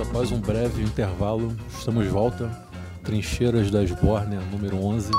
[0.00, 2.48] Após um breve intervalo, estamos de volta.
[3.02, 5.10] Trincheiras da Esbórnia, número 11.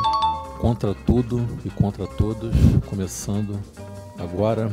[0.62, 2.56] Contra tudo e contra todos,
[2.86, 3.60] começando
[4.18, 4.72] agora.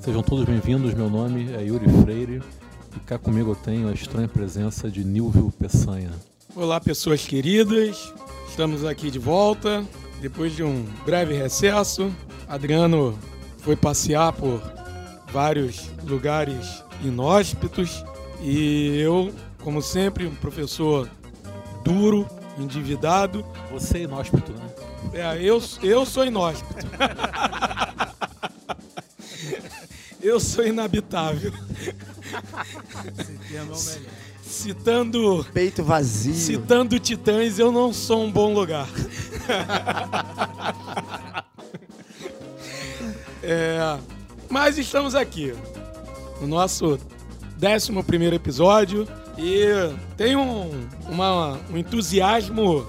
[0.00, 2.42] Sejam todos bem-vindos, meu nome é Yuri Freire
[2.94, 6.10] e cá comigo eu tenho a estranha presença de Nilvio Peçanha.
[6.54, 8.12] Olá, pessoas queridas,
[8.50, 9.82] estamos aqui de volta
[10.20, 12.12] depois de um breve recesso.
[12.46, 13.18] Adriano
[13.60, 14.60] foi passear por
[15.32, 18.04] vários lugares inóspitos
[18.42, 21.08] e eu, como sempre, um professor
[21.84, 22.26] duro,
[22.58, 23.44] endividado.
[23.70, 24.70] Você é inóspito, né?
[25.12, 26.74] É, eu, eu sou inóspito.
[30.22, 31.52] eu sou inabitável.
[34.42, 35.46] Citando.
[35.52, 36.34] Peito vazio.
[36.34, 38.88] Citando Titãs, eu não sou um bom lugar.
[43.42, 43.98] é,
[44.48, 45.54] mas estamos aqui
[46.40, 46.98] no nosso
[47.62, 49.64] 11 primeiro episódio e
[50.16, 52.86] tem um, uma, um entusiasmo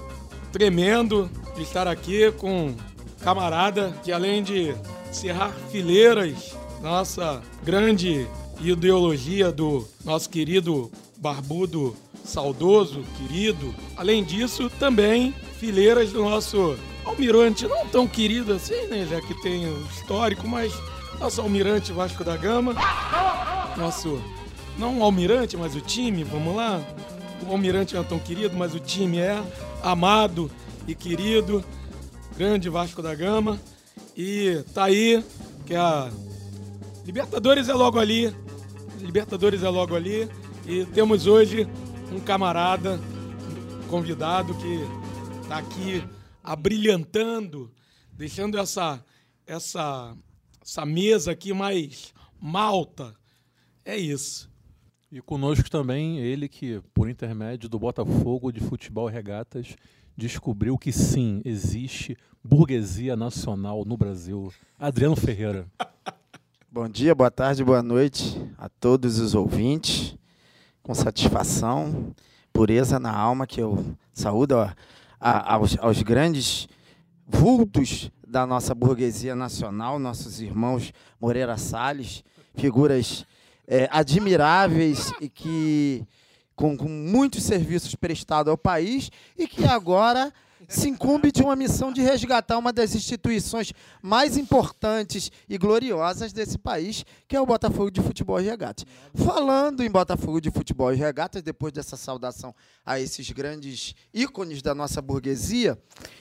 [0.50, 2.76] tremendo de estar aqui com um
[3.20, 4.74] camarada que além de
[5.12, 8.26] cerrar fileiras, nossa grande
[8.60, 13.74] ideologia do nosso querido barbudo saudoso, querido.
[13.96, 19.66] Além disso, também fileiras do nosso almirante, não tão querido assim, né, já que tem
[19.66, 20.72] o histórico, mas
[21.18, 22.74] nosso almirante Vasco da Gama,
[23.76, 24.20] nosso
[24.78, 26.82] não o almirante, mas o time, vamos lá.
[27.46, 29.42] O almirante não é tão querido, mas o time é
[29.82, 30.50] amado
[30.86, 31.64] e querido.
[32.36, 33.60] Grande Vasco da Gama.
[34.16, 35.22] E tá aí,
[35.66, 36.10] que a
[37.04, 38.34] Libertadores é logo ali.
[39.00, 40.28] Libertadores é logo ali.
[40.66, 41.66] E temos hoje
[42.12, 43.00] um camarada,
[43.82, 44.80] um convidado que
[45.48, 46.02] tá aqui
[46.42, 47.72] abrilhantando,
[48.12, 49.04] deixando essa,
[49.46, 50.16] essa,
[50.64, 53.14] essa mesa aqui mais malta.
[53.84, 54.51] É isso.
[55.12, 59.76] E conosco também ele que, por intermédio do Botafogo de Futebol e Regatas,
[60.16, 64.50] descobriu que sim, existe burguesia nacional no Brasil.
[64.78, 65.66] Adriano Ferreira.
[66.72, 70.16] Bom dia, boa tarde, boa noite a todos os ouvintes.
[70.82, 72.14] Com satisfação,
[72.50, 73.84] pureza na alma, que eu
[74.14, 74.74] saúdo a,
[75.20, 76.66] a, aos, aos grandes
[77.28, 80.90] vultos da nossa burguesia nacional, nossos irmãos
[81.20, 82.24] Moreira Salles,
[82.54, 83.26] figuras
[83.66, 86.04] é, admiráveis e que
[86.54, 90.32] com, com muitos serviços prestados ao país e que agora
[90.72, 96.56] se incumbe de uma missão de resgatar uma das instituições mais importantes e gloriosas desse
[96.56, 98.86] país, que é o Botafogo de Futebol e Regatas.
[99.14, 104.74] Falando em Botafogo de Futebol e Regatas, depois dessa saudação a esses grandes ícones da
[104.74, 105.78] nossa burguesia,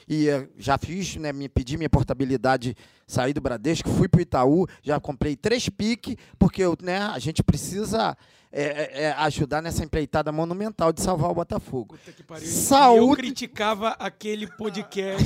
[0.07, 2.75] e já fiz, né, me pedi minha portabilidade,
[3.07, 7.41] saí do Bradesco, fui para o Itaú, já comprei três piques, porque né, a gente
[7.41, 8.17] precisa
[8.53, 11.97] é, é, é, ajudar nessa empreitada monumental de salvar o Botafogo.
[12.43, 13.11] Saúde.
[13.11, 15.23] Eu criticava aquele podcast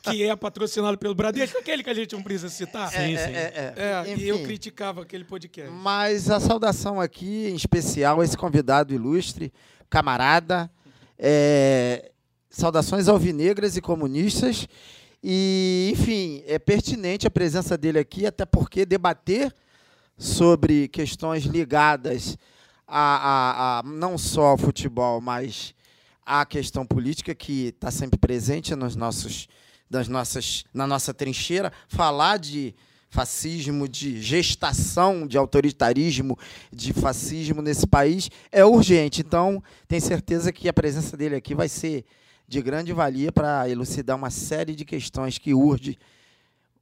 [0.00, 2.86] que é patrocinado pelo Bradesco, aquele que a gente não precisa citar.
[2.94, 3.34] É, sim, sim.
[3.34, 3.74] É,
[4.06, 5.72] é, e eu criticava aquele podcast.
[5.72, 9.52] Mas a saudação aqui, em especial, a esse convidado ilustre,
[9.90, 10.70] camarada.
[12.48, 14.68] saudações alvinegras e comunistas.
[15.20, 19.52] E, enfim, é pertinente a presença dele aqui, até porque debater
[20.16, 22.38] sobre questões ligadas
[22.94, 25.74] a, a, a não só ao futebol, mas
[26.26, 29.48] à questão política que está sempre presente nos nossos,
[29.88, 32.74] das nossas, na nossa trincheira, falar de
[33.08, 36.38] fascismo, de gestação de autoritarismo,
[36.70, 39.22] de fascismo nesse país é urgente.
[39.22, 42.04] Então, tenho certeza que a presença dele aqui vai ser
[42.46, 45.98] de grande valia para elucidar uma série de questões que urge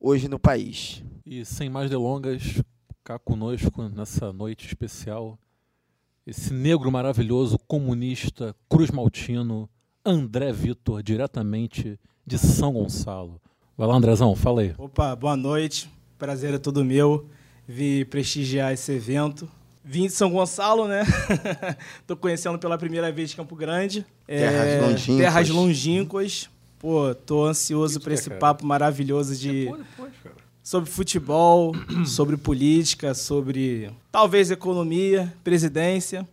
[0.00, 1.04] hoje no país.
[1.24, 2.60] E sem mais delongas,
[3.04, 5.38] cá conosco nessa noite especial
[6.30, 9.68] esse negro maravilhoso, comunista, Cruz Maltino,
[10.06, 13.40] André Vitor, diretamente de São Gonçalo.
[13.76, 14.72] Vai lá, Andrezão, fala aí.
[14.78, 15.90] Opa, boa noite.
[16.16, 17.26] Prazer é todo meu
[17.66, 19.50] vir prestigiar esse evento.
[19.84, 21.02] Vim de São Gonçalo, né?
[22.06, 24.06] Tô conhecendo pela primeira vez Campo Grande.
[24.24, 25.16] Terras é, longínquas.
[25.16, 26.50] Terras longínquas.
[26.78, 29.68] Pô, tô ansioso para esse papo maravilhoso de
[30.70, 31.74] sobre futebol,
[32.06, 36.24] sobre política, sobre talvez economia, presidência.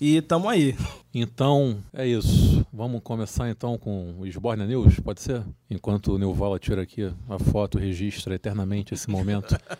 [0.00, 0.76] E estamos aí.
[1.14, 2.66] Então, é isso.
[2.72, 5.44] Vamos começar então com o Sborna News, pode ser?
[5.70, 9.56] Enquanto o Neuvala tira aqui a foto, registra eternamente esse momento.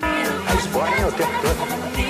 [0.00, 2.07] a é o tempo todo.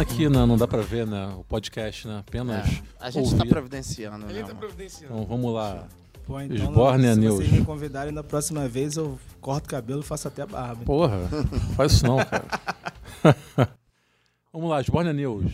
[0.00, 2.18] Pena que não, não dá pra ver né, o podcast, né?
[2.20, 2.66] Apenas.
[2.66, 4.30] É, a gente está providenciando.
[4.30, 5.14] Ele está providenciando.
[5.14, 5.88] Então vamos lá.
[6.24, 7.34] Pô, então, Esbórnia se News.
[7.34, 10.84] vocês me convidarem da próxima vez, eu corto o cabelo e faço até a barba.
[10.84, 11.28] Porra,
[11.76, 12.46] faz isso não, cara.
[14.52, 15.52] Vamos lá, Esbórnia News.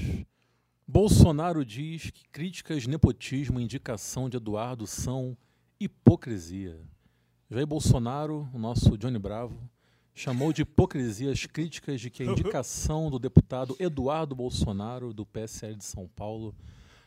[0.86, 5.36] Bolsonaro diz que críticas, nepotismo e indicação de Eduardo são
[5.80, 6.78] hipocrisia.
[7.50, 9.58] Jair Bolsonaro, o nosso Johnny Bravo,
[10.16, 15.76] chamou de hipocrisia as críticas de que a indicação do deputado Eduardo Bolsonaro, do PSL
[15.76, 16.54] de São Paulo,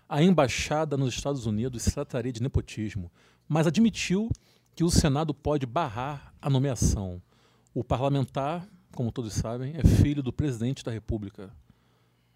[0.07, 3.11] à embaixada nos Estados Unidos se trataria de nepotismo,
[3.47, 4.29] mas admitiu
[4.75, 7.19] que o Senado pode barrar a nomeação.
[7.73, 11.51] O parlamentar, como todos sabem, é filho do presidente da República.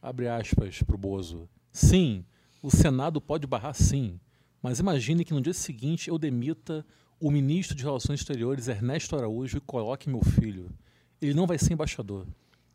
[0.02, 1.48] Abre aspas para o Bozo.
[1.72, 2.26] Sim,
[2.64, 4.20] o Senado pode barrar sim,
[4.60, 6.84] mas imagine que no dia seguinte eu demita
[7.26, 10.70] o ministro de Relações Exteriores, Ernesto Araújo, coloque meu filho.
[11.22, 12.28] Ele não vai ser embaixador.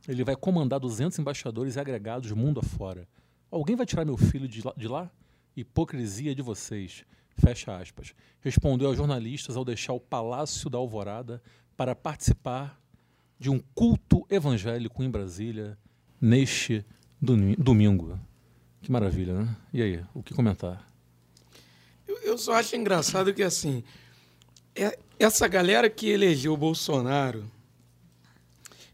[0.07, 3.07] Ele vai comandar 200 embaixadores agregados mundo afora.
[3.51, 4.73] Alguém vai tirar meu filho de lá?
[4.75, 5.11] De lá?
[5.55, 7.05] Hipocrisia de vocês.
[7.37, 8.15] Fecha aspas.
[8.41, 11.43] Respondeu aos jornalistas ao deixar o Palácio da Alvorada
[11.77, 12.81] para participar
[13.39, 15.77] de um culto evangélico em Brasília
[16.21, 16.85] neste
[17.21, 18.19] domi- domingo.
[18.81, 19.57] Que maravilha, né?
[19.75, 20.91] E aí, o que comentar?
[22.07, 23.85] Eu, eu só acho engraçado que, assim,
[25.19, 27.51] essa galera que elegeu o Bolsonaro,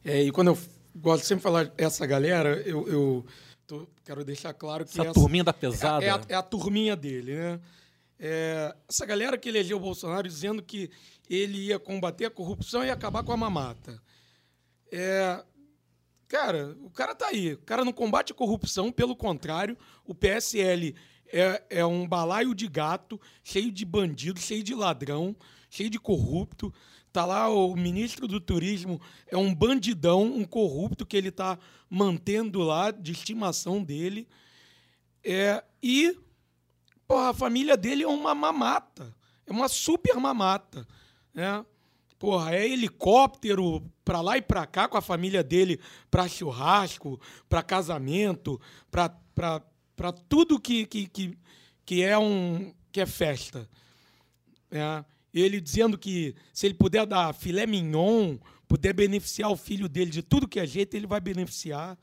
[0.04, 0.58] é, e quando eu
[0.96, 3.26] gosto de sempre falar essa galera, eu, eu
[3.66, 6.04] tô- quero deixar claro que Essa turminha da pesada.
[6.04, 7.60] É, a, é a turminha dele, né?
[8.18, 10.90] É, essa galera que elegeu o Bolsonaro dizendo que
[11.28, 14.00] ele ia combater a corrupção e acabar com a mamata.
[14.92, 15.42] É,
[16.28, 17.54] cara, o cara tá aí.
[17.54, 20.94] O cara não combate a corrupção, pelo contrário, o PSL
[21.32, 25.34] é, é um balaio de gato, cheio de bandido, cheio de ladrão,
[25.74, 26.72] cheio de corrupto.
[27.12, 32.60] Tá lá o ministro do turismo, é um bandidão, um corrupto que ele tá mantendo
[32.60, 34.26] lá de estimação dele.
[35.22, 36.16] É, e
[37.06, 39.14] porra, a família dele é uma mamata.
[39.46, 40.86] É uma super mamata.
[41.32, 41.64] Né?
[42.18, 45.80] Porra, é helicóptero pra lá e pra cá com a família dele
[46.10, 48.60] pra churrasco, pra casamento,
[48.90, 51.38] pra tudo que, que, que,
[51.84, 53.68] que é um que é festa.
[54.70, 55.04] né?
[55.34, 58.38] Ele dizendo que se ele puder dar filé mignon,
[58.68, 61.98] puder beneficiar o filho dele de tudo que é jeito, ele vai beneficiar.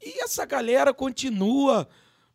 [0.00, 1.86] E essa galera continua,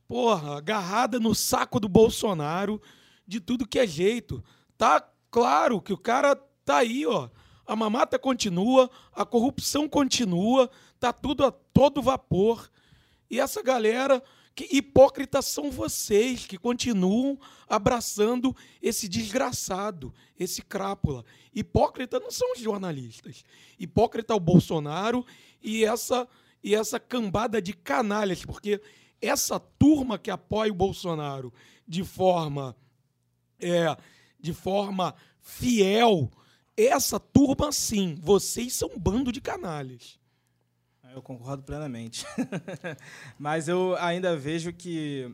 [0.08, 2.80] porra, agarrada no saco do Bolsonaro
[3.26, 4.44] de tudo que é jeito.
[4.78, 5.02] Tá
[5.32, 7.30] claro que o cara tá aí, ó.
[7.66, 10.70] A mamata continua, a corrupção continua,
[11.00, 12.70] tá tudo a todo vapor.
[13.30, 14.24] E essa galera,
[14.58, 17.40] que hipócritas são vocês que continuam
[17.70, 21.24] abraçando esse desgraçado, esse crápula.
[21.54, 23.44] Hipócrita não são os jornalistas.
[23.78, 25.24] Hipócrita é o Bolsonaro
[25.62, 26.28] e essa
[26.64, 28.82] e essa cambada de canalhas, porque
[29.22, 31.54] essa turma que apoia o Bolsonaro
[31.88, 32.76] de forma
[33.60, 33.96] é,
[34.40, 36.32] de forma fiel,
[36.76, 40.20] essa turma sim, vocês são um bando de canalhas.
[41.14, 42.26] Eu concordo plenamente.
[43.40, 45.34] Mas eu ainda vejo que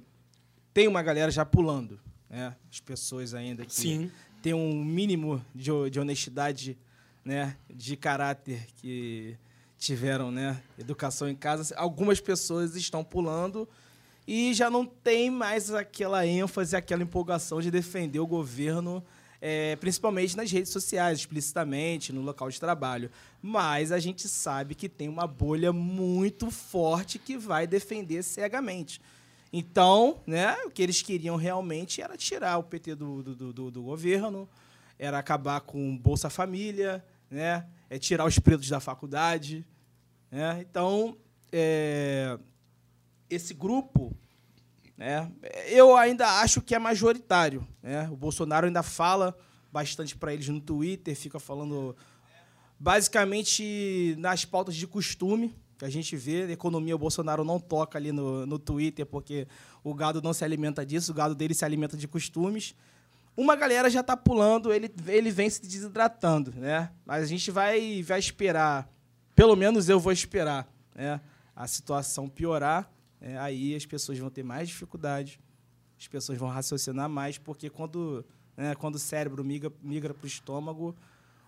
[0.74, 2.00] tem uma galera já pulando,
[2.30, 2.56] né?
[2.72, 4.12] As pessoas ainda que Sim.
[4.42, 6.78] têm um mínimo de, de honestidade,
[7.24, 7.58] né?
[7.70, 9.38] De caráter que
[9.78, 10.62] tiveram, né?
[10.78, 11.76] Educação em casa.
[11.76, 13.68] Algumas pessoas estão pulando
[14.28, 19.04] e já não tem mais aquela ênfase, aquela empolgação de defender o governo,
[19.46, 23.12] eh, principalmente nas redes sociais, explicitamente, no local de trabalho.
[23.42, 29.02] Mas a gente sabe que tem uma bolha muito forte que vai defender cegamente.
[29.52, 33.72] Então, né, o que eles queriam realmente era tirar o PT do, do, do- do,
[33.72, 34.48] do governo,
[34.98, 39.66] era acabar com Bolsa Família, né, é tirar os pretos da faculdade.
[40.32, 40.66] Né?
[40.70, 41.18] Então,
[41.52, 42.40] é,
[43.30, 44.16] esse grupo,
[44.98, 45.32] né,
[45.68, 47.68] eu ainda acho que é majoritário.
[47.82, 48.08] Né?
[48.12, 49.36] O Bolsonaro ainda fala
[49.72, 51.96] bastante para eles no Twitter, fica falando
[52.80, 56.52] basicamente nas pautas de costume que a gente vê.
[56.52, 59.48] Economia, o Bolsonaro não toca ali no, no Twitter, porque
[59.84, 62.76] o gado não se alimenta disso, o gado dele se alimenta de costumes.
[63.36, 66.92] Uma galera já está pulando, ele, ele vem se desidratando, né?
[67.04, 68.88] Mas a gente vai, vai esperar,
[69.36, 71.20] pelo menos eu vou esperar, né?
[71.56, 72.90] A situação piorar,
[73.24, 73.40] né?
[73.40, 75.40] aí as pessoas vão ter mais dificuldade,
[75.98, 78.26] as pessoas vão raciocinar mais, porque quando,
[78.58, 80.94] né, quando o cérebro migra, migra para o estômago,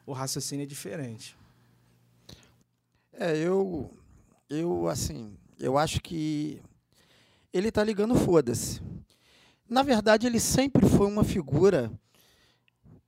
[0.06, 1.38] o raciocínio é diferente.
[3.12, 3.94] É, eu,
[4.50, 6.62] eu assim, eu acho que
[7.52, 8.82] ele tá ligando foda-se.
[9.68, 11.92] Na verdade, ele sempre foi uma figura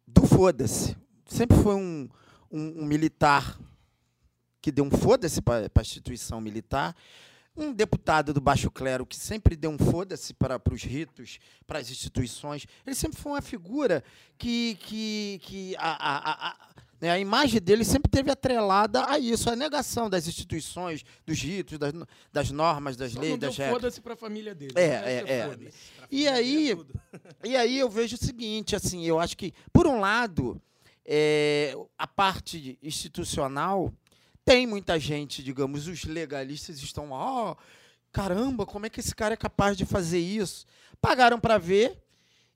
[0.07, 0.97] do foda-se.
[1.25, 2.09] Sempre foi um,
[2.51, 3.59] um, um militar
[4.61, 6.95] que deu um foda-se para a instituição militar.
[7.57, 11.79] Um deputado do baixo clero que sempre deu um foda-se para, para os ritos, para
[11.79, 12.65] as instituições.
[12.85, 14.03] Ele sempre foi uma figura
[14.37, 16.55] que, que, que a, a, a,
[17.01, 21.77] né, a imagem dele sempre teve atrelada a isso, a negação das instituições, dos ritos,
[21.79, 21.93] das,
[22.31, 23.75] das normas, das Só leis, não deu das regras.
[23.75, 24.73] foda-se pra família dele.
[24.75, 25.47] É, resto é, é.
[25.47, 25.77] foda-se.
[26.11, 26.77] E aí,
[27.43, 30.61] e aí eu vejo o seguinte, assim, eu acho que, por um lado,
[31.05, 33.93] é, a parte institucional
[34.47, 37.53] tem muita gente, digamos, os legalistas estão, ó,
[38.13, 40.65] caramba, como é que esse cara é capaz de fazer isso?
[41.01, 42.01] Pagaram para ver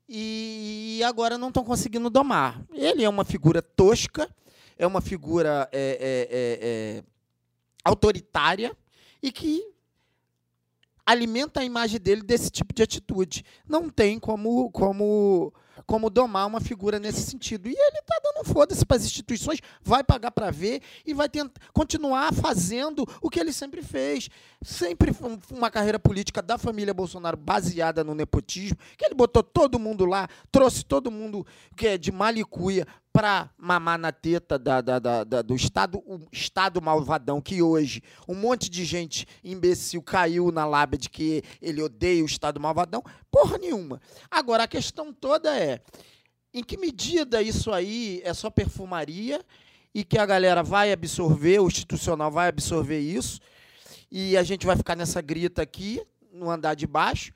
[0.08, 2.64] e agora não estão conseguindo domar.
[2.72, 4.26] Ele é uma figura tosca,
[4.78, 7.04] é uma figura é, é, é, é,
[7.84, 8.74] autoritária
[9.22, 9.62] e que
[11.04, 13.44] alimenta a imagem dele desse tipo de atitude.
[13.68, 15.52] Não tem como, como,
[15.86, 17.68] como domar uma figura nesse sentido.
[17.68, 21.60] E ele está dando foda-se para as instituições, vai pagar para ver e vai tentar
[21.72, 24.28] continuar fazendo o que ele sempre fez.
[24.62, 29.78] Sempre um- uma carreira política da família Bolsonaro baseada no nepotismo, que ele botou todo
[29.78, 34.98] mundo lá, trouxe todo mundo que é de malicuia para mamar na teta da, da-
[34.98, 36.02] da- do Estado,
[36.32, 41.82] Estado malvadão que hoje um monte de gente imbecil caiu na lábia de que ele
[41.82, 43.02] odeia o Estado malvadão.
[43.30, 44.00] Porra nenhuma.
[44.30, 45.80] Agora, a questão toda é
[46.54, 49.44] em que medida isso aí é só perfumaria
[49.94, 53.40] e que a galera vai absorver, o institucional vai absorver isso,
[54.10, 56.02] e a gente vai ficar nessa grita aqui,
[56.32, 57.32] no andar de baixo,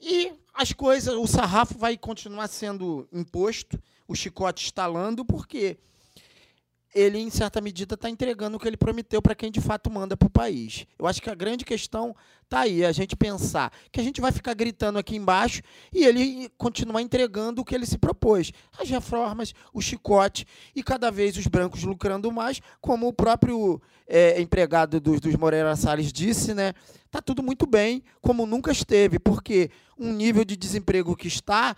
[0.00, 3.80] e as coisas, o sarrafo vai continuar sendo imposto,
[4.12, 5.78] o chicote estalando, porque
[6.94, 10.14] ele, em certa medida, está entregando o que ele prometeu para quem de fato manda
[10.14, 10.86] para o país.
[10.98, 12.14] Eu acho que a grande questão
[12.44, 16.50] está aí, a gente pensar que a gente vai ficar gritando aqui embaixo e ele
[16.58, 18.52] continuar entregando o que ele se propôs.
[18.78, 24.38] As reformas, o chicote e cada vez os brancos lucrando mais, como o próprio é,
[24.42, 26.74] empregado dos, dos Moreira Salles disse, né?
[27.10, 31.74] Tá tudo muito bem, como nunca esteve, porque um nível de desemprego que está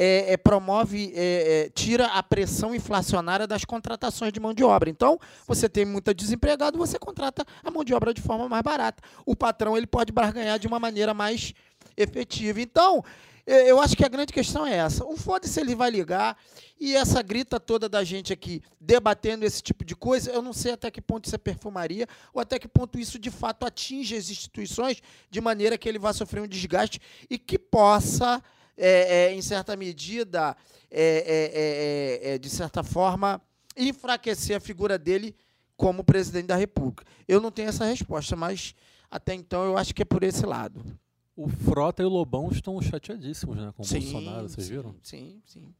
[0.00, 4.88] é, é, promove, é, é, tira a pressão inflacionária das contratações de mão de obra.
[4.88, 9.02] Então, você tem muito desempregado, você contrata a mão de obra de forma mais barata.
[9.26, 11.52] O patrão ele pode barganhar de uma maneira mais
[11.96, 12.60] efetiva.
[12.60, 13.02] Então,
[13.44, 15.04] é, eu acho que a grande questão é essa.
[15.04, 16.38] O foda-se ele vai ligar
[16.78, 20.74] e essa grita toda da gente aqui debatendo esse tipo de coisa, eu não sei
[20.74, 24.30] até que ponto isso é perfumaria ou até que ponto isso de fato atinge as
[24.30, 28.40] instituições de maneira que ele vá sofrer um desgaste e que possa
[28.78, 30.56] é, é, em certa medida,
[30.90, 33.42] é, é, é, é, de certa forma,
[33.76, 35.36] enfraquecer a figura dele
[35.76, 37.04] como presidente da República.
[37.26, 38.74] Eu não tenho essa resposta, mas
[39.10, 40.82] até então eu acho que é por esse lado.
[41.38, 44.94] O Frota e o Lobão estão chateadíssimos né, com o Sim, Bolsonaro, vocês sim, viram?
[45.04, 45.72] Sim, sim.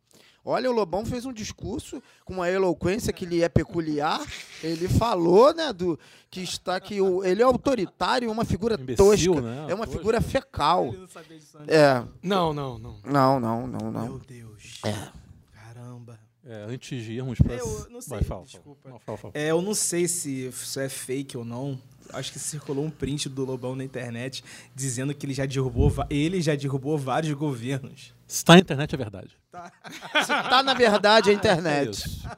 [0.45, 4.25] Olha, o Lobão fez um discurso com uma eloquência que lhe é peculiar.
[4.63, 5.99] Ele falou, né, do
[6.31, 9.67] que está que o, ele é autoritário, uma figura Imbecil, tosca, né?
[9.69, 9.99] é uma Tosco.
[9.99, 10.87] figura fecal.
[10.87, 11.75] Ele não sabia disso antes.
[11.75, 13.01] É, Não, não, não.
[13.05, 14.19] não, não, não, Meu não.
[14.19, 14.81] Deus.
[14.85, 15.09] É.
[15.53, 16.19] Caramba.
[16.47, 17.55] É, antes de irmos para.
[17.57, 18.81] Eu não sei, Vai, fala, desculpa.
[18.85, 18.93] Fala.
[18.95, 19.33] Não, fala, fala.
[19.37, 21.79] É, eu não sei se isso é fake ou não.
[22.13, 24.43] Acho que circulou um print do Lobão na internet
[24.75, 28.15] dizendo que ele já derrubou, ele já derrubou vários governos.
[28.27, 29.37] Se tá na internet, é verdade.
[30.23, 31.91] Se tá na verdade a É internet.
[31.91, 32.29] isso.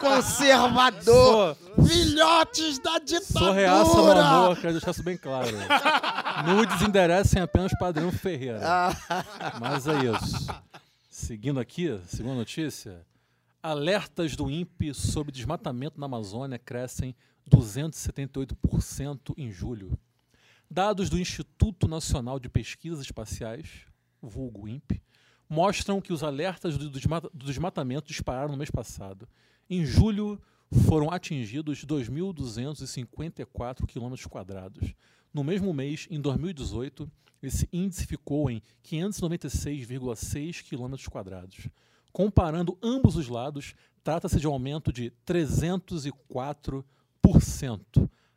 [0.00, 1.56] Conservador!
[1.56, 2.98] Sou- Filhotes da
[3.44, 4.24] Sou reaça no ditadura!
[4.24, 5.48] amor, quero deixar isso bem claro.
[6.46, 8.60] Nudes enderecem apenas Adriano Ferreira.
[9.60, 10.46] Mas é isso.
[11.10, 13.04] Seguindo aqui, segunda notícia.
[13.62, 17.14] Alertas do INPE sobre desmatamento na Amazônia crescem
[17.50, 19.98] 278% em julho.
[20.70, 23.68] Dados do Instituto Nacional de Pesquisas Espaciais,
[24.20, 25.02] vulgo INPE,
[25.48, 29.28] mostram que os alertas do desmata- do desmatamento dispararam no mês passado.
[29.68, 30.40] Em julho,
[30.86, 34.94] foram atingidos 2.254 quilômetros quadrados.
[35.32, 37.10] No mesmo mês, em 2018,
[37.42, 41.68] esse índice ficou em 596,6 quilômetros quadrados.
[42.12, 46.84] Comparando ambos os lados, trata-se de um aumento de 304%.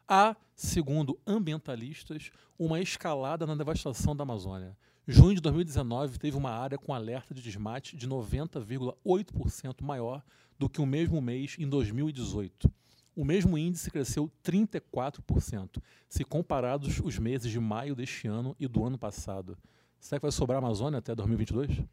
[0.08, 4.78] há, segundo ambientalistas, uma escalada na devastação da Amazônia.
[5.08, 10.22] Junho de 2019 teve uma área com alerta de desmate de 90,8% maior
[10.60, 12.70] do que o mesmo mês em 2018.
[13.16, 18.84] O mesmo índice cresceu 34%, se comparados os meses de maio deste ano e do
[18.84, 19.58] ano passado.
[19.98, 21.84] Será que vai sobrar a Amazônia até 2022?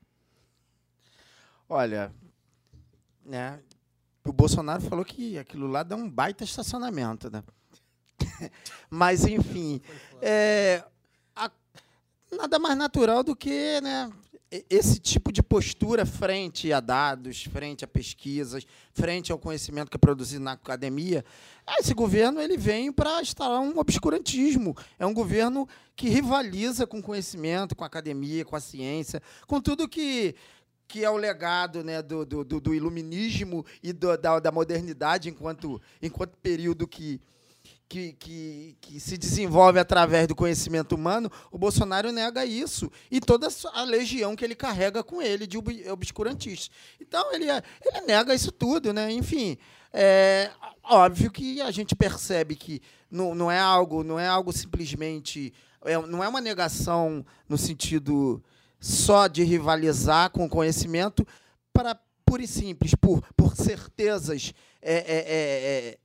[1.68, 2.12] Olha,
[3.24, 3.62] né,
[4.24, 7.44] o Bolsonaro falou que aquilo lá dá um baita estacionamento, né?
[8.90, 9.80] Mas, enfim,
[10.20, 10.84] é,
[12.34, 14.10] nada mais natural do que né,
[14.70, 19.98] esse tipo de postura frente a dados, frente a pesquisas, frente ao conhecimento que é
[19.98, 21.24] produzido na academia.
[21.78, 24.76] Esse governo ele vem para instalar um obscurantismo.
[24.98, 29.60] É um governo que rivaliza com o conhecimento, com a academia, com a ciência, com
[29.60, 30.34] tudo que
[30.86, 35.80] que é o legado né, do, do, do iluminismo e do, da, da modernidade enquanto,
[36.00, 37.20] enquanto período que,
[37.94, 42.90] que, que, que, se desenvolve através do conhecimento humano, o Bolsonaro nega isso.
[43.08, 45.56] E toda a legião que ele carrega com ele de
[45.88, 46.70] obscurantistas.
[47.00, 48.92] Então, ele, é, ele nega isso tudo.
[48.92, 49.12] Né?
[49.12, 49.56] Enfim,
[49.92, 50.50] é
[50.82, 55.54] óbvio que a gente percebe que não, não é algo não é algo simplesmente.
[55.84, 58.42] É, não é uma negação no sentido
[58.80, 61.24] só de rivalizar com o conhecimento
[61.72, 61.96] para
[62.26, 65.98] pura e simples, por, por certezas é, é,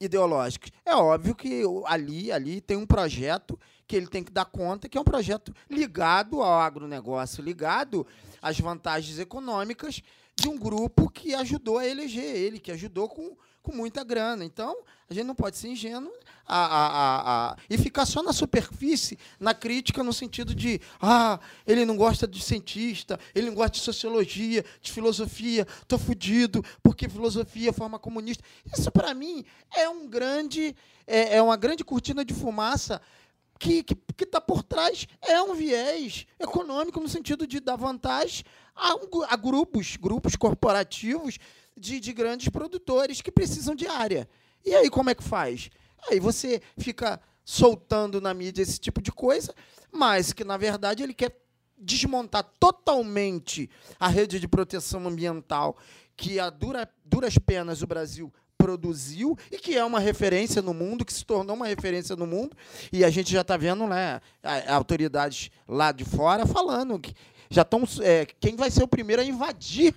[0.00, 0.70] ideológicas.
[0.84, 4.98] É óbvio que ali, ali tem um projeto que ele tem que dar conta, que
[4.98, 8.06] é um projeto ligado ao agronegócio, ligado
[8.42, 10.02] às vantagens econômicas
[10.34, 13.36] de um grupo que ajudou a eleger ele, que ajudou com,
[13.66, 14.44] com muita grana.
[14.44, 14.76] Então,
[15.10, 16.12] a gente não pode ser ingênuo
[16.46, 21.40] a, a, a, a, e ficar só na superfície, na crítica, no sentido de ah,
[21.66, 27.08] ele não gosta de cientista, ele não gosta de sociologia, de filosofia, estou fudido, porque
[27.08, 28.44] filosofia forma comunista.
[28.72, 29.44] Isso, para mim,
[29.74, 33.02] é um grande, é, é uma grande cortina de fumaça
[33.58, 37.76] que está que, que tá por trás é um viés econômico no sentido de dar
[37.76, 38.94] vantagem a,
[39.30, 41.38] a grupos, grupos corporativos
[41.76, 44.28] de, de grandes produtores que precisam de área.
[44.64, 45.70] E aí como é que faz?
[46.10, 49.54] Aí você fica soltando na mídia esse tipo de coisa,
[49.92, 51.36] mas que na verdade ele quer
[51.78, 53.68] desmontar totalmente
[54.00, 55.76] a rede de proteção ambiental
[56.16, 61.04] que a dura, duras penas o Brasil produziu e que é uma referência no mundo,
[61.04, 62.56] que se tornou uma referência no mundo.
[62.92, 64.20] E a gente já está vendo né,
[64.66, 67.14] autoridades lá de fora falando que
[67.50, 67.84] já estão.
[68.02, 69.94] É, quem vai ser o primeiro a invadir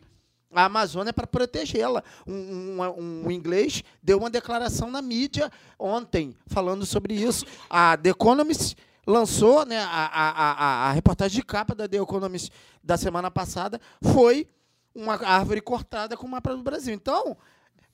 [0.54, 2.04] a Amazônia para protegê-la.
[2.28, 7.46] Um, um, um, inglês deu uma declaração na mídia ontem falando sobre isso.
[7.70, 12.52] A The Economist lançou né, a, a, a reportagem de capa da The Economist
[12.84, 14.48] da semana passada foi
[14.94, 16.94] uma árvore cortada com o mapa do Brasil.
[16.94, 17.38] Então,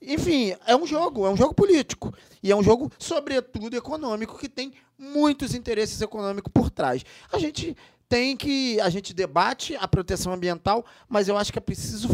[0.02, 2.14] enfim, é um jogo, é um jogo político.
[2.42, 7.04] E é um jogo, sobretudo, econômico, que tem muitos interesses econômicos por trás.
[7.32, 7.76] A gente
[8.08, 8.80] tem que.
[8.82, 12.10] A gente debate a proteção ambiental, mas eu acho que é preciso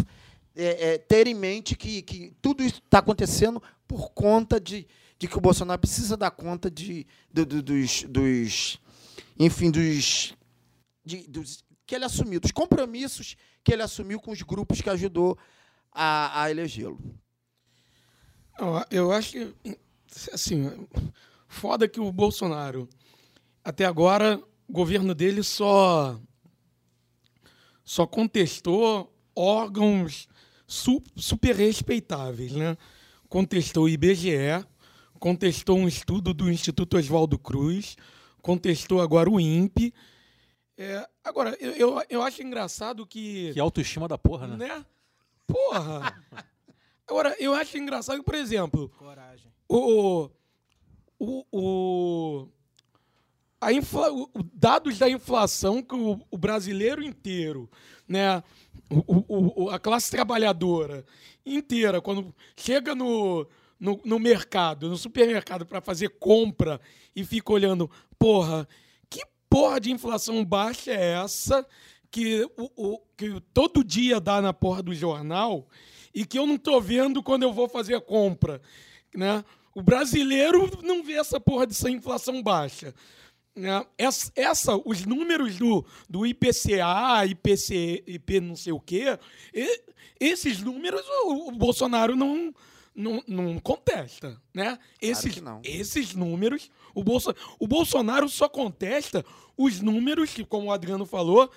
[0.56, 4.88] é, é, ter em mente que, que tudo isso está acontecendo por conta de,
[5.18, 8.80] de que o Bolsonaro precisa dar conta de, de, de dos, dos.
[9.40, 10.36] Enfim, dos,
[11.06, 11.64] de, dos.
[11.86, 15.38] que ele assumiu, dos compromissos que ele assumiu com os grupos que ajudou
[15.92, 17.00] a, a elegê-lo.
[18.90, 19.78] Eu acho que,
[20.32, 20.88] assim,
[21.48, 22.88] foda que o Bolsonaro,
[23.64, 26.20] até agora, o governo dele só,
[27.84, 30.28] só contestou órgãos
[30.72, 32.78] super respeitáveis, né?
[33.28, 34.66] Contestou o IBGE,
[35.20, 37.98] contestou um estudo do Instituto Oswaldo Cruz,
[38.42, 39.94] contestou agora o INPE.
[40.78, 43.54] É, agora, eu, eu, eu, acho engraçado que.
[43.54, 44.68] Que autoestima da porra, né?
[44.68, 44.86] né?
[45.46, 46.18] Porra!
[47.08, 48.88] Agora, eu acho engraçado, por exemplo.
[48.98, 49.52] Coragem.
[49.68, 50.30] O.
[51.20, 51.46] O.
[51.52, 52.48] o
[53.60, 57.70] a infla, o, dados da inflação que o, o brasileiro inteiro,
[58.12, 58.44] né,
[58.90, 61.06] o, o, a classe trabalhadora
[61.46, 63.48] inteira, quando chega no,
[63.80, 66.80] no, no mercado, no supermercado, para fazer compra
[67.16, 68.68] e fica olhando, porra,
[69.10, 71.66] que porra de inflação baixa é essa
[72.12, 75.68] que, o, o, que todo dia dá na porra do jornal
[76.14, 78.62] e que eu não tô vendo quando eu vou fazer a compra,
[79.16, 79.44] né?
[79.74, 82.94] O brasileiro não vê essa porra dessa inflação baixa.
[83.56, 83.86] Né?
[83.98, 89.20] Essa, essa, os números do, do IPCA, IPC, IP não sei o quê,
[89.54, 89.84] e,
[90.20, 92.54] esses números o, o, Bolsonaro não,
[92.96, 94.42] não, não contesta.
[94.54, 94.78] Né?
[95.02, 99.26] Esses, claro esses números, o, Bolso, o Bolsonaro só contesta
[99.58, 101.52] os números que, como o Adriano falou,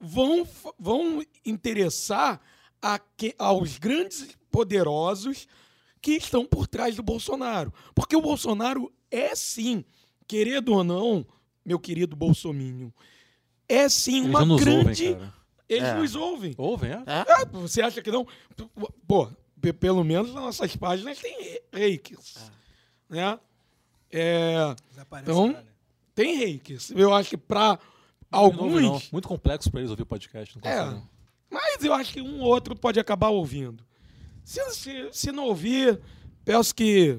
[0.00, 2.40] vão, vão interessar
[2.80, 5.46] a que, aos grandes poderosos
[6.00, 7.72] que estão por trás do Bolsonaro.
[7.94, 9.84] Porque o Bolsonaro é sim,
[10.26, 11.26] querido ou não,
[11.64, 12.90] meu querido Bolsominion,
[13.68, 14.78] é sim Eles uma não nos grande.
[15.06, 15.34] ouvem, cara.
[15.68, 15.94] Eles É.
[15.94, 16.54] nos ouvem.
[16.58, 17.02] Ouvem, é?
[17.06, 18.26] Ah, você acha que não?
[19.06, 19.28] Pô,
[19.60, 22.34] pe- pelo menos nas nossas páginas tem reikes.
[23.08, 23.38] Né?
[24.12, 24.74] É,
[25.22, 25.56] Então,
[26.14, 26.90] tem reikes.
[26.90, 27.78] Eu acho que pra
[28.30, 28.88] Não ouvem, não.
[28.92, 29.10] alguns.
[29.10, 30.58] Muito complexo pra eles ouvir o podcast.
[30.62, 31.02] Não É.
[31.50, 33.82] Mas eu acho que um ou outro pode acabar ouvindo.
[34.44, 35.98] Se, se, se não ouvir,
[36.44, 37.18] peço que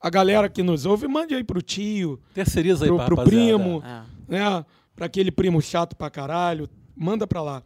[0.00, 3.46] a galera que nos ouve mande aí pro tio, Terceiriza aí pro, pra pro rapaziada.
[3.58, 4.02] primo, É.
[4.28, 4.64] né?
[4.96, 6.68] Pra aquele primo chato pra caralho.
[6.96, 7.62] Manda pra lá.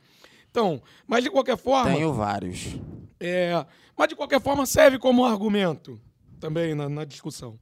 [0.50, 1.92] Então, mas de qualquer forma.
[1.92, 2.76] Tenho vários.
[3.18, 3.64] É,
[3.96, 6.00] mas de qualquer forma serve como argumento
[6.38, 7.58] também na, na discussão.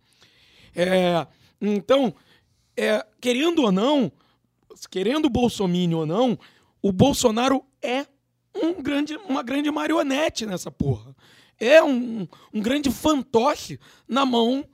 [0.74, 1.26] É,
[1.60, 2.14] então,
[2.76, 4.10] é, querendo ou não,
[4.90, 6.38] querendo o Bolsonaro ou não,
[6.82, 8.06] o Bolsonaro é
[8.54, 11.14] um grande, uma grande marionete nessa porra.
[11.64, 14.68] É um, um grande fantoche na mão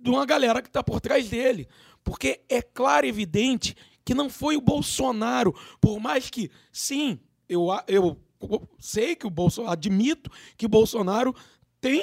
[0.00, 1.68] de uma galera que está por trás dele.
[2.02, 7.66] Porque é claro e evidente que não foi o Bolsonaro, por mais que, sim, eu,
[7.86, 8.16] eu
[8.78, 11.34] sei que o Bolsonaro, admito que o Bolsonaro
[11.80, 12.02] tem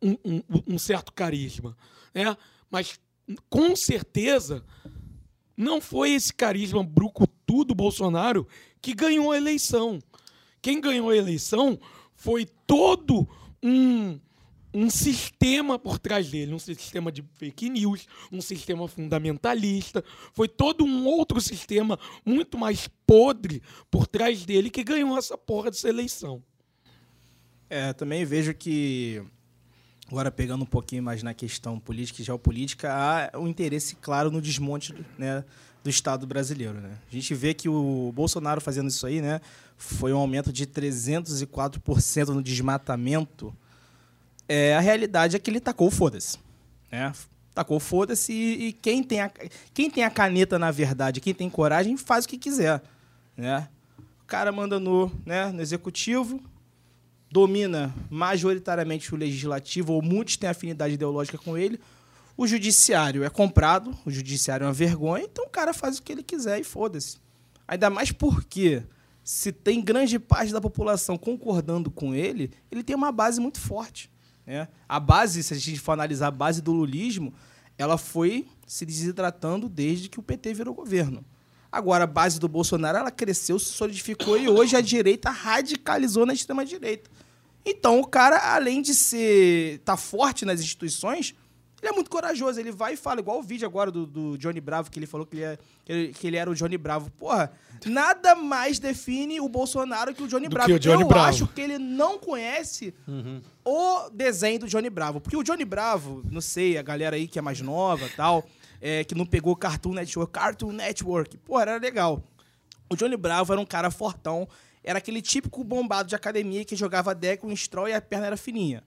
[0.00, 0.42] um, um-
[0.74, 1.76] um certo carisma,
[2.14, 2.36] né?
[2.70, 3.00] mas
[3.48, 4.64] com certeza
[5.56, 8.46] não foi esse carisma brucutu do Bolsonaro
[8.80, 9.98] que ganhou a eleição.
[10.62, 11.78] Quem ganhou a eleição
[12.14, 13.26] foi todo
[13.62, 14.18] um,
[14.72, 20.04] um sistema por trás dele, um sistema de fake news, um sistema fundamentalista.
[20.32, 25.70] Foi todo um outro sistema muito mais podre por trás dele que ganhou essa porra
[25.70, 26.42] dessa eleição.
[27.70, 29.22] É, também vejo que,
[30.10, 34.40] agora pegando um pouquinho mais na questão política e geopolítica, há um interesse claro no
[34.40, 35.44] desmonte né,
[35.82, 36.80] do Estado brasileiro.
[36.80, 36.98] Né?
[37.10, 39.40] A gente vê que o Bolsonaro fazendo isso aí né,
[39.78, 43.56] foi um aumento de 304% no desmatamento.
[44.48, 46.36] É, a realidade é que ele tacou foda-se.
[46.90, 47.12] Né?
[47.54, 49.30] Tacou foda-se e, e quem, tem a,
[49.72, 52.82] quem tem a caneta, na verdade, quem tem coragem, faz o que quiser.
[53.36, 53.68] Né?
[54.22, 56.42] O cara manda no, né, no executivo,
[57.30, 61.80] domina majoritariamente o legislativo, ou muitos têm afinidade ideológica com ele.
[62.36, 66.12] O judiciário é comprado, o judiciário é uma vergonha, então o cara faz o que
[66.12, 67.18] ele quiser e foda-se.
[67.66, 68.82] Ainda mais porque,
[69.28, 74.10] se tem grande parte da população concordando com ele, ele tem uma base muito forte.
[74.46, 74.66] Né?
[74.88, 77.34] A base, se a gente for analisar a base do lulismo,
[77.76, 81.22] ela foi se desidratando desde que o PT virou governo.
[81.70, 86.32] Agora, a base do Bolsonaro ela cresceu, se solidificou e hoje a direita radicalizou na
[86.32, 87.10] extrema-direita.
[87.66, 91.34] Então, o cara, além de ser tá forte nas instituições,
[91.80, 92.58] ele é muito corajoso.
[92.58, 95.26] Ele vai e fala, igual o vídeo agora do, do Johnny Bravo, que ele falou
[95.26, 97.10] que ele, é- ele, que ele era o Johnny Bravo.
[97.12, 97.52] Porra,
[97.86, 100.72] nada mais define o Bolsonaro que o Johnny Do Bravo.
[100.72, 101.26] o Johnny Eu Bravo.
[101.28, 102.92] acho que ele não conhece
[103.64, 105.20] o desenho do Johnny Bravo.
[105.20, 108.44] Porque o Johnny Bravo, não sei, a galera aí que é mais nova e tal,
[108.80, 112.22] é, que não pegou Cartoon Network, Cartoon Network, pô, era legal.
[112.90, 114.48] O Johnny Bravo era um cara fortão,
[114.82, 118.36] era aquele típico bombado de academia que jogava deck com straw e a perna era
[118.36, 118.82] fininha.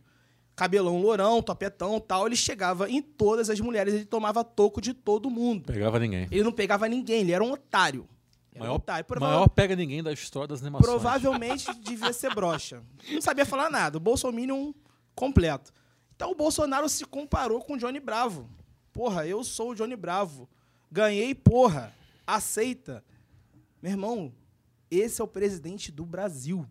[0.55, 5.29] Cabelão lourão, topetão tal, ele chegava em todas as mulheres, ele tomava toco de todo
[5.29, 5.65] mundo.
[5.65, 6.27] Pegava ninguém.
[6.29, 8.07] Ele não pegava ninguém, ele era um otário.
[8.53, 9.05] Era um Maior, otário.
[9.05, 10.89] Prova- maior pega ninguém da história das animações.
[10.91, 12.83] Provavelmente devia ser broxa.
[13.09, 13.97] Não sabia falar nada.
[13.97, 14.75] O Bolsonaro
[15.15, 15.71] completo.
[16.15, 18.49] Então o Bolsonaro se comparou com o Johnny Bravo.
[18.91, 20.49] Porra, eu sou o Johnny Bravo.
[20.91, 21.93] Ganhei, porra.
[22.27, 23.03] Aceita.
[23.81, 24.33] Meu irmão,
[24.91, 26.67] esse é o presidente do Brasil.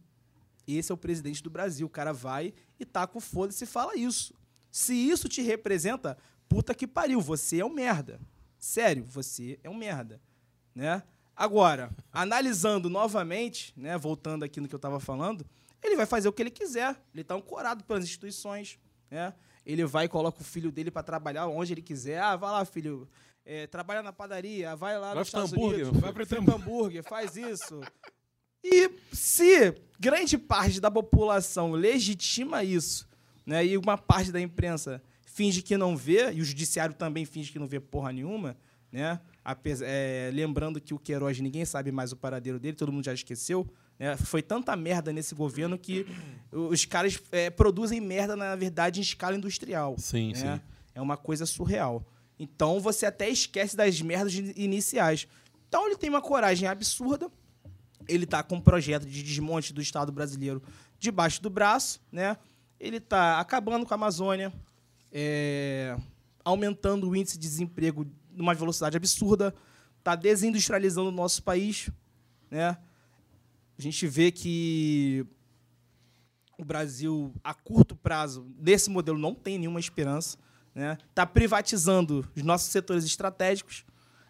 [0.76, 1.86] Esse é o presidente do Brasil.
[1.86, 4.34] O cara vai e taca o foda-se e fala isso.
[4.70, 6.16] Se isso te representa,
[6.48, 8.20] puta que pariu, você é um merda.
[8.58, 10.20] Sério, você é um merda.
[10.74, 11.02] Né?
[11.34, 15.44] Agora, analisando novamente, né, voltando aqui no que eu estava falando,
[15.82, 16.90] ele vai fazer o que ele quiser.
[17.12, 18.78] Ele está ancorado pelas instituições.
[19.10, 19.34] Né?
[19.64, 22.20] Ele vai e coloca o filho dele para trabalhar onde ele quiser.
[22.20, 23.08] Ah, vai lá, filho.
[23.44, 27.36] é, trabalha na padaria, vai lá Vai nos Estados hambúrguer, Unidos, vai frita hambúrguer, faz
[27.36, 27.80] isso.
[28.64, 33.08] E se grande parte da população legitima isso,
[33.46, 37.50] né, e uma parte da imprensa finge que não vê, e o judiciário também finge
[37.52, 38.56] que não vê porra nenhuma,
[38.92, 39.20] né?
[39.44, 43.14] Apes- é, lembrando que o Queiroz ninguém sabe mais o paradeiro dele, todo mundo já
[43.14, 43.66] esqueceu.
[43.98, 44.16] Né?
[44.16, 46.06] Foi tanta merda nesse governo que
[46.52, 49.94] os caras é, produzem merda, na verdade, em escala industrial.
[49.98, 50.56] Sim, né?
[50.56, 50.60] sim.
[50.94, 52.04] É uma coisa surreal.
[52.38, 55.26] Então você até esquece das merdas in- iniciais.
[55.68, 57.30] Então ele tem uma coragem absurda.
[58.10, 60.62] Ele tá com um projeto de desmonte do Estado brasileiro
[60.98, 62.36] debaixo do braço, né?
[62.78, 64.52] Ele tá acabando com a Amazônia,
[65.12, 65.96] é,
[66.44, 69.54] aumentando o índice de desemprego numa velocidade absurda,
[70.02, 71.90] tá desindustrializando o nosso país,
[72.50, 72.76] né?
[73.78, 75.26] A gente vê que
[76.58, 80.36] o Brasil, a curto prazo, desse modelo, não tem nenhuma esperança.
[80.74, 80.98] né?
[81.14, 83.84] Tá privatizando os nossos setores estratégicos,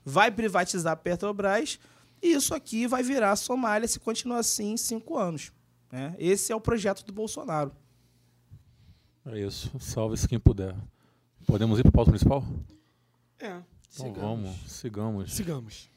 [0.04, 1.78] vai privatizar a Petrobras
[2.22, 5.52] e isso aqui vai virar a Somália se continuar assim em cinco anos.
[5.90, 6.14] Né?
[6.18, 7.72] Esse é o projeto do Bolsonaro.
[9.26, 9.70] É isso.
[9.78, 10.74] Salve-se quem puder.
[11.46, 12.44] Podemos ir para o pauta principal?
[13.38, 13.60] É.
[13.94, 15.32] Então vamos, sigamos.
[15.32, 15.90] Sigamos.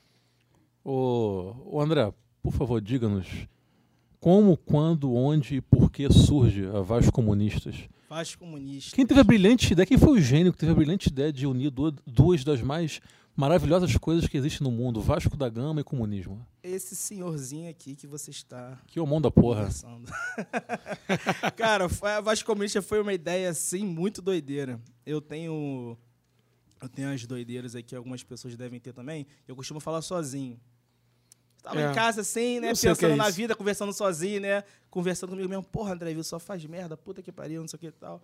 [0.84, 3.48] Ô, ô André, por favor, diga-nos
[4.24, 7.76] como, quando, onde e por que surge a Vasco Comunistas?
[8.10, 8.94] Vasco Comunistas.
[8.94, 11.46] Quem teve a brilhante ideia, quem foi o gênio que teve a brilhante ideia de
[11.46, 11.70] unir
[12.08, 13.02] duas das mais
[13.36, 16.46] maravilhosas coisas que existem no mundo, Vasco da Gama e comunismo?
[16.62, 19.62] Esse senhorzinho aqui que você está Que homão da porra.
[19.62, 20.12] conversando.
[21.56, 24.80] Cara, a Vasco Comunista foi uma ideia, assim, muito doideira.
[25.06, 25.98] Eu tenho...
[26.82, 29.26] Eu tenho as doideiras aqui, algumas pessoas devem ter também.
[29.48, 30.60] Eu costumo falar sozinho.
[31.62, 31.90] Tava É.
[31.90, 32.68] em casa assim, né?
[32.68, 33.38] É Pensando na isso.
[33.38, 34.66] vida, conversando sozinho, né?
[34.90, 35.64] Conversando comigo mesmo.
[35.64, 36.24] Porra, André, viu?
[36.26, 38.22] Só faz merda, puta que pariu, não sei o que e tal.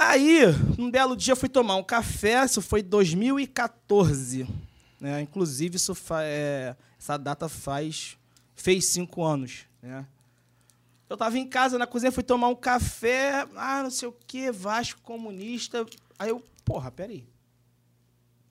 [0.00, 0.42] Aí,
[0.78, 2.44] um belo dia, fui tomar um café.
[2.44, 4.46] Isso foi 2014.
[5.00, 5.22] Né?
[5.22, 8.16] Inclusive, isso é, essa data faz...
[8.54, 10.06] Fez cinco anos, né?
[11.08, 13.46] Eu tava em casa, na cozinha, fui tomar um café.
[13.56, 15.84] Ah, não sei o que, Vasco Comunista.
[16.18, 17.26] Aí eu, porra, peraí.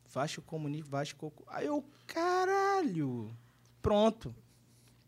[0.09, 1.31] Vasco Comunista, Vasco...
[1.47, 3.29] Aí eu, caralho...
[3.81, 4.35] Pronto.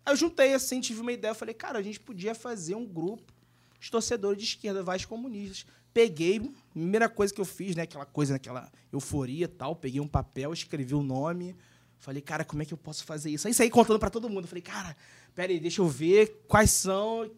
[0.05, 1.33] Aí eu juntei assim, tive uma ideia.
[1.33, 3.33] Falei, cara, a gente podia fazer um grupo
[3.79, 5.65] de torcedores de esquerda, Vasco Comunistas.
[5.93, 7.83] Peguei, primeira coisa que eu fiz, né?
[7.83, 9.75] Aquela coisa, aquela euforia e tal.
[9.75, 11.55] Peguei um papel, escrevi o nome.
[11.97, 13.47] Falei, cara, como é que eu posso fazer isso?
[13.47, 14.47] Aí saí contando pra todo mundo.
[14.47, 14.95] Falei, cara,
[15.35, 17.29] peraí, deixa eu ver quais são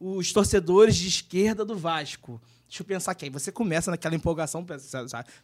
[0.00, 2.40] os torcedores de esquerda do Vasco.
[2.66, 3.26] Deixa eu pensar aqui.
[3.26, 4.64] Aí você começa naquela empolgação,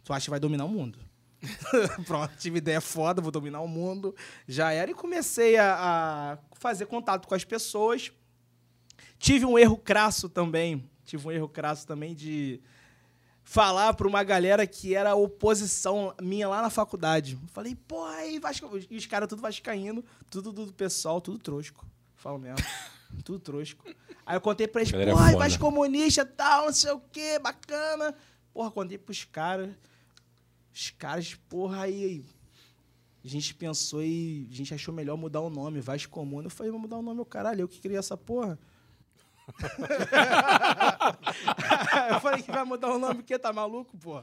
[0.03, 0.99] tu acha que vai dominar o mundo.
[2.05, 4.15] Pronto, tive ideia foda, vou dominar o mundo.
[4.47, 4.89] Já era.
[4.89, 8.11] E comecei a, a fazer contato com as pessoas.
[9.17, 10.89] Tive um erro crasso também.
[11.05, 12.61] Tive um erro crasso também de
[13.43, 17.37] falar para uma galera que era oposição minha lá na faculdade.
[17.51, 18.69] Falei, pô, aí Vasco.
[18.89, 21.85] E os caras tudo vascaíno, tudo do pessoal, tudo trosco.
[22.15, 22.65] Falo mesmo.
[23.23, 23.85] tudo trosco.
[24.25, 25.37] Aí eu contei pra eles, aí foda.
[25.37, 28.15] Vasco comunista tal, não sei o quê, bacana.
[28.53, 29.69] Porra, contei pros caras.
[30.73, 32.25] Os caras, porra, aí.
[33.23, 36.47] A gente pensou e a gente achou melhor mudar o nome, Vasco Comuna.
[36.47, 38.59] Eu falei, vou mudar o nome, o caralho, eu que criei essa porra.
[42.13, 44.21] Eu falei que vai mudar o nome porque tá maluco, pô.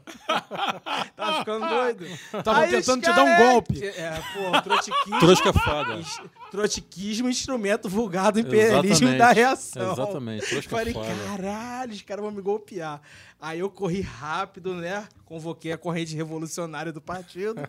[1.16, 2.06] Tá ficando doido.
[2.42, 3.84] Tava Aí tentando te dar um golpe.
[3.86, 5.18] É, pô, trotiquismo.
[5.20, 5.94] Trosca fada.
[5.96, 9.18] Is- Trotiquismo, instrumento vulgar do imperialismo Exatamente.
[9.18, 9.92] da reação.
[9.92, 11.06] Exatamente, trosca Falei, fada.
[11.26, 13.00] caralho, os caras vão me golpear.
[13.40, 15.08] Aí eu corri rápido, né?
[15.24, 17.62] Convoquei a corrente revolucionária do partido.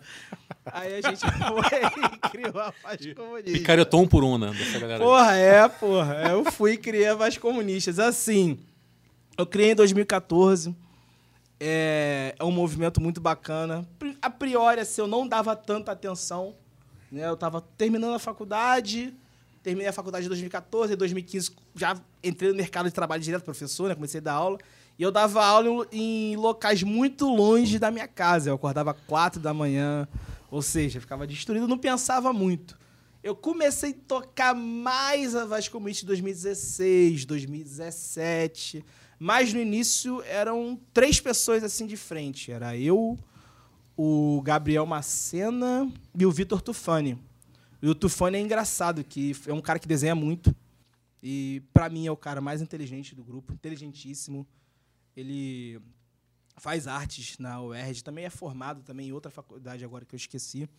[0.65, 3.51] Aí a gente foi e criou a Vasco Comunista.
[3.51, 4.51] Picaretou um por um, né?
[4.51, 4.95] Dessa galera.
[4.95, 4.99] aí.
[4.99, 6.15] Porra, é, porra.
[6.29, 7.99] Eu fui e criei a Vasco Comunistas.
[7.99, 8.59] Assim,
[9.37, 10.75] eu criei em 2014.
[11.57, 13.87] É, é um movimento muito bacana.
[14.21, 16.53] A priori, assim, eu não dava tanta atenção.
[17.09, 17.25] Né?
[17.25, 19.13] Eu estava terminando a faculdade,
[19.63, 23.87] terminei a faculdade em 2014, em 2015 já entrei no mercado de trabalho direto, professor,
[23.87, 23.95] né?
[23.95, 24.57] comecei a dar aula.
[25.01, 28.51] E eu dava aula em, locais muito longe da minha casa.
[28.51, 30.07] Eu acordava quatro da manhã,
[30.51, 32.77] ou seja, ficava destruído, não pensava muito.
[33.23, 38.85] Eu comecei a tocar mais a Vasco Comunista em 2016, 2017.
[39.17, 42.51] Mas no início eram três pessoas assim de frente.
[42.51, 43.17] Era eu,
[43.97, 47.17] o Gabriel Macena e o Vitor Tufani.
[47.81, 50.55] E o Tufani é engraçado, que é um cara que desenha muito.
[51.23, 54.45] E pra mim é o cara mais inteligente do grupo, inteligentíssimo.
[55.15, 55.79] Ele
[56.57, 60.69] faz artes na UERJ, também é formado também em outra faculdade agora que eu esqueci.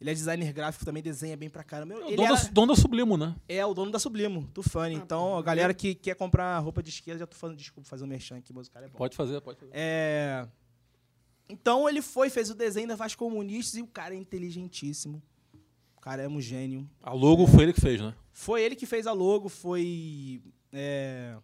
[0.00, 1.94] Ele é designer gráfico, também desenha bem pra caramba.
[1.94, 3.36] É o Ele dono, era- da, dono da Sublimo, né?
[3.48, 4.96] é o dono da Sublimo, Tufani.
[4.96, 8.08] então, a galera que quer comprar roupa de esquerda, já tô falando, desculpa, fazer um
[8.08, 8.98] merchan aqui, mas o cara é bom.
[8.98, 9.70] Pode fazer, pode fazer.
[9.72, 10.48] É...
[11.48, 15.22] Então ele foi, fez o desenho da Vasco Comunistas e o cara é inteligentíssimo.
[15.96, 16.88] O cara é um gênio.
[17.00, 18.12] A logo foi ele que fez, né?
[18.32, 20.42] Foi ele que fez a logo, foi.
[20.72, 21.36] é,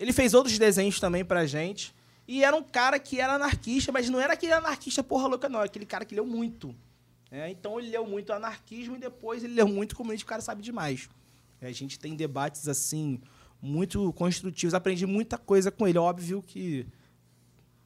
[0.00, 1.94] Ele fez outros desenhos também pra gente.
[2.26, 5.58] E era um cara que era anarquista, mas não era aquele anarquista porra louca, não.
[5.58, 6.74] Era aquele cara que leu muito.
[7.30, 10.62] É, então ele leu muito anarquismo e depois ele leu muito comunismo, o cara sabe
[10.62, 11.08] demais.
[11.60, 13.20] É, a gente tem debates assim,
[13.60, 14.72] muito construtivos.
[14.72, 15.98] Aprendi muita coisa com ele.
[15.98, 16.86] Óbvio que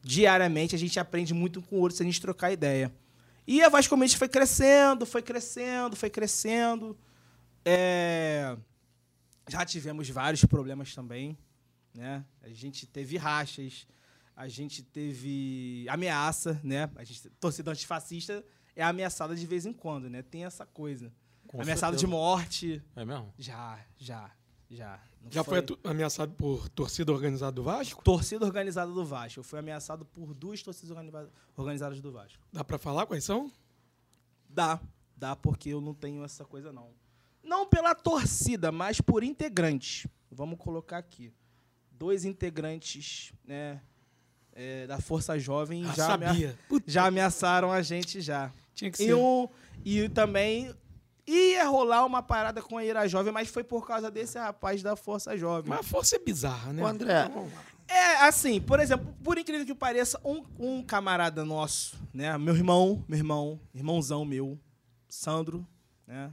[0.01, 2.95] diariamente a gente aprende muito com o outro se a gente trocar ideia.
[3.47, 6.97] E a Vasco Comunista foi crescendo, foi crescendo, foi crescendo.
[7.65, 8.57] É,
[9.49, 11.37] Já tivemos vários problemas também.
[11.95, 12.25] Né?
[12.43, 13.87] A gente teve rachas,
[14.37, 16.91] a gente teve ameaça, né?
[16.97, 20.23] A gente, torcida antifascista é ameaçada de vez em quando, né?
[20.23, 21.13] Tem essa coisa.
[21.47, 22.19] Com Ameaçada de certeza.
[22.19, 22.83] morte.
[22.97, 23.33] É mesmo?
[23.39, 24.31] Já, já.
[24.69, 24.99] Já.
[25.23, 28.03] Não Já foi, atu- ameaçado por torcida organizada do Vasco?
[28.03, 29.39] Torcida organizada do Vasco.
[29.41, 32.43] Eu fui ameaçado por duas torcidas organiza- organizadas do Vasco.
[32.53, 33.53] Dá pra falar quais são?
[34.49, 34.81] Dá.
[35.17, 36.91] Dá porque eu não tenho essa coisa, não.
[37.43, 40.09] Não pela torcida, mas por integrantes.
[40.31, 41.33] Vamos colocar aqui.
[42.05, 43.81] Dois integrantes, né?
[44.53, 48.53] é, da Força Jovem Ah, já, amea- já ameaçaram a gente já.
[48.75, 49.15] tinha que E, ser.
[49.15, 49.49] um,
[49.85, 50.73] e também
[51.27, 54.95] ia rolar uma parada com a Ira Jovem, mas foi por causa desse rapaz da
[54.97, 55.71] Força Jovem.
[55.71, 56.83] Mas a força é bizarra, né?
[56.83, 57.31] Ô, André,
[57.89, 62.37] É, assim, por exemplo, por incrível que pareça, um, um camarada nosso, né?
[62.39, 64.59] Meu irmão, meu irmão, irmãozão meu,
[65.09, 65.67] Sandro,
[66.07, 66.31] né?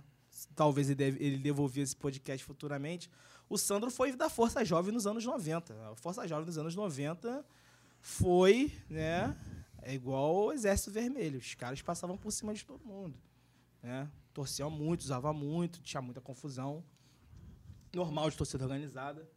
[0.55, 3.09] Talvez ele, deve, ele devolver esse podcast futuramente.
[3.51, 5.73] O Sandro foi da Força Jovem nos anos 90.
[5.91, 7.43] A Força Jovem nos anos 90
[7.99, 9.35] foi, né?
[9.81, 11.37] É igual o Exército Vermelho.
[11.37, 13.13] Os caras passavam por cima de todo mundo.
[13.83, 14.07] Né?
[14.33, 16.81] Torciam muito, usavam muito, tinha muita confusão.
[17.93, 19.27] Normal de torcida organizada.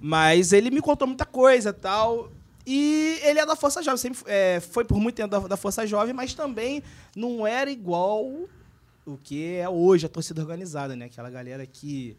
[0.00, 2.32] Mas ele me contou muita coisa tal.
[2.66, 3.98] E ele é da Força Jovem.
[3.98, 6.82] Sempre, é, foi por muito tempo da, da Força Jovem, mas também
[7.14, 8.24] não era igual
[9.04, 11.04] o que é hoje a torcida organizada, né?
[11.04, 12.16] Aquela galera que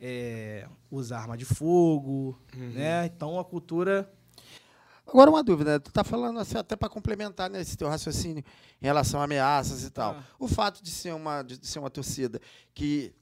[0.00, 3.06] é, usa arma de fogo, né?
[3.06, 4.10] Então a cultura.
[5.06, 5.78] Agora uma dúvida, né?
[5.78, 8.42] tu tá falando assim, até para complementar né, esse teu raciocínio
[8.80, 10.12] em relação a ameaças e tal.
[10.12, 10.24] Ah.
[10.38, 12.40] O fato de ser uma de ser uma torcida
[12.74, 13.14] que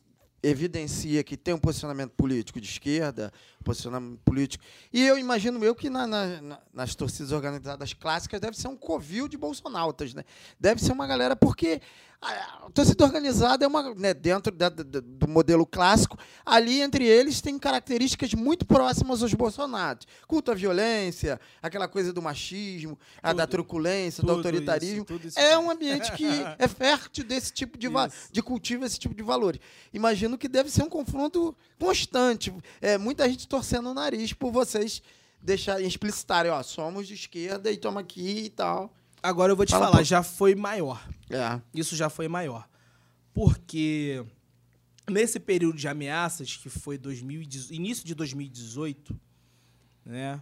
[0.42, 3.32] evidencia que tem um posicionamento político de esquerda,
[3.64, 4.64] posicionamento político.
[4.92, 9.28] E eu imagino eu que na- na- nas torcidas organizadas clássicas deve ser um covil
[9.28, 10.24] de bolsonautas, né?
[10.58, 11.80] Deve ser uma galera porque
[12.22, 16.16] a, a torcida organizada é uma né, dentro da- da- do modelo clássico.
[16.46, 20.06] Ali entre eles tem características muito próximas aos bolsonatos.
[20.28, 23.50] Culto à violência, aquela coisa do machismo, a da Tudo.
[23.50, 24.96] truculência, do Tudo autoritarismo.
[24.98, 26.24] isso, tudo isso é um ambiente que
[26.58, 27.88] é fértil desse tipo de,
[28.30, 29.60] de cultivo, esse tipo de valores.
[29.92, 32.54] Imagino que deve ser um confronto constante.
[32.80, 35.02] É, muita gente torcendo o nariz por vocês
[35.42, 38.94] deixarem explicitarem, ó, somos de esquerda e toma aqui e tal.
[39.20, 41.04] Agora eu vou te Fala falar, já foi maior.
[41.32, 41.60] É.
[41.74, 42.68] Isso já foi maior.
[43.32, 44.24] Porque
[45.10, 49.18] nesse período de ameaças, que foi 2018, início de 2018,
[50.04, 50.40] né?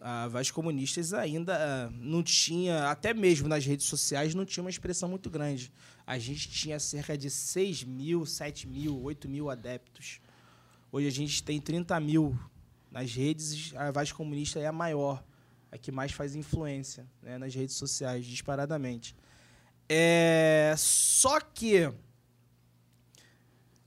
[0.00, 4.70] A Vaz Comunistas ainda ah, não tinha, até mesmo nas redes sociais, não tinha uma
[4.70, 5.72] expressão muito grande.
[6.06, 10.20] A gente tinha cerca de 6 mil, 7 mil, 8 mil adeptos.
[10.92, 12.38] Hoje a gente tem 30 mil
[12.92, 15.22] nas redes, a Vaz Comunista é a maior,
[15.70, 19.16] a que mais faz influência né, nas redes sociais, disparadamente.
[19.88, 21.90] É, só que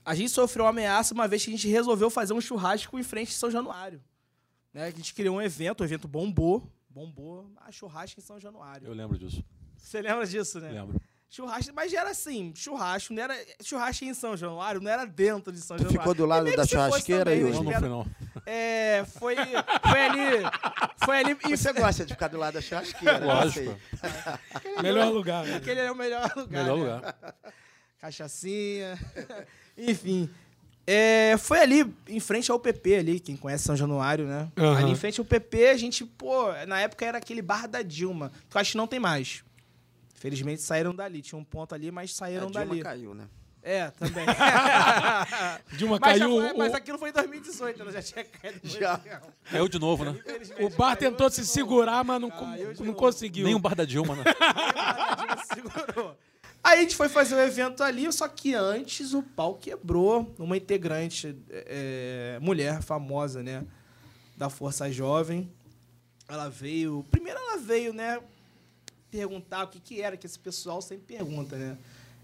[0.04, 3.02] a gente sofreu uma ameaça uma vez que a gente resolveu fazer um churrasco em
[3.02, 4.02] frente de São Januário.
[4.72, 4.86] Né?
[4.86, 6.68] A gente criou um evento, o evento bombou.
[6.90, 8.86] Bombou a churrasco em São Januário.
[8.86, 9.44] Eu lembro disso.
[9.76, 10.72] Você lembra disso, né?
[10.72, 11.00] Lembro.
[11.34, 15.60] Churrasco, mas era assim, churrasco, não era churrasco em São Januário, não era dentro de
[15.62, 16.00] São Tu Januário.
[16.00, 18.06] ficou do lado E da churrasqueira também, e os- Não, não não.
[18.44, 20.44] É, foi, foi ali,
[21.06, 23.24] foi ali em Você gosta de ficar do lado da churrasqueira, né?
[23.26, 23.74] Lógico.
[24.82, 25.46] Melhor lugar.
[25.46, 25.56] né?
[25.56, 26.62] Aquele é o melhor lugar.
[26.64, 26.82] Melhor né?
[26.82, 27.34] lugar.
[27.98, 28.98] Cachaçinha.
[29.78, 30.28] Enfim.
[30.86, 34.48] É, foi ali, em frente ao PP ali, quem conhece São Januário, né?
[34.58, 34.76] Aham.
[34.78, 38.32] Ali em frente ao PP, a gente, pô, na época era aquele bar da Dilma,
[38.50, 39.42] que eu acho que não tem mais.
[40.22, 41.20] Felizmente saíram dali.
[41.20, 42.80] Tinha um ponto ali, mas A saíram Dilma dali.
[42.80, 43.26] caiu, né?
[43.60, 44.24] É, também.
[45.76, 46.30] Dilma mas, caiu.
[46.30, 48.60] foi- o- mas aquilo foi em 2018, ela já tinha caído.
[48.62, 49.00] Já.
[49.50, 50.16] Caiu de novo, né?
[50.60, 51.52] O bar tentou se novo.
[51.52, 53.44] segurar, mas não, Caiu não conseguiu.
[53.44, 54.22] Nem o bar da Dilma, né?
[54.78, 56.16] A Dilma segurou.
[56.62, 60.32] Aí a gente foi fazer o evento ali, só que antes o pau quebrou.
[60.38, 63.64] Uma integrante, é, mulher famosa, né?
[64.36, 65.52] Da Força Jovem.
[66.28, 67.04] Ela veio.
[67.10, 68.20] Primeiro ela veio, né?
[69.12, 71.76] Perguntar o que, que era, que esse pessoal sempre pergunta, né?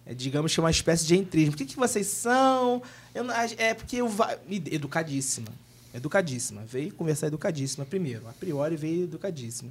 [0.07, 1.53] É, digamos que é uma espécie de entrismo.
[1.53, 2.83] O que, que vocês são?
[3.15, 4.11] Eu é porque eu.
[4.49, 5.53] Educadíssima.
[5.93, 6.65] Educadíssima.
[6.65, 8.27] Veio conversar educadíssima primeiro.
[8.27, 9.71] A priori veio educadíssima.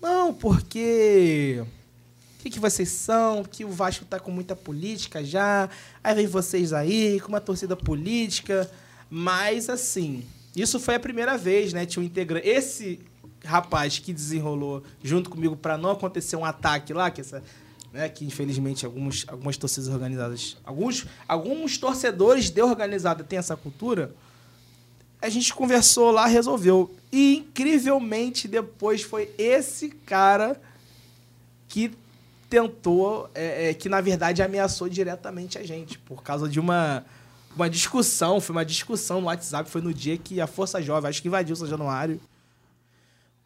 [0.00, 1.64] Não, porque.
[1.64, 3.44] O que, que vocês são?
[3.44, 5.70] Que o Vasco tá com muita política já.
[6.02, 8.68] Aí vem vocês aí, com uma torcida política.
[9.08, 10.26] Mas, assim,
[10.56, 11.86] isso foi a primeira vez, né?
[11.86, 12.48] Tinha um integrante.
[12.48, 12.98] Esse
[13.44, 17.42] rapaz que desenrolou junto comigo para não acontecer um ataque lá, que essa.
[17.92, 24.14] Né, que infelizmente alguns, algumas torcidas organizadas, alguns, alguns torcedores de organizada têm essa cultura.
[25.20, 26.94] A gente conversou lá, resolveu.
[27.12, 30.58] E incrivelmente depois foi esse cara
[31.68, 31.92] que
[32.48, 37.04] tentou, é, é, que na verdade ameaçou diretamente a gente, por causa de uma,
[37.54, 41.20] uma discussão, foi uma discussão no WhatsApp, foi no dia que a Força Jovem, acho
[41.20, 42.20] que invadiu São Januário.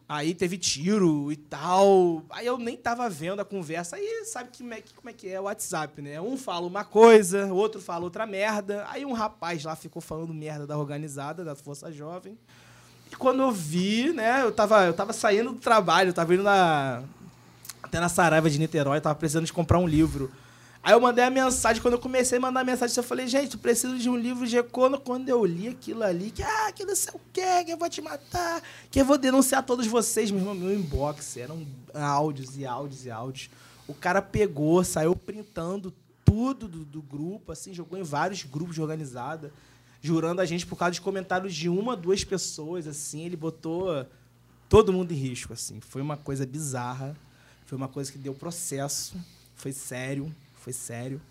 [0.09, 2.23] Aí teve tiro e tal.
[2.29, 3.97] Aí eu nem tava vendo a conversa.
[3.97, 6.21] Aí sabe que, como, é, que, é é o WhatsApp, né?
[6.21, 8.85] Um fala uma coisa, outro fala outra merda.
[8.89, 12.37] Aí um rapaz lá ficou falando merda da organizada, da Força Jovem.
[13.11, 17.03] E quando eu vi, né, eu tava, eu tava saindo do trabalho, tava indo na.
[17.83, 20.31] Até na Saraiva de Niterói, tava precisando de comprar um livro.
[20.81, 23.57] Aí eu mandei a mensagem, quando eu comecei a mandar a mensagem, eu falei, gente,
[23.57, 24.99] preciso de um livro de econo.
[24.99, 27.89] Quando eu li aquilo ali, que, ah, que não sei o quê, que eu vou
[27.89, 32.65] te matar, que eu vou denunciar todos vocês, meu irmão, meu inbox, eram áudios e
[32.65, 33.49] áudios e áudios.
[33.87, 38.81] O cara pegou, saiu printando tudo do, do grupo, assim, jogou em vários grupos de
[38.81, 39.51] organizada,
[40.01, 44.05] jurando a gente por causa de comentários de uma, duas pessoas, assim, ele botou
[44.69, 45.79] todo mundo em risco, assim.
[45.79, 47.15] Foi uma coisa bizarra,
[47.65, 49.15] foi uma coisa que deu processo,
[49.55, 50.33] foi sério,
[50.67, 51.21] foi sério.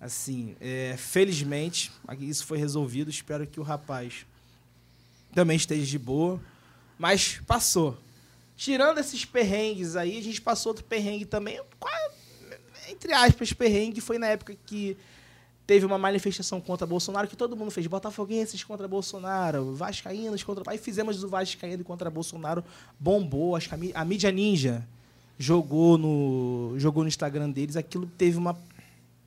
[0.00, 3.10] Assim, é, felizmente, isso foi resolvido.
[3.10, 4.24] Espero que o rapaz
[5.34, 6.40] também esteja de boa.
[6.98, 7.98] Mas passou.
[8.56, 11.60] Tirando esses perrengues aí, a gente passou outro perrengue também.
[12.88, 14.96] Entre aspas, perrengue foi na época que
[15.66, 17.86] teve uma manifestação contra Bolsonaro que todo mundo fez.
[17.86, 20.64] Botafoguenses contra Bolsonaro, Vascaínos contra.
[20.66, 22.64] Aí fizemos o Vascaíno contra Bolsonaro,
[22.98, 23.54] bombou.
[23.54, 24.88] Acho que a mídia ninja
[25.42, 28.56] jogou no, jogou no Instagram deles, aquilo teve uma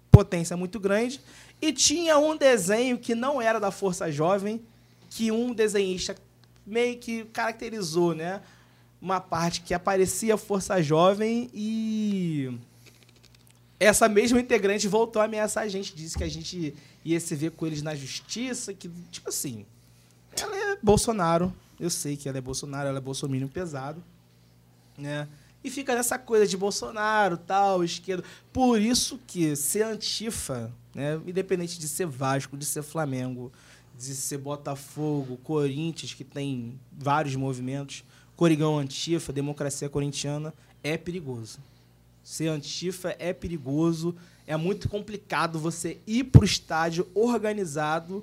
[0.10, 1.20] potência muito grande.
[1.62, 4.62] E tinha um desenho que não era da Força Jovem,
[5.10, 6.16] que um desenhista
[6.66, 8.42] meio que caracterizou, né?
[9.02, 12.58] Uma parte que aparecia Força Jovem e
[13.78, 17.52] essa mesma integrante voltou a ameaçar a gente, disse que a gente ia se ver
[17.52, 19.66] com eles na justiça, que, tipo assim,
[20.42, 24.02] ela é Bolsonaro, eu sei que ela é Bolsonaro, ela é bolsominion pesado,
[24.98, 25.28] né?
[25.66, 28.24] E fica nessa coisa de Bolsonaro, tal, esquerda.
[28.54, 33.52] Por isso que ser antifa, né, independente de ser Vasco, de ser Flamengo,
[33.98, 38.04] de ser Botafogo, Corinthians, que tem vários movimentos,
[38.36, 40.54] Corigão Antifa, Democracia Corintiana,
[40.84, 41.58] é perigoso.
[42.24, 48.22] Ser antifa é perigoso, é muito complicado você ir para o estádio organizado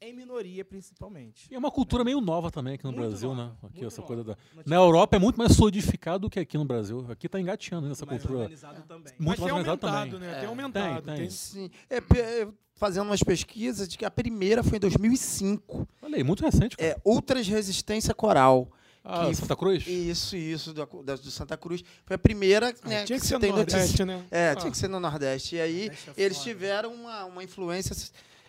[0.00, 1.46] em minoria, principalmente.
[1.50, 3.68] E é uma cultura meio nova também aqui no Muito Brasil, nova, né?
[3.74, 4.06] Aqui, essa nova.
[4.06, 4.36] coisa da...
[4.64, 7.04] Na Europa é muito mais solidificado do que aqui no Brasil.
[7.10, 8.40] Aqui tá engateando nessa mais cultura.
[8.44, 9.12] organizado também.
[9.18, 10.28] Muito Mas mais organizado aumentado, também.
[10.28, 10.36] né?
[10.36, 10.94] É, tem aumentado.
[11.02, 11.16] tem, tem.
[11.16, 11.30] tem.
[11.30, 11.70] Sim.
[11.90, 11.98] É,
[12.42, 15.88] eu- fazendo umas pesquisas de que a primeira foi em 2005.
[16.00, 16.76] Olha aí, muito recente.
[16.76, 16.90] Cara.
[16.90, 18.70] É Ultras Resistência Coral.
[19.02, 19.84] ah, que- Santa Cruz?
[19.86, 21.82] Isso, isso, da- do Santa Cruz.
[22.06, 24.06] Foi a primeira Ah, né, tinha que se ser no Nordeste, notícia.
[24.06, 24.24] né?
[24.30, 24.54] É, Ah.
[24.54, 25.56] tinha que ser no Nordeste.
[25.56, 27.96] E aí Nordeste é eles tiveram uma, uma influência,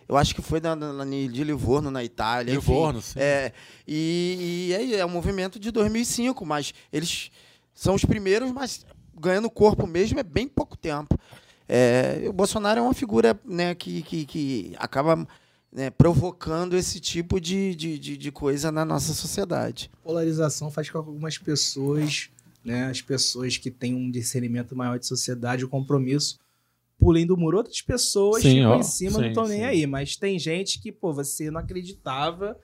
[0.09, 2.51] eu acho que foi na, na- de Livorno, na Itália.
[2.53, 2.71] enfim.
[2.71, 3.19] Livorno, sim.
[3.19, 3.53] É,
[3.87, 7.29] e, e aí é um movimento de 2005, mas eles
[7.73, 8.85] são os primeiros, mas
[9.17, 11.17] ganhando corpo mesmo é bem pouco tempo.
[11.67, 15.27] É, o Bolsonaro é uma figura né, que, que, que acaba
[15.71, 19.91] né, provocando esse tipo de, de, de, de coisa na nossa sociedade.
[20.03, 22.29] polarização faz com que algumas pessoas,
[22.65, 26.39] né, as pessoas que têm um discernimento maior de sociedade, o compromisso,
[26.99, 27.57] pulem do muro.
[27.57, 29.87] Outras pessoas Sim, ficam ó, em cima, não sim, estão nem aí.
[29.87, 32.55] Mas tem gente que, pô, você não acreditava.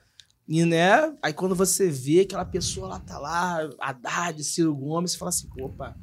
[0.46, 5.18] E, né, aí quando você vê aquela pessoa lá tá lá, Haddad, Ciro Gomes, você
[5.18, 5.96] fala assim, opa,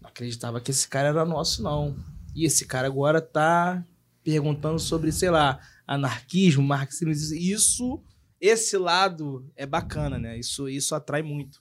[0.00, 1.96] não acreditava que esse cara era nosso, não.
[2.34, 3.84] E esse cara agora tá
[4.22, 7.10] perguntando sobre, sei lá, anarquismo, marxismo.
[7.10, 8.00] Isso,
[8.40, 10.38] esse lado é bacana, né?
[10.38, 11.60] Isso, isso atrai muito.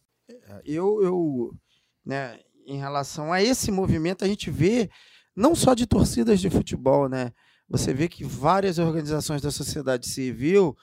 [0.63, 1.53] Eu, eu
[2.05, 4.89] né, em relação a esse movimento, a gente vê
[5.39, 7.31] não só de torcidas de futebol, né?
[7.69, 10.75] Você vê que várias organizações da sociedade civil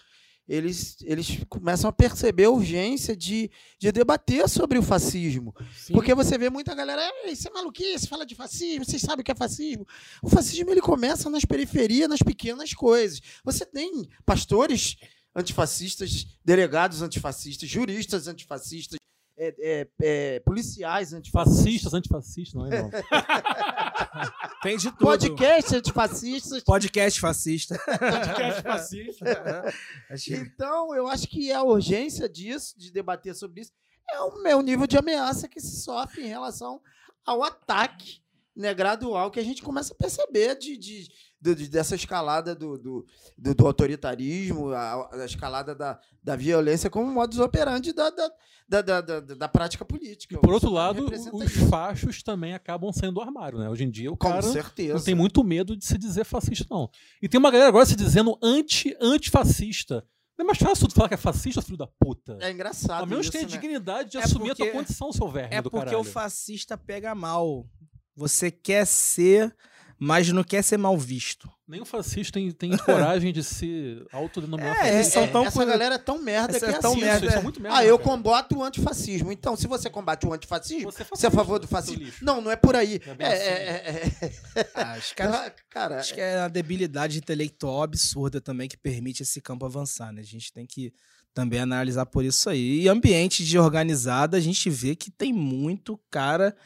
[0.48, 3.50] eles, eles começam a perceber a urgência de,
[3.80, 5.52] de debater sobre o fascismo.
[5.76, 5.92] Sim.
[5.92, 9.24] Porque você vê muita galera, "Ei, isso é maluquice, fala de fascismo, vocês sabem o
[9.24, 9.84] que é fascismo.
[10.22, 13.20] O fascismo ele começa nas periferias, nas pequenas coisas.
[13.44, 14.96] Você tem pastores
[15.34, 18.98] antifascistas, delegados antifascistas, juristas antifascistas,
[19.38, 22.82] é, é, é, policiais antifascistas, Fascistas, antifascistas, não é?
[22.82, 22.90] Não.
[24.62, 24.98] Tem de tudo.
[24.98, 26.62] podcasts antifascistas.
[26.62, 27.78] Podcast fascista.
[27.78, 28.62] Podcast
[30.08, 30.40] fascista.
[30.40, 33.72] Então, eu acho que a urgência disso, de debater sobre isso,
[34.10, 36.80] é o meu nível de ameaça que se sofre em relação
[37.24, 38.22] ao ataque
[38.56, 41.08] né, gradual que a gente começa a perceber de, de,
[41.41, 43.07] de- de- dessa escalada do, do,
[43.37, 48.30] do- do autoritarismo, a, a escalada da, da violência como modus operandi da, da,
[48.68, 50.39] da, da, da- da prática política.
[50.39, 51.66] Por outro lado, os isso.
[51.68, 53.68] fachos também acabam saindo do armário, né?
[53.68, 54.95] Hoje em dia o Com cara certeza.
[54.95, 56.91] não tem muito medo de se dizer fascista, não.
[57.22, 60.05] E tem uma galera agora se dizendo anti, antifascista.
[60.39, 62.37] Não é mais fácil tu falar que é fascista, filho da puta.
[62.43, 63.01] É engraçado.
[63.01, 63.49] Ao menos isso, tenha né?
[63.51, 66.01] dignidade de É assumir a tua porque- condição, seu verme É do porque caralho.
[66.01, 67.66] o fascista pega mal.
[68.14, 69.55] Você quer ser,
[69.99, 71.51] mas não quer ser mal visto.
[71.66, 75.26] Nem o fascista tem, tem coragem de se autodenominar É, fascista.
[75.28, 77.01] tão essa por- galera é tão merda Essa que é é tão assim.
[77.01, 77.78] merda, Isso, isso é muito merda.
[77.78, 78.11] Ah, eu cara.
[78.11, 79.32] combato o antifascismo.
[79.32, 82.12] Então, se você combate o antifascismo, Você é você é a favor do fascismo.
[82.22, 83.01] Não, não é por aí.
[83.18, 83.42] É É, assim.
[83.42, 85.01] é, é, Ah, é.
[85.14, 90.12] caras Cara, Acho que é a debilidade intelectual absurda também que permite esse campo avançar,
[90.12, 90.20] né?
[90.20, 90.92] A gente tem que
[91.34, 92.82] também analisar por isso aí.
[92.82, 96.57] E ambiente de organizada, a gente vê que tem muito cara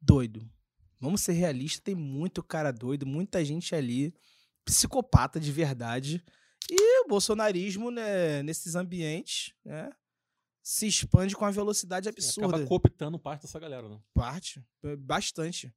[0.00, 0.48] doido.
[1.00, 4.14] Vamos ser realistas, tem muito cara doido, muita gente ali,
[4.64, 6.22] psicopata de verdade.
[6.70, 9.90] E o bolsonarismo, né, nesses ambientes, né,
[10.62, 12.48] se expande com uma velocidade absurda.
[12.56, 13.98] Acaba cooptando parte dessa galera, né?
[14.14, 14.62] Parte,
[14.98, 15.72] bastante.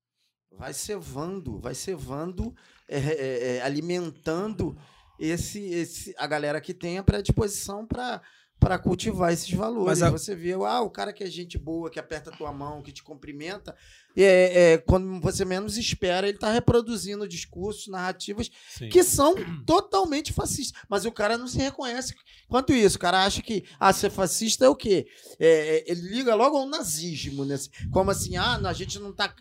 [0.52, 2.54] vai cevando, vai cevando,
[2.88, 4.78] é, é, é, alimentando
[5.18, 8.22] esse, esse, a galera que tem a predisposição para
[8.60, 10.00] para cultivar esses valores.
[10.00, 12.54] Mas a- Você vê, ah, o cara que é gente boa, que aperta a tua
[12.54, 13.76] mão, que te cumprimenta,
[14.16, 18.90] é, é, quando você menos espera, ele está reproduzindo discursos, narrativas Sim.
[18.90, 19.36] que são
[19.66, 20.82] totalmente fascistas.
[20.88, 22.14] Mas o cara não se reconhece
[22.48, 22.98] quanto isso.
[22.98, 25.08] O cara acha que ah, ser fascista é o quê?
[25.40, 25.48] É,
[25.78, 27.56] é, ele liga logo ao nazismo, né?
[27.92, 29.34] Como assim, ah, a gente não está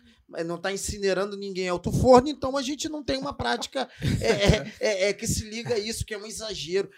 [0.43, 3.87] não tá incinerando ninguém alto forno, então a gente não tem uma prática
[4.19, 6.89] é, é, é, é, que se liga a isso, que é um exagero.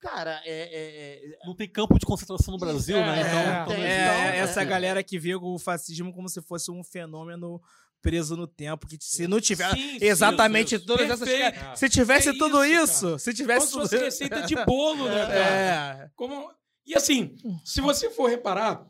[0.00, 3.20] Cara, é, é, é, Não tem campo de concentração no Brasil, É, né?
[3.20, 4.38] Então, é, então É, existe.
[4.38, 4.64] essa é.
[4.64, 7.60] galera que vê o fascismo como se fosse um fenômeno
[8.00, 12.30] preso no tempo, que se não tiver Sim, sim, exatamente isso, todas essas Se tivesse
[12.30, 16.04] É tudo isso, isso, se tivesse Como se tudo fosse receita de bolo, né, cara?
[16.04, 16.10] É.
[16.16, 16.50] Como...
[16.86, 18.86] E assim, se você for reparar,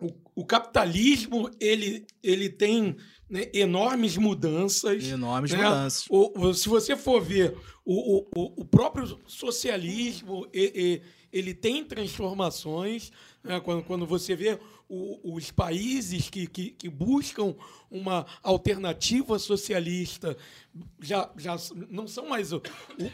[0.00, 2.96] o, o capitalismo ele, ele tem
[3.28, 5.04] né, enormes mudanças.
[5.04, 5.58] Enormes né?
[5.62, 6.06] mudanças.
[6.08, 7.54] O- o- se você for ver
[7.92, 13.10] o, o- o, próprio socialismo, e- e- ele tem transformações.
[13.42, 13.58] né?
[13.60, 17.54] Quando, quando você vê o- os países que, que, que buscam
[17.90, 20.36] uma alternativa socialista
[21.00, 21.56] já, já
[21.90, 22.62] não são mais o,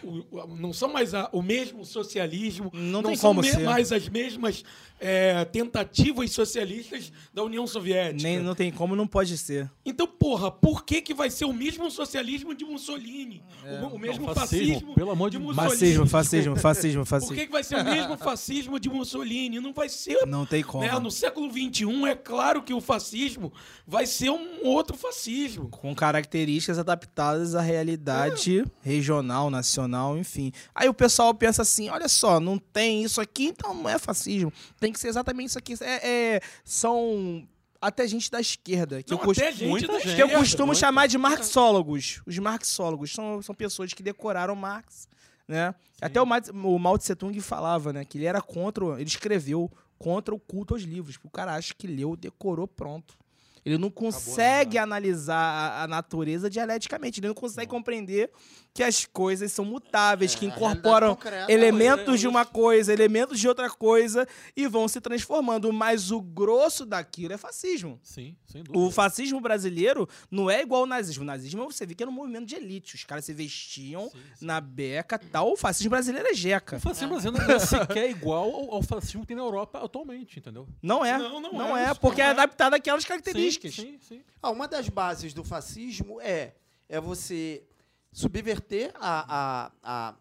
[0.04, 3.60] o- o- não são mais a- o mesmo socialismo Não tem são como ser.
[3.60, 4.62] mais as mesmas
[5.00, 9.70] é, tentativas socialistas da União Soviética Nem, não tem como, não pode ser.
[9.84, 13.42] então, porra, por que, que vai ser o mesmo socialismo de Mussolini?
[13.82, 15.56] O, o mesmo Não, fascismo, fascismo, pelo amor de de Deus.
[15.56, 15.78] Mussolini?
[15.78, 17.34] Fascismo, fascismo, fascismo, Por fascismo.
[17.36, 19.60] que, que vai ser o mesmo fascismo de Mussolini?
[19.60, 20.26] Não vai ser.
[20.26, 20.84] Não tem como.
[20.84, 20.98] Né?
[20.98, 23.50] No século XXI, é claro que o fascismo
[23.86, 25.68] vai ser um outro fascismo.
[25.68, 30.52] Com características adaptadas à realidade regional, nacional, enfim.
[30.74, 34.52] Aí o pessoal pensa assim: olha só, não tem isso aqui, então não é fascismo.
[34.80, 35.74] Tem que ser exatamente isso aqui.
[35.80, 37.46] É, é- são
[37.80, 39.02] até gente da esquerda.
[39.02, 40.16] Que Não, eu cost- gente muita da gente.
[40.16, 40.80] que eu costumo muita.
[40.80, 42.20] chamar de marxólogos.
[42.26, 45.06] Os marxólogos são, são pessoas que decoraram Marx,
[45.46, 45.74] né?
[46.00, 50.34] Até o, o Mao Tse Tung falava, né, que ele era contra, ele escreveu contra
[50.34, 51.18] o culto aos livros.
[51.24, 53.14] O cara acha que leu, decorou, pronto.
[53.66, 58.30] Ele não consegue analisar a, a natureza dialeticamente, ele não consegue compreender
[58.76, 62.92] que as coisas são mutáveis, que É, realidade incorporam concreta, elementos é de uma coisa,
[62.92, 65.72] elementos de outra coisa e vão se transformando.
[65.72, 67.98] Mas o grosso daquilo é fascismo.
[68.02, 68.92] Sim, sem O dúvida.
[68.92, 71.22] fascismo brasileiro não é igual ao nazismo.
[71.22, 72.94] O nazismo você vê que era um movimento de elite.
[72.94, 74.44] Os caras se vestiam Sim, sim.
[74.46, 75.52] na beca tal.
[75.52, 76.76] O fascismo brasileiro é jeca.
[76.76, 80.38] O fascismo brasileiro não é sequer igual ao, ao fascismo que tem na Europa atualmente,
[80.38, 80.68] entendeu?
[80.82, 81.16] Não é.
[81.16, 82.32] Não, não Não, é é, porque não é é.
[82.32, 83.74] adaptado àquelas Sim, características.
[83.74, 84.20] sim, sim.
[84.42, 86.52] Ah, uma das bases do fascismo é,
[86.88, 87.62] é você
[88.20, 90.14] subverter a, a, a,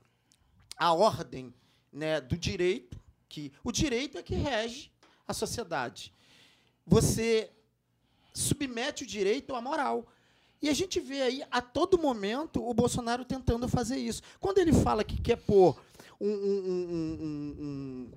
[0.75, 1.53] a ordem
[1.93, 4.91] né, do direito, que o direito é que rege
[5.25, 6.13] a sociedade.
[6.85, 7.49] Você
[8.33, 10.05] submete o direito à moral.
[10.61, 14.21] E a gente vê aí, a todo momento, o Bolsonaro tentando fazer isso.
[14.41, 15.79] Quando ele fala que quer pôr
[16.19, 18.11] um- um- um-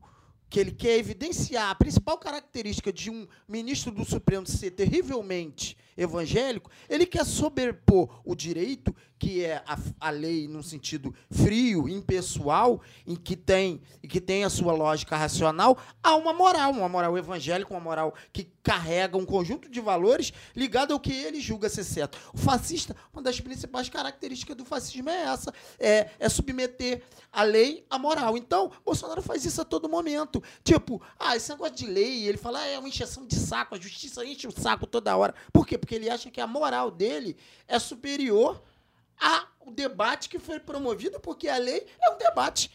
[0.50, 6.70] que ele quer evidenciar a principal característica de um ministro do Supremo ser terrivelmente evangélico,
[6.88, 13.16] ele quer sobrepor o direito, que é a, a lei num sentido frio, impessoal, em
[13.16, 17.72] que tem e que tem a sua lógica racional, a uma moral, uma moral evangélica,
[17.72, 22.18] uma moral que carrega um conjunto de valores ligado ao que ele julga ser certo.
[22.32, 27.02] O fascista, uma das principais características do fascismo é essa, é, é submeter
[27.32, 28.36] a lei à moral.
[28.36, 30.42] Então, Bolsonaro faz isso a todo momento.
[30.62, 33.80] Tipo, ah, esse negócio de lei, ele fala, ah, é uma encheção de saco, a
[33.80, 35.34] justiça enche o saco toda hora.
[35.52, 35.78] Por quê?
[35.78, 38.62] Porque ele acha que a moral dele é superior
[39.20, 42.70] ao debate que foi promovido, porque a lei é um debate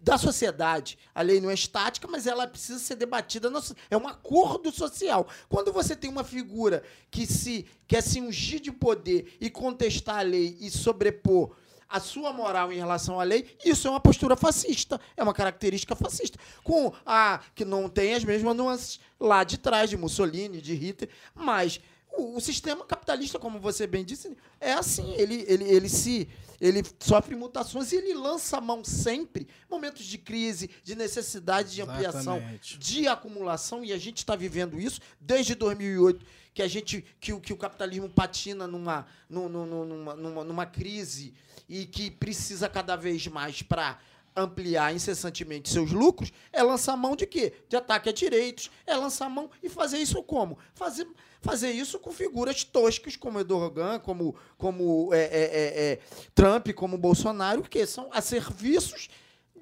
[0.00, 0.96] da sociedade.
[1.14, 3.50] A lei não é estática, mas ela precisa ser debatida.
[3.50, 5.26] na so- É um acordo social.
[5.48, 10.22] Quando você tem uma figura que se quer se ungir de poder e contestar a
[10.22, 11.56] lei e sobrepor
[11.88, 15.96] a sua moral em relação à lei, isso é uma postura fascista, é uma característica
[15.96, 16.38] fascista.
[16.62, 21.10] Com a que não tem as mesmas nuances lá de trás de Mussolini, de Hitler,
[21.34, 21.80] mas
[22.18, 25.12] O, o sistema capitalista, como você bem disse, é assim.
[25.14, 26.28] Ele, ele, ele se
[26.60, 31.82] ele sofre mutações e ele lança a mão sempre, momentos de crise, de necessidade de
[31.82, 32.78] ampliação, Exatamente.
[32.78, 37.40] de acumulação, e a gente está vivendo isso desde 2008, que a gente que, o-
[37.40, 41.32] que o capitalismo patina numa, nu- nu- nu- numa, numa, numa crise
[41.68, 44.00] e que precisa cada vez mais para
[44.38, 47.52] ampliar incessantemente seus lucros, é lançar mão de quê?
[47.68, 50.58] De ataque a direitos, é lançar mão e fazer isso como?
[50.74, 51.06] Fazer,
[51.40, 56.00] fazer isso com figuras toscas como Erdogan, como, como é, é, é, é,
[56.34, 59.08] Trump, como Bolsonaro, que são a serviços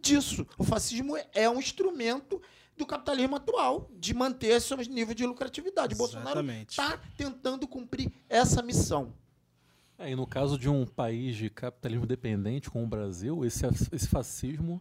[0.01, 0.47] disso.
[0.59, 2.41] O fascismo é- um instrumento
[2.77, 5.95] do capitalismo atual de manter seus níveis de lucratividade.
[5.95, 6.71] O Bolsonaro Exatamente.
[6.71, 9.15] está tentando cumprir essa missão.
[9.99, 14.07] É, e no caso de um país de capitalismo dependente como o Brasil, esse, esse
[14.09, 14.81] fascismo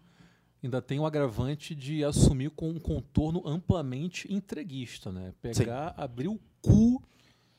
[0.61, 5.34] ainda tem o agravante de assumir com um contorno amplamente entreguista, né?
[5.41, 7.01] Pegar, abrir o cu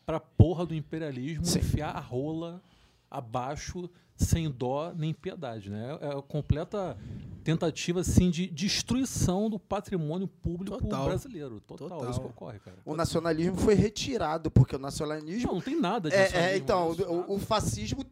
[0.04, 1.60] pra porra do imperialismo, Sim.
[1.60, 2.62] enfiar a rola
[3.10, 5.98] abaixo sem dó nem piedade, né?
[6.00, 6.96] É a completa
[7.44, 11.04] tentativa assim de destruição do patrimônio público Total.
[11.06, 11.60] brasileiro.
[11.60, 12.06] Total, Total.
[12.06, 12.76] é isso que ocorre, cara.
[12.84, 16.90] O nacionalismo foi retirado, porque o nacionalismo Não, não tem nada de É, é, então,
[16.92, 18.04] o, o fascismo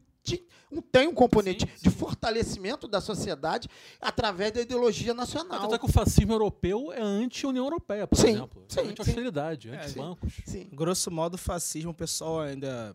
[0.73, 3.69] um- tem um componente Sim, de fortalecimento da sociedade
[4.01, 5.61] através da ideologia nacional.
[5.61, 8.65] Tanto é que o fascismo europeu é anti-União Europeia, por Sim, exemplo.
[8.69, 9.77] sim, Anti-austeridade, sim.
[9.77, 10.33] anti-bancos.
[10.47, 10.69] Sim.
[10.73, 12.95] Grosso modo, o fascismo, o pessoal ainda.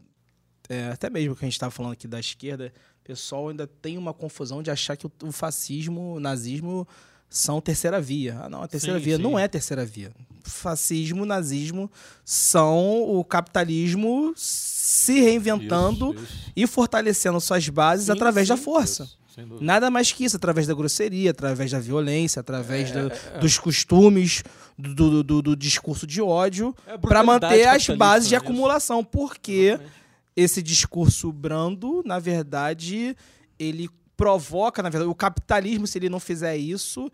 [0.67, 2.73] é, até mesmo que a gente estava falando aqui da esquerda,
[3.13, 6.87] pessoal ainda tem uma confusão de achar que o, fascismo, o nazismo
[7.27, 8.39] são terceira via.
[8.43, 9.21] Ah, não, a terceira Sim, via sim.
[9.23, 10.11] não é terceira via.
[10.43, 11.89] Fascismo, nazismo
[12.23, 16.15] são o capitalismo se reinventando
[16.55, 19.09] e fortalecendo suas bases Sim, através da força.
[19.59, 23.39] Nada mais que isso, através da grosseria, através da violência, através do- é.
[23.39, 24.43] dos costumes,
[24.77, 28.39] do, do- do- do discurso de ódio, É para manter as bases de né?
[28.41, 29.03] Acumulação.
[29.03, 29.99] Porque Exatamente.
[30.35, 33.15] Esse discurso brando, na verdade,
[33.57, 37.09] ele provoca, na verdade, o capitalismo, se ele não fizer isso,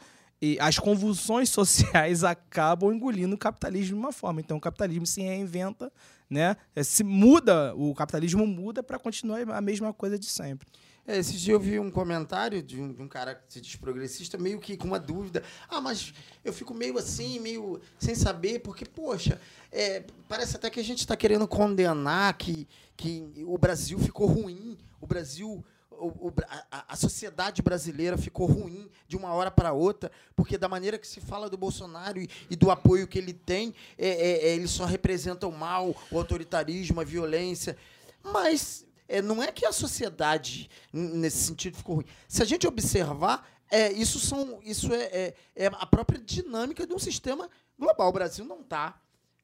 [0.59, 4.41] as convulsões sociais acabam engolindo o capitalismo de uma forma.
[4.41, 5.91] Então, o capitalismo se reinventa,
[6.29, 6.55] né?
[6.75, 10.67] É, Se muda, o capitalismo muda para continuar a mesma coisa de sempre.
[11.07, 13.75] É, esses dias eu vi um comentário de um, de um cara que se diz
[13.75, 15.43] progressista, meio que com uma dúvida.
[15.69, 19.39] Ah, mas eu fico meio assim, meio sem saber, porque, poxa,
[19.71, 24.77] é, parece até que a gente está querendo condenar que, que o Brasil ficou ruim,
[24.99, 25.63] o Brasil.
[25.91, 26.33] o- o
[26.71, 31.07] a, a sociedade brasileira ficou ruim de uma hora para outra, porque da maneira que
[31.07, 34.67] se fala do Bolsonaro e, e do apoio que ele tem, é, é, é, ele
[34.67, 37.77] só representa o mal, o autoritarismo, a violência.
[38.23, 42.05] Mas é, não é que a sociedade, nesse sentido, ficou ruim.
[42.27, 46.93] Se a gente observar, é, isso, são, isso é, é, é a própria dinâmica de
[46.93, 48.09] um sistema global.
[48.09, 48.99] O Brasil não está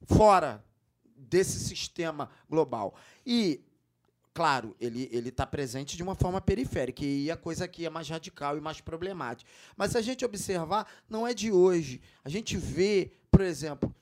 [0.05, 0.63] fora
[1.15, 2.95] desse sistema global.
[3.25, 3.61] E,
[4.33, 8.57] claro, ele está presente de uma forma periférica, e a coisa aqui é mais radical
[8.57, 9.49] e mais problemática.
[9.75, 12.01] Mas se a gente observar, não é de hoje.
[12.23, 13.93] A gente vê, por exemplo,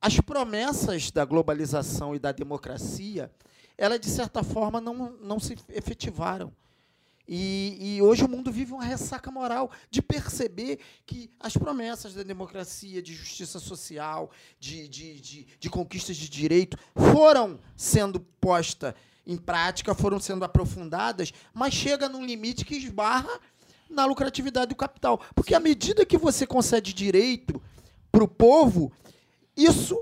[0.00, 3.30] as promessas da globalização e da democracia,
[3.78, 6.52] elas, de certa forma, não, não se efetivaram.
[7.28, 12.22] E, e hoje o mundo vive uma ressaca moral de perceber que as promessas da
[12.22, 18.94] democracia, de justiça social, de, de, de, de conquistas de direito, foram sendo postas
[19.26, 23.40] em prática, foram sendo aprofundadas, mas chega num limite que esbarra
[23.90, 25.20] na lucratividade do capital.
[25.34, 27.60] Porque à medida que você concede direito
[28.12, 28.92] para o povo,
[29.56, 30.00] isso,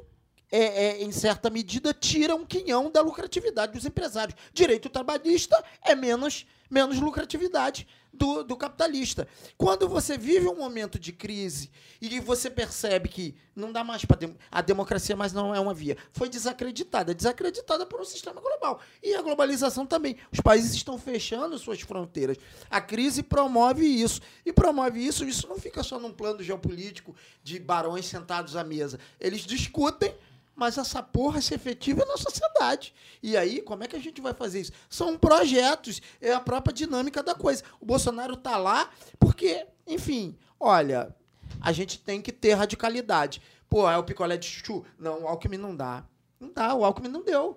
[0.57, 4.39] é, é, em certa medida, tira um quinhão da lucratividade dos empresários.
[4.53, 9.27] Direito trabalhista é menos, menos lucratividade do, do capitalista.
[9.59, 14.31] Quando você vive um momento de crise e você percebe que não dá mais para
[14.49, 18.81] a democracia, mas não é uma via, foi desacreditada, desacreditada por um sistema global.
[19.03, 20.17] E a globalização também.
[20.31, 22.37] Os países estão fechando suas fronteiras.
[22.71, 24.21] A crise promove isso.
[24.47, 29.01] E promove isso, isso não fica só num plano geopolítico de barões sentados à mesa.
[29.19, 30.15] Eles discutem
[30.55, 32.95] mas essa porra se efetiva na sociedade.
[33.23, 34.73] E aí, como é que a gente vai fazer isso?
[34.89, 37.63] São projetos, é a própria dinâmica da coisa.
[37.81, 41.15] O Bolsonaro tá lá porque, enfim, olha,
[41.61, 43.41] a gente tem que ter radicalidade.
[43.69, 44.85] Pô, é o picolé de chuchu?
[44.99, 46.05] Não, o Alckmin não dá.
[46.39, 47.57] Não dá, o Alckmin não deu.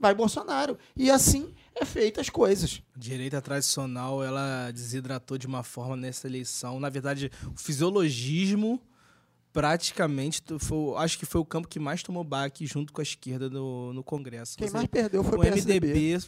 [0.00, 0.78] Vai Bolsonaro.
[0.96, 2.80] E assim é feita as coisas.
[2.96, 6.78] Direita tradicional, ela desidratou de uma forma nessa eleição.
[6.78, 8.80] Na verdade, o fisiologismo
[9.52, 13.48] praticamente, foi, acho que foi o campo que mais tomou baque junto com a esquerda
[13.50, 14.56] no, no Congresso.
[14.56, 15.86] Quem Você- mais perdeu foi o o PSDB.
[15.88, 16.24] MDB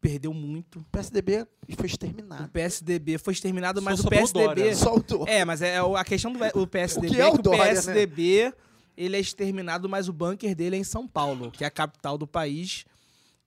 [0.00, 0.80] perdeu muito.
[0.80, 1.46] O PSDB
[1.76, 2.48] foi O exterminado.
[2.50, 4.44] PSDB foi exterminado, Só mas o sobrou o PSDB...
[4.44, 4.76] Dória.
[4.76, 5.24] Soltou.
[5.28, 7.42] É, mas é o- a questão do o PSDB O que é o que o
[7.42, 7.70] Dória, né?
[7.70, 8.52] PSDB
[8.96, 12.16] ele é exterminado, mas o bunker dele é em São Paulo, que é a capital
[12.18, 12.84] do país,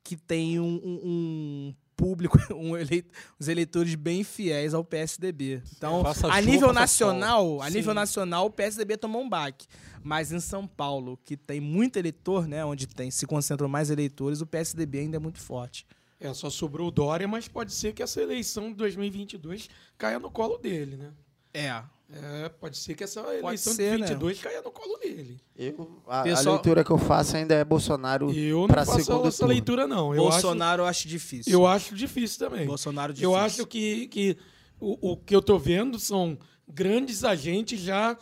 [0.03, 5.61] que tem um, um- um público, um eleito, os eleitores bem fiéis ao PSDB.
[5.75, 7.77] Então, a chuva, nível nacional, a Sim.
[7.77, 9.67] nível nacional, o PSDB tomou um baque.
[10.03, 14.39] Mas em São Paulo, que tem muito eleitor, né, onde tem se concentram mais eleitores,
[14.39, 15.85] o PSDB ainda é muito forte.
[16.19, 20.31] É, só sobrou o Dória, mas pode ser que essa eleição de 2022 caia no
[20.31, 21.11] colo dele, né?
[21.53, 21.83] É.
[22.09, 24.07] É, pode ser que essa eleição ser, de né?
[24.07, 25.37] 22 caia no colo dele.
[25.57, 29.03] Eu, a, a Pessoal- leitura que eu faço ainda é Bolsonaro Eu não para faço
[29.03, 29.53] segundo essa turno.
[29.53, 30.15] leitura, não.
[30.15, 31.51] Eu Bolsonaro eu acho difícil.
[31.51, 32.65] Acho, eu acho difícil também.
[32.65, 33.29] Bolsonaro difícil.
[33.31, 34.37] Eu acho que, que
[34.79, 38.17] o, o que eu tô vendo são grandes agentes já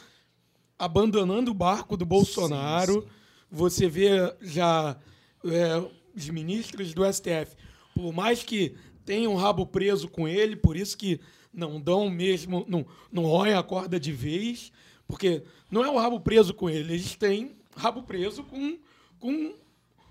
[0.77, 3.07] abandonando o barco do Bolsonaro.
[3.51, 4.09] Você vê
[4.41, 4.97] já
[5.45, 7.55] é, os ministros do STF,
[7.93, 8.75] por mais que
[9.05, 11.19] tenham um rabo preso com ele, por isso que
[11.55, 14.71] não dão mesmo, não, não roem a corda de vez,
[15.07, 18.77] porque não é o rabo preso com ele, eles têm rabo preso com,
[19.19, 19.55] com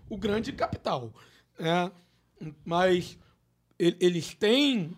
[0.08, 1.12] o grande capital.
[1.58, 1.90] né?
[2.64, 3.18] Mas
[3.78, 4.96] eles têm,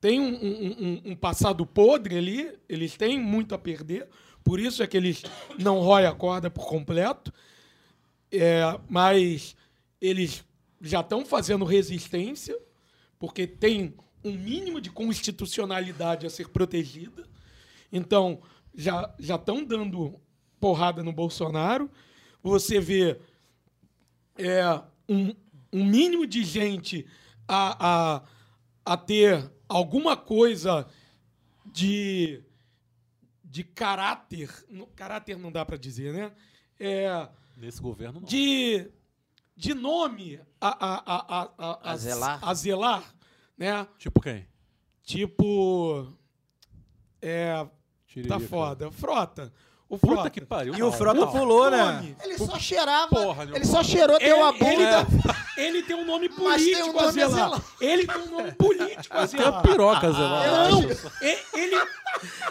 [0.00, 4.08] têm um, um- um- um passado podre ali, eles têm muito a perder,
[4.44, 5.22] por isso é que eles
[5.58, 7.32] não roem a corda por completo,
[8.32, 9.56] É, mas
[10.00, 10.44] eles
[10.80, 12.56] já estão fazendo resistência,
[13.18, 13.92] porque tem
[14.24, 17.26] um mínimo de constitucionalidade a ser protegida.
[17.92, 18.40] Então,
[18.74, 20.20] já já estão dando
[20.60, 21.90] porrada no Bolsonaro.
[22.42, 23.18] Você vê
[24.38, 24.62] é,
[25.08, 25.34] um,
[25.72, 27.06] um mínimo de gente
[27.48, 28.22] a, a,
[28.84, 30.86] a ter alguma coisa
[31.66, 32.42] de,
[33.44, 34.50] de caráter.
[34.68, 36.32] no- Caráter não dá para dizer, né?
[36.78, 38.26] É, Nesse governo, não.
[38.28, 38.90] de,
[39.56, 42.38] de nome a, a, a, a, a, A zelar.
[42.42, 43.14] a zelar,
[43.60, 43.86] né?
[43.98, 44.46] Tipo quem?
[45.04, 46.12] Tipo.
[47.22, 47.54] É.
[47.54, 47.68] Tá
[48.06, 48.40] Tiririca.
[48.40, 48.90] foda.
[48.90, 49.52] Frota.
[49.88, 50.30] O Puta Frota.
[50.30, 50.74] que pariu.
[50.74, 51.30] E o Frota não.
[51.30, 52.14] pulou, né?
[52.24, 55.06] Ele só cheirava, Porra, ele só cheirou, deu a Ele, ele, bunda.
[55.66, 57.30] Ele tem um nome político um a nome a zelar.
[57.50, 57.62] zelar.
[57.80, 59.62] Ele tem um nome político a Tem a zelar.
[59.62, 60.68] piroca, Zé lá.
[60.70, 60.80] Não,
[61.52, 61.76] ele.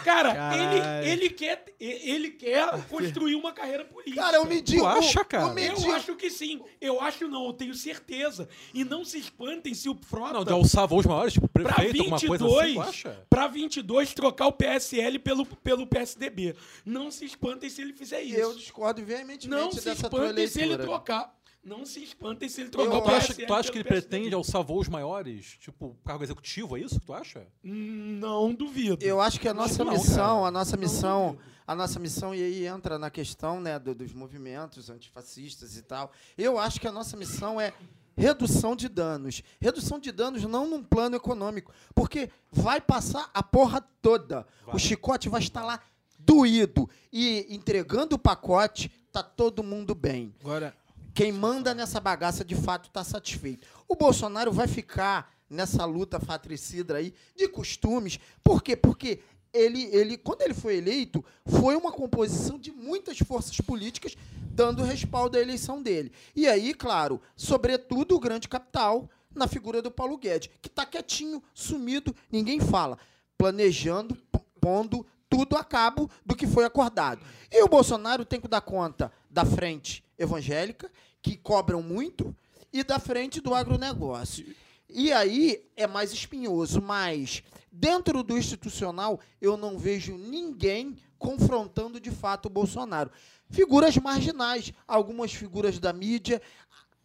[0.04, 0.62] Cara, Caralho.
[0.62, 4.20] ele, ele, quer, ele quer construir uma carreira política.
[4.22, 4.82] Cara, o mendigo.
[4.82, 5.44] Tu acha, cara?
[5.48, 6.60] Eu mendigo, acho que sim.
[6.80, 8.48] Eu acho não, eu tenho certeza.
[8.72, 10.32] E não se espantem se o Frota.
[10.32, 13.26] Não, de alçar voos maiores, tipo Pra prefeito, alguma coisa 22, assim, tu acha?
[13.28, 16.56] pra 22 trocar o PSL pelo, pelo PSDB.
[16.84, 18.38] Não se espantem se ele fizer isso.
[18.38, 21.32] eu discordo veementemente não se dessa tua espantem se ele trocar.
[21.62, 24.34] Não se espantem se ele Eu trocar o Tu acha, tu acha que ele pretende
[24.34, 25.58] alçar voos maiores?
[25.60, 27.46] Tipo, cargo executivo, é isso que tu acha?
[27.62, 29.04] Não duvido.
[29.04, 30.48] Eu acho que a nossa não, missão, cara.
[30.48, 34.88] a nossa missão, a nossa missão, e aí entra na questão né, do- dos movimentos
[34.88, 36.10] antifascistas e tal.
[36.36, 37.74] Eu acho que a nossa missão é
[38.16, 39.42] redução de danos.
[39.60, 44.46] Redução de danos não num plano econômico, porque vai passar a porra toda.
[44.72, 45.78] O chicote vai estar lá
[46.18, 46.88] doído.
[47.12, 50.34] E entregando o pacote, tá todo mundo bem.
[50.40, 50.74] Agora,
[51.14, 53.66] Quem manda nessa bagaça de fato está satisfeito.
[53.88, 58.18] O Bolsonaro vai ficar nessa luta fratricida aí de costumes.
[58.42, 58.76] Por quê?
[58.76, 59.20] Porque
[59.52, 64.16] ele, ele, quando ele foi eleito, foi uma composição de muitas forças políticas
[64.52, 66.12] dando respaldo à eleição dele.
[66.34, 71.42] E aí, claro, sobretudo o grande capital na figura do Paulo Guedes, que está quietinho,
[71.54, 72.98] sumido, ninguém fala,
[73.38, 74.16] planejando,
[74.60, 77.24] pondo tudo a cabo do que foi acordado.
[77.50, 80.90] E o Bolsonaro tem que dar conta da frente evangélica,
[81.22, 82.36] que cobram muito,
[82.72, 84.44] e da frente do agronegócio.
[84.88, 92.10] E aí é mais espinhoso, mas dentro do institucional eu não vejo ninguém confrontando de
[92.10, 93.10] fato o Bolsonaro.
[93.48, 96.42] Figuras marginais, algumas figuras da mídia,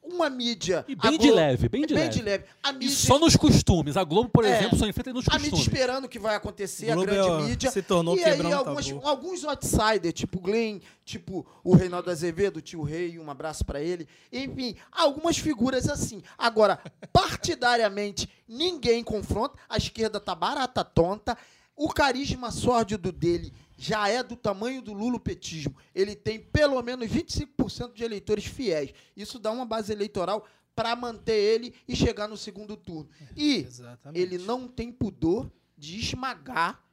[0.08, 0.86] uma mídia.
[0.88, 2.46] E bem a de leve, bem de leve.
[2.64, 3.98] A E mídia só nos costumes.
[3.98, 4.58] A Globo, por É.
[4.58, 5.68] exemplo, só enfrenta nos a mídia costumes.
[5.68, 7.72] esperando o que vai acontecer, a Globo grande é- mídia.
[7.72, 9.08] se tornou e aí quebrando alguns, tabu.
[9.08, 14.08] alguns outsiders, tipo Glenn, tipo o Reinaldo Azevedo, tio Rei, um abraço pra ele.
[14.32, 16.22] Enfim, algumas figuras assim.
[16.38, 16.80] Agora,
[17.12, 19.58] partidariamente, ninguém confronta.
[19.70, 21.38] A esquerda tá barata tonta.
[21.78, 25.76] O carisma sórdido dele já é do tamanho do lulopetismo.
[25.94, 28.92] Ele tem pelo menos 25% de eleitores fiéis.
[29.16, 30.46] Isso dá uma base eleitoral
[30.76, 33.10] para manter ele e chegar no segundo turno.
[33.36, 34.20] E Exatamente.
[34.20, 36.84] ele não tem pudor de esmagar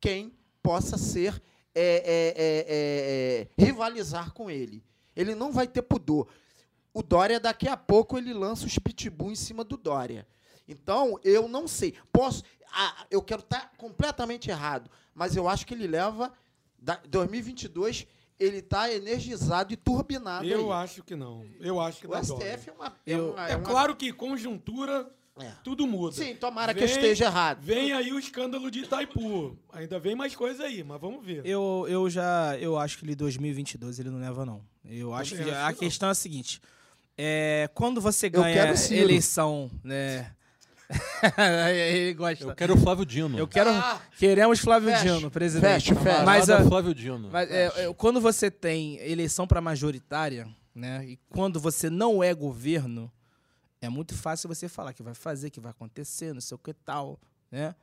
[0.00, 1.40] quem possa ser
[1.74, 4.82] é, é, é, é, é, rivalizar com ele.
[5.14, 6.28] Ele não vai ter pudor.
[6.92, 10.26] O Dória, daqui a pouco, ele lança os pitbull em cima do Dória.
[10.70, 11.94] Então, eu não sei.
[12.12, 12.42] Posso.
[12.72, 16.32] ah, eu quero estar completamente errado, mas eu acho que ele leva.
[16.82, 18.06] da- 2022,
[18.38, 20.46] ele está energizado e turbinado.
[20.46, 20.84] Eu aí.
[20.84, 21.44] acho que não.
[21.60, 22.64] Eu acho que O dá STF Dória.
[22.66, 22.96] é uma.
[23.06, 25.06] Eu- uma- É uma- claro que conjuntura
[25.38, 25.50] É.
[25.62, 26.16] tudo muda.
[26.16, 27.60] Sim, tomara que Vem- eu esteja errado.
[27.60, 29.58] Vem aí o escândalo de Itaipu.
[29.72, 31.44] Ainda vem mais coisa aí, mas vamos ver.
[31.44, 32.56] Eu, eu já.
[32.58, 34.62] Eu acho que ele 2022 ele não leva, não.
[34.84, 36.62] Eu acho que acho a que questão é a seguinte.
[37.18, 40.34] É, quando você ganha o eleição, né?
[41.72, 42.44] ele gosta.
[42.44, 43.38] Eu quero o Flávio Dino.
[43.38, 43.70] Eu quero.
[43.70, 44.00] Ah!
[44.18, 45.14] queremos Flávio Fecha.
[45.16, 45.72] Dino, presidente.
[45.72, 46.24] Fecha, fecha.
[46.24, 47.28] Mas, a- Flávio Dino.
[47.30, 51.04] mas é, é, quando você tem eleição para majoritária, né?
[51.06, 53.10] E quando você não é governo,
[53.80, 56.72] é muito fácil você falar que vai fazer, que vai acontecer, não sei o que
[56.74, 57.18] tal,
[57.50, 57.74] né?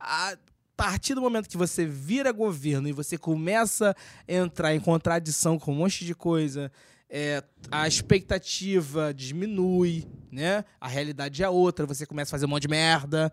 [0.00, 0.36] A
[0.76, 3.94] partir do momento que você vira governo e você começa
[4.26, 6.70] a entrar em contradição com um monte de coisa,
[7.08, 10.64] é, a expectativa diminui, né?
[10.80, 13.32] A realidade é outra, você começa a fazer um monte de merda,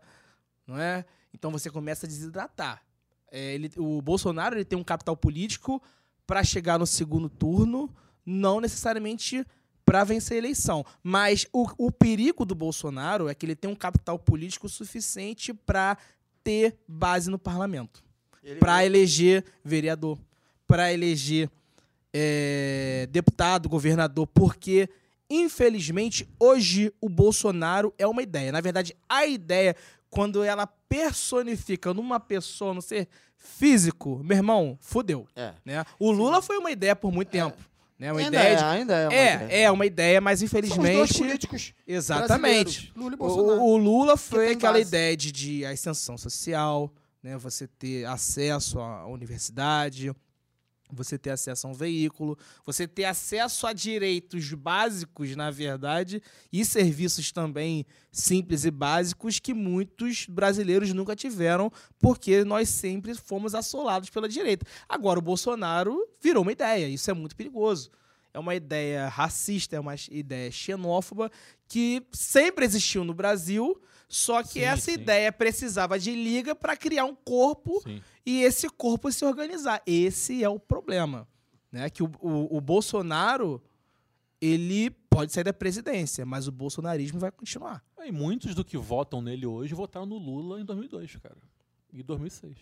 [0.68, 1.06] não é?
[1.34, 2.84] Então você começa a desidratar.
[3.32, 5.82] É, ele, o Bolsonaro ele tem um capital político
[6.28, 7.94] para chegar no segundo turno,
[8.26, 9.46] não necessariamente
[9.86, 10.86] para vencer a eleição.
[11.02, 15.98] Mas o, o perigo do Bolsonaro é que ele tem um capital político suficiente para
[16.44, 18.04] ter base no parlamento,
[18.60, 20.18] para eleger vereador,
[20.68, 21.50] para eleger
[22.14, 24.90] é, deputado, governador, porque
[25.30, 28.52] infelizmente hoje o Bolsonaro é uma ideia.
[28.52, 29.76] Na verdade, a ideia
[30.10, 33.08] quando ela personifica numa pessoa, no ser
[33.38, 35.26] físico, meu irmão, fudeu.
[35.36, 35.54] É.
[35.66, 35.84] Né?
[35.98, 37.58] O Lula foi uma ideia por muito tempo.
[37.98, 38.12] Né?
[38.12, 39.08] Uma Ainda ideia é, de- ainda é.
[39.08, 39.64] uma é, ideia.
[39.66, 41.18] é uma ideia, mas São os dois infelizmente.
[41.18, 42.92] políticos Exatamente.
[42.96, 43.62] Lula e Bolsonaro.
[43.62, 44.88] O, o Lula foi aquela base.
[44.90, 46.92] ideia de, de ascensão social,
[47.22, 47.38] né?
[47.38, 50.12] Você ter acesso à universidade,
[50.92, 56.22] você ter acesso a um veículo, você ter acesso a direitos básicos, na verdade,
[56.52, 63.56] e serviços também simples e básicos que muitos brasileiros nunca tiveram, porque nós sempre fomos
[63.56, 64.66] assolados pela direita.
[64.88, 67.90] Agora o Bolsonaro virou uma ideia, isso é muito perigoso.
[68.34, 71.30] É uma ideia racista, é uma ideia xenófoba
[71.68, 73.80] que sempre existiu no Brasil,
[74.12, 74.94] só que Sim, essa sim.
[74.96, 78.02] ideia precisava de liga para criar um corpo Sim.
[78.26, 79.82] e esse corpo se organizar.
[79.88, 81.26] Esse é o problema.
[81.72, 81.90] Né?
[81.90, 83.64] Que o, o, o Bolsonaro
[84.42, 87.82] ele pode sair da presidência, mas o bolsonarismo vai continuar.
[88.04, 91.38] E muitos do que votam nele hoje votaram no Lula em 2002, cara.
[91.94, 92.58] E 2006.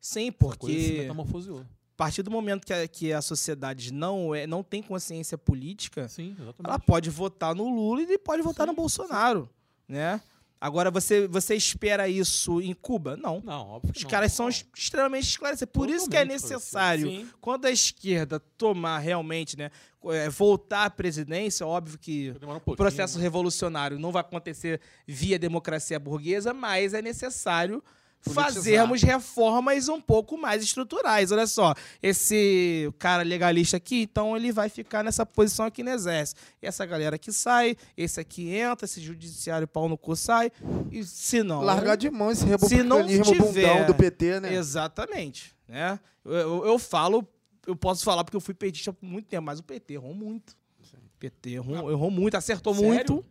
[0.00, 4.80] Sim, porque a partir do momento que a, que a sociedade não, é, não tem
[4.80, 9.50] consciência política, Sim, ela pode votar no Lula e pode votar Sim, no Bolsonaro.
[9.88, 10.20] Né?
[10.64, 13.16] Agora, você, você espera isso em Cuba?
[13.16, 13.40] Não.
[13.44, 14.08] Não, óbvio Os não.
[14.10, 14.50] caras são Não.
[14.50, 15.72] es- extremamente esclarecidos.
[15.72, 19.72] Por isso que é Totalmente necessário, quando a esquerda tomar realmente, né,
[20.04, 25.98] é, voltar à presidência, óbvio que um o processo revolucionário não vai acontecer via democracia
[25.98, 27.82] burguesa, mas é necessário
[28.24, 28.44] Politizar.
[28.54, 31.32] fazermos reformas um pouco mais estruturais.
[31.32, 36.40] Olha só, esse cara legalista aqui, então ele vai ficar nessa posição aqui no exército.
[36.60, 40.52] Essa galera que sai, esse aqui entra, esse judiciário pau no cu sai,
[40.90, 41.60] e se não...
[41.62, 44.54] Largar de mão esse Se não republicanismo tiver- bundão do PT, né?
[44.54, 45.54] Exatamente.
[45.68, 45.98] Né?
[46.24, 47.26] Eu, eu, eu falo,
[47.66, 50.50] eu posso falar porque eu fui petista por muito tempo, mas o PT errou muito.
[50.80, 52.88] O PT errou, errou muito, acertou Sério?
[52.88, 53.24] muito.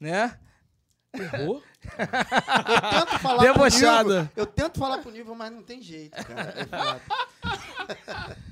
[0.00, 0.38] Né?
[1.14, 1.62] Errou?
[1.98, 4.04] Eu tento falar Debochada.
[4.04, 6.54] pro nível, eu tento falar pro nível, mas não tem jeito, cara.
[6.56, 7.00] É foda.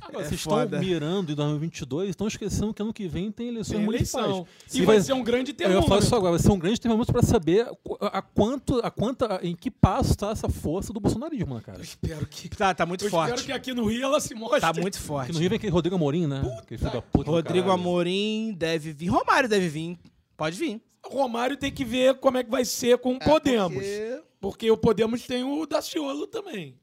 [0.08, 0.64] É Vocês foda.
[0.64, 4.24] estão mirando em 2022 estão esquecendo que ano que vem tem eleições Tem municipais.
[4.24, 4.46] eleição.
[4.66, 6.06] Se E vai ser um grande Eu ia falar termômetro.
[6.06, 9.54] isso agora, vai ser um grande termômetro para saber qu- a quanto, a quanta, em
[9.54, 11.78] que passo está essa força do bolsonarismo, né, cara?
[11.78, 12.48] Eu espero que.
[12.48, 13.28] Tá, tá muito Eu forte.
[13.34, 14.60] espero que aqui no Rio ela se mostre.
[14.60, 15.32] Tá muito Aqui forte.
[15.32, 16.40] no Rio vem aquele Rodrigo Amorim, né?
[16.62, 17.70] Aquele filho da puta Rodrigo.
[17.70, 19.08] Amorim deve vir.
[19.08, 19.98] Romário deve vir.
[20.36, 20.80] Pode vir.
[21.10, 23.74] O Romário tem que ver como é que vai ser com o Podemos.
[23.74, 26.78] porque- Porque o Podemos tem o Daciolo também.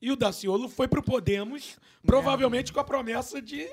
[0.00, 3.66] E o Daciolo foi pro Podemos, provavelmente com a promessa de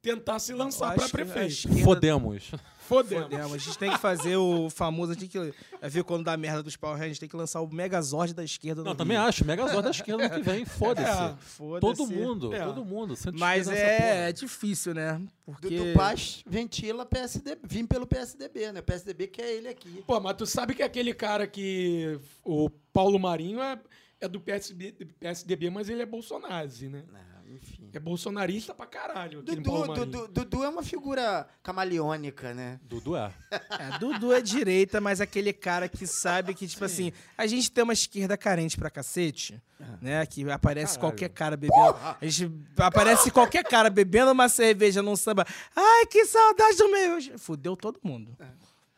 [0.00, 1.48] tentar se lançar para prefeito.
[1.52, 2.50] esquerda- Fodemos.
[2.92, 3.24] Fodemos.
[3.24, 3.52] Fodemos.
[3.54, 5.12] A gente tem que fazer o famoso.
[5.12, 5.54] A gente tem que.
[5.80, 8.34] Vai ver quando dá merda dos Power Rangers, a gente tem que lançar o Megazord
[8.34, 8.82] da esquerda.
[8.82, 9.26] Não, também Rio.
[9.26, 9.44] acho.
[9.44, 10.64] Megazord da esquerda que vem.
[10.66, 11.08] Foda-se.
[11.08, 11.80] É, Foda-se.
[11.80, 12.64] todo mundo, É.
[12.64, 13.14] todo mundo.
[13.34, 15.20] Mas é, é difícil, né?
[15.44, 15.68] Porque.
[15.76, 18.80] Dudu Paz ventila PSDB, vim pelo PSDB, né?
[18.80, 20.02] O PSDB quer ele aqui.
[20.06, 22.18] Pô, mas tu sabe que aquele cara que.
[22.44, 23.78] O Paulo Marinho é,
[24.20, 27.04] é do PSB, PSDB, mas ele é bolsonazi, né?
[27.12, 27.31] Ah, enfim.
[27.94, 29.42] É bolsonarista pra caralho.
[29.42, 29.94] Dudu.
[29.94, 32.80] Dudu, Dudu é uma figura camaleônica, né?
[32.82, 33.32] Dudu é.
[33.50, 37.84] É, Dudu é direita, mas aquele cara que sabe que, tipo assim, a gente tem
[37.84, 39.62] uma esquerda carente pra cacete,
[40.00, 40.24] né?
[40.26, 41.12] Que aparece Caralho.
[41.12, 41.96] qualquer cara bebendo.
[42.20, 45.46] A gente aparece qualquer cara bebendo uma cerveja num samba.
[45.76, 47.38] Ai, que saudade do meu.
[47.38, 48.36] Fudeu todo mundo.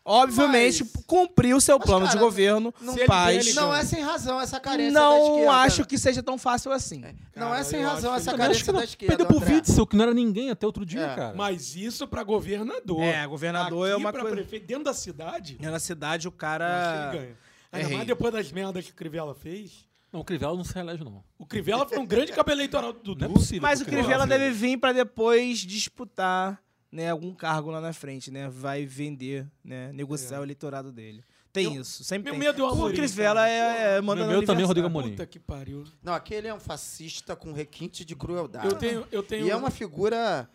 [0.04, 3.54] Obviamente, Mas- cumpriu o seu Mas, plano cara, de governo, ele paz.
[3.54, 5.50] Não é sem razão essa carência da Não esquerda.
[5.52, 7.00] acho que seja tão fácil assim.
[7.34, 8.78] Não Cara, é sem razão acho essa que- Também acho que carência não.
[8.80, 9.16] da esquerda.
[9.16, 9.54] Perdeu pro.
[9.54, 11.14] Witzel, que não era ninguém até outro dia, É.
[11.14, 11.34] cara.
[11.36, 13.00] Mas isso pra governador.
[13.02, 17.10] É, governador é Aqui uma pra coisa- prefeito, dentro da cidade, Na cidade, o cara.
[17.12, 17.38] ele ganha.
[17.72, 17.96] Ainda Errei.
[17.96, 19.84] mais depois das merdas que o Crivella fez.
[20.12, 21.24] Não, o Crivella não se reelege, não.
[21.36, 23.34] O Crivella foi um grande cabo eleitoral do Não é Dudu.
[23.34, 23.62] possível.
[23.62, 26.62] Mas o Crivella Crivella- deve vir pra depois disputar
[26.94, 28.48] né, algum cargo lá na frente, né?
[28.48, 29.92] Vai vender, né?
[29.92, 31.24] Negociar o eleitorado dele.
[31.52, 32.48] Tem Meu- isso, sempre meu tem.
[32.48, 33.48] medo é o o Amorim, Crivella cara.
[33.50, 34.66] é, é manda Meu no também é.
[34.66, 35.10] Rodrigo Amorim.
[35.10, 35.84] Puta que pariu.
[36.02, 38.66] Não, aquele é um fascista com requinte de crueldade.
[38.66, 40.48] Eu tenho, eu tenho E é uma figura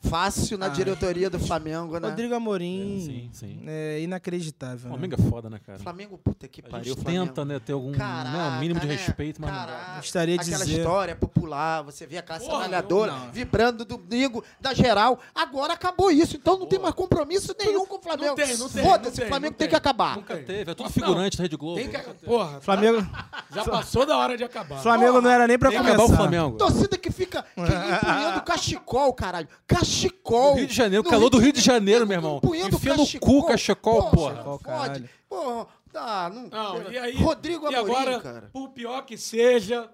[0.00, 0.68] fácil na Ah.
[0.70, 2.08] diretoria do Flamengo, né?
[2.08, 3.62] Rodrigo Amorim Sim, sim.
[3.66, 4.80] é inacreditável.
[4.80, 4.88] O né?
[4.98, 5.78] Flamengo é foda, né, cara?
[5.78, 6.94] Flamengo, puta que A pariu.
[6.94, 7.26] gente Flamengo.
[7.26, 8.94] tenta, né, ter algum né, Caraca, um mínimo de né?
[8.94, 9.66] respeito, mas não dá.
[9.66, 13.32] Caraca, Gostaria de Aquela dizer- história popular, você vê a classe Porra, trabalhadora não, não.
[13.32, 15.18] vibrando do domingo da geral.
[15.34, 18.28] Agora acabou isso, então não tem mais compromisso nenhum com o Flamengo.
[18.28, 18.82] Não tem, não tem.
[18.82, 20.16] Foda-se, não o tem, Flamengo não tem que acabar.
[20.16, 21.78] Nunca Teve, é tudo Não, figurante da Rede Globo.
[21.80, 23.06] Tem que, porra, Flamengo,
[23.54, 24.80] já passou da hora de acabar.
[24.82, 26.02] Flamengo não era nem pra Tem que começar.
[26.04, 26.56] acabar o Flamengo.
[26.56, 29.48] Torcida que fica que empunhando cachecol, caralho.
[29.78, 30.50] Cachecol.
[30.52, 32.36] No Rio de Janeiro, No calor do Rio de Janeiro, meu irmão.
[32.38, 34.42] Empunhando Enfia no cu cachecol, porra.
[34.42, 34.64] Fode.
[34.64, 35.08] Caralho.
[35.28, 37.16] Porra, tá, não, Não, e aí?
[37.16, 38.50] Rodrigo e Amorim, agora, cara.
[38.52, 39.90] por pior que seja,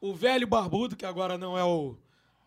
[0.00, 1.96] o velho barbudo, que agora não é o.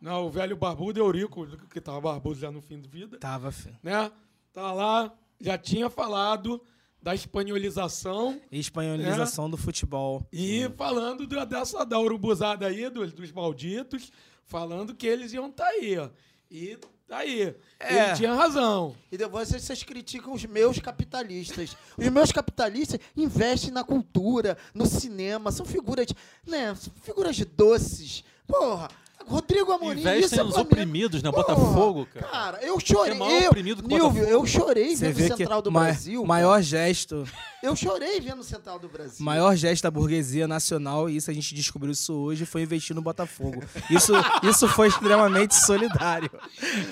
[0.02, 3.18] Não, o velho barbudo é o Rico, que tava barbudo já no fim de vida,
[3.18, 3.78] Tava, filho.
[3.82, 4.12] né?
[4.52, 6.62] Tá lá, já tinha falado
[7.02, 10.26] da espanholização Espanholização do futebol.
[10.32, 14.12] e falando da, dessa da urubuzada aí, dos, dos malditos,
[14.46, 16.10] falando que eles iam tá aí, ó.
[16.56, 16.78] E
[17.08, 17.56] tá aí.
[17.80, 18.06] É.
[18.10, 18.96] Ele tinha razão.
[19.12, 21.76] E depois vocês, vocês criticam os meus capitalistas.
[21.98, 26.06] Os meus capitalistas investem na cultura, no cinema, são figuras,
[26.46, 26.76] né?
[26.76, 28.24] são Figuras doces.
[28.46, 28.88] Porra,
[29.26, 31.32] Rodrigo Amorim, Investem isso é nos oprimidos, né?
[31.32, 32.28] Porra, Botafogo, cara.
[32.28, 33.14] Cara, eu chorei.
[33.14, 34.32] É maior eu, oprimido que o Nilvio, Botafogo.
[34.32, 36.24] eu chorei Você vendo vê o que Central do ma- Brasil.
[36.24, 37.28] maior gesto.
[37.64, 39.24] Eu chorei vendo o Central do Brasil.
[39.24, 43.02] maior gesto da burguesia nacional, e isso a gente descobriu isso hoje, foi investir no
[43.02, 43.64] Botafogo.
[43.90, 44.12] Isso,
[44.44, 46.30] isso foi extremamente solidário.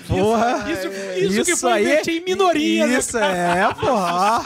[0.08, 0.64] Porra!
[0.72, 0.88] Isso,
[1.30, 4.42] isso, que foi investir em minoria, né, Isso é, porra.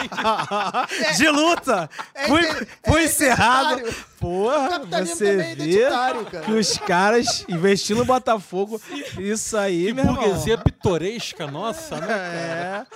[1.16, 1.88] De luta.
[2.12, 3.78] É fui é encerrado.
[3.78, 4.16] identitário.
[4.18, 6.24] Porra, você é vê cara.
[6.24, 8.80] que os caras investindo no Botafogo,
[9.18, 10.16] isso aí, Que meu irmão.
[10.16, 12.12] burguesia pitoresca, nossa, né?
[12.12, 12.86] É.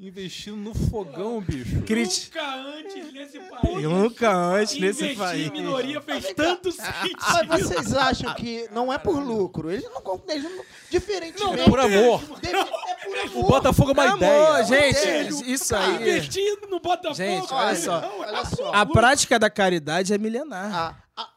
[0.00, 1.82] Investindo no fogão, bicho.
[1.82, 3.82] Criti- Nunca antes nesse país.
[3.82, 5.46] Nunca antes nesse Investir país.
[5.48, 7.18] em minoria fez tanto sentido.
[7.48, 9.68] Mas vocês acham que não é por lucro?
[9.72, 10.36] Eles não compram.
[10.36, 11.42] Eles não, diferentemente.
[11.56, 12.22] Não, é por amor.
[12.40, 13.44] Deve- é por amor.
[13.44, 14.64] O Botafogo é uma Amor, ideia.
[14.64, 15.44] gente, Sério?
[15.50, 15.94] isso aí.
[15.96, 17.14] Investir no Botafogo.
[17.16, 18.00] Gente, Olha só.
[18.00, 18.72] Não, Olha só.
[18.72, 20.96] A prática da caridade é milenar.
[21.16, 21.28] A- a-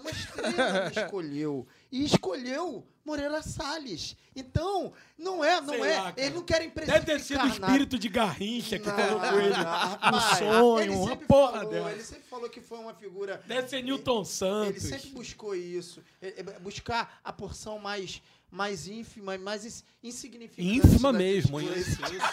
[0.00, 1.66] uma estrela escolheu.
[1.92, 4.16] E escolheu Moreira Salles.
[4.34, 5.98] Então, não é, não Sei é.
[6.00, 9.40] lá, eles não querem Deve precificar ter sido o espírito de Garrincha que Não, colocou
[9.40, 11.90] ele não, rapaz, sonho, ele uma sempre porra falou, dessa.
[11.92, 13.40] Ele sempre falou que foi uma figura.
[13.46, 14.82] Deve ser Newton Ele Santos.
[14.82, 16.02] sempre buscou isso.
[16.20, 20.68] É- é Buscar a porção mais, mais ínfima, mais ins- insignificante.
[20.68, 21.86] Ínfima mesmo, coisas.
[21.86, 22.26] isso, isso.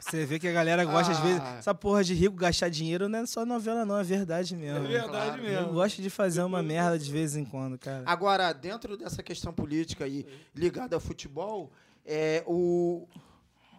[0.00, 1.22] Você vê que a galera gosta, às Ah.
[1.22, 4.56] vezes, essa porra de rico gastar dinheiro não é só novela, não, é verdade É
[4.56, 4.86] mesmo.
[4.88, 5.46] verdade Claro.
[5.46, 5.72] Eu mesmo.
[5.74, 8.02] gosto de fazer uma merda de vez em quando, cara.
[8.06, 11.70] Agora, dentro dessa questão política aí ligada ao futebol,
[12.04, 13.06] é, o,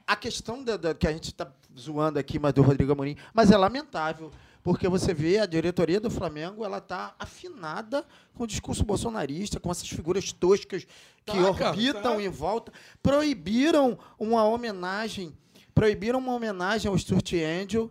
[0.05, 3.49] a questão da, da- que a gente está zoando aqui, mas do Rodrigo Amorim, mas
[3.51, 4.32] é lamentável.
[4.63, 8.05] Porque você vê a diretoria do Flamengo, ela tá afinada
[8.36, 10.91] com o discurso bolsonarista, com essas figuras toscas que
[11.26, 12.22] Tá, cara, orbitam tá.
[12.22, 12.72] em volta.
[13.01, 15.36] Proibiram uma homenagem,
[15.82, 17.89] proibiram uma homenagem ao Stuart Angel,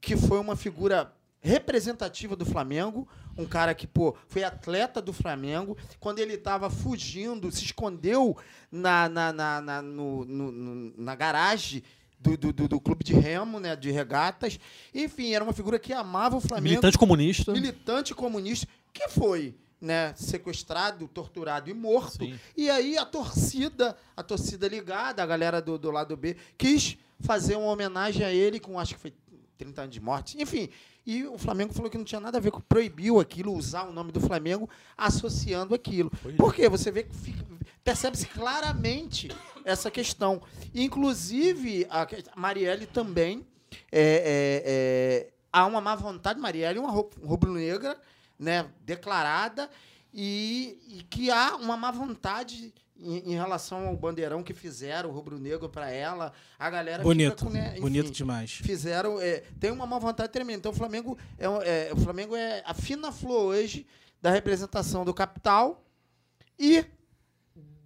[0.00, 5.76] que foi uma figura representativa do Flamengo, um cara que, pô, foi atleta do Flamengo.
[6.00, 8.34] Quando ele estava fugindo, se escondeu
[8.72, 11.82] na, na, na, na, no- no- na garagem
[12.18, 14.58] do, do, do- do clube de remo, né, de regatas.
[14.94, 16.70] Enfim, era uma figura que amava o Flamengo.
[16.70, 17.52] Militante comunista.
[17.52, 19.54] militante comunista, que foi
[19.84, 22.24] né, sequestrado, torturado e morto.
[22.24, 22.38] Sim.
[22.56, 27.56] E aí a torcida, a torcida ligada, a galera do, do lado B, quis fazer
[27.56, 29.12] uma homenagem a ele com, acho que foi
[29.58, 30.42] 30 anos de morte.
[30.42, 30.68] Enfim,
[31.06, 33.92] e o Flamengo falou que não tinha nada a ver com proibiu aquilo, usar o
[33.92, 36.10] nome do Flamengo associando aquilo.
[36.22, 36.38] Pois é.
[36.38, 36.68] Por quê?
[36.68, 37.10] Você vê que
[37.84, 39.28] percebe-se claramente
[39.64, 40.40] essa questão.
[40.74, 42.06] Inclusive, a
[42.36, 43.46] Marielle também
[43.92, 47.98] é, é, é, há uma má vontade, Marielle uma ru- rubro-negra,
[48.38, 49.70] né, declarada,
[50.12, 55.12] e, e que há uma má vontade em, em relação ao bandeirão que fizeram, o
[55.12, 56.32] rubro-negro para ela.
[56.58, 58.52] A galera fica Bonito, com, né, enfim, bonito demais.
[58.52, 61.46] fizeram é, tem uma má vontade tremenda então o Flamengo é,
[61.88, 63.86] é, o Flamengo é a fina flor hoje
[64.22, 65.84] da representação do capital
[66.58, 66.84] e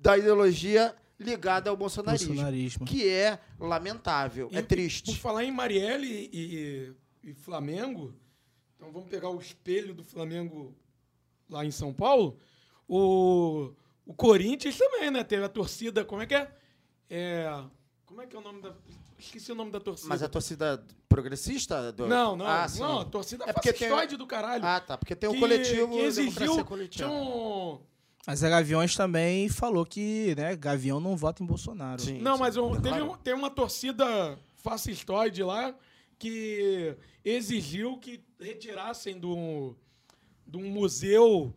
[0.01, 2.87] da ideologia ligada ao bolsonarismo, Bolsonarismo.
[2.87, 5.13] que é lamentável, é E triste.
[5.13, 6.93] Por falar em Marielle e,
[7.25, 8.15] e Flamengo,
[8.79, 10.73] então vamos pegar o espelho do Flamengo
[11.51, 12.39] lá em São Paulo.
[12.89, 13.73] O,
[14.07, 15.23] o Corinthians também, né?
[15.25, 16.51] Teve a torcida, como é que é?
[17.11, 17.63] É,
[18.07, 18.73] Como é que é o nome da.
[19.19, 20.09] Esqueci o nome da torcida.
[20.09, 21.91] Mas a torcida progressista?
[21.93, 22.07] Do...
[22.07, 22.47] Não, não.
[22.47, 22.79] Ah, sim.
[22.81, 24.65] não, a torcida É porque tem- fascistoide do caralho.
[24.65, 24.97] Ah, tá.
[24.97, 26.65] Porque tem o que- coletivo que exigiu.
[26.65, 27.11] Coletiva.
[27.11, 27.81] um-
[28.27, 32.01] Mas a Gaviões também falou que, né, Gavião não vota em Bolsonaro.
[32.01, 32.41] Sim, Não, sim.
[32.41, 33.11] mas um- teve, Claro.
[33.11, 35.75] um- tem uma torcida fascistoide lá
[36.19, 39.77] que exigiu que retirassem do,
[40.47, 41.55] do museu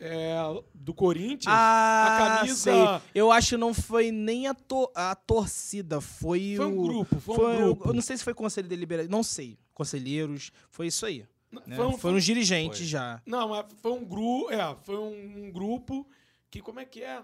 [0.00, 0.36] é,
[0.72, 2.54] do Corinthians Ah, a camisa.
[2.56, 2.74] sei.
[3.14, 6.68] Eu acho que não foi nem a, to- a torcida, foi, Foi o...
[6.68, 7.88] um grupo, foi um o- grupo.
[7.90, 9.58] Eu não sei se foi conselho deliberativo, não sei.
[9.74, 11.26] Conselheiros, foi isso aí.
[11.66, 11.76] né?
[11.76, 12.86] Foi um- Foram os dirigentes Foi.
[12.86, 13.20] já.
[13.26, 14.50] Não, mas foi um grupo.
[14.52, 16.06] É, foi um, um grupo
[16.50, 17.20] que, como é que é?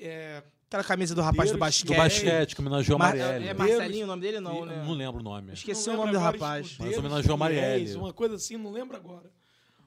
[0.00, 0.42] É,
[0.74, 1.86] Aquela camisa do rapaz do Do basquete.
[1.86, 3.46] Do basquete, que homenageou a Mar- Marielle.
[3.48, 4.40] É Marcelinho o nome dele?
[4.40, 4.82] Não, E- né?
[4.84, 5.52] Não lembro o nome.
[5.52, 6.66] Esqueci não o nome do rapaz.
[6.66, 7.94] escudeiros, Mas homenageou Marielle.
[7.94, 9.30] Uma coisa assim, não lembro agora.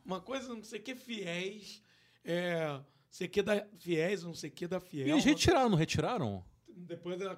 [0.05, 1.83] Uma coisa, não sei o que, fiéis.
[2.23, 5.07] É, não sei o que da fiéis, não sei o que da E fiel.
[5.09, 6.41] eles retiraram, não retiraram?
[6.69, 7.35] Depois da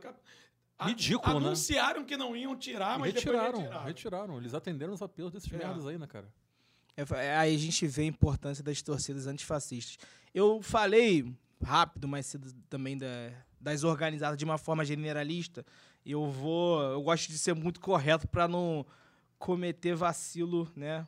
[0.81, 1.47] Ridículo, né?
[1.47, 3.85] Anunciaram que não iam tirar, mas retiraram, depois retiraram.
[3.87, 4.37] retiraram.
[4.37, 5.57] Eles atenderam os apelos desses É.
[5.57, 6.31] merdas aí, né, cara?
[6.95, 9.97] É, é, aí a gente vê a importância das torcidas antifascistas.
[10.33, 11.33] Eu falei
[11.63, 15.65] rápido, mais cedo também da- das organizadas de uma forma generalista.
[16.05, 16.81] Eu vou.
[16.81, 18.85] Eu gosto de ser muito correto para não
[19.37, 21.05] cometer vacilo, né?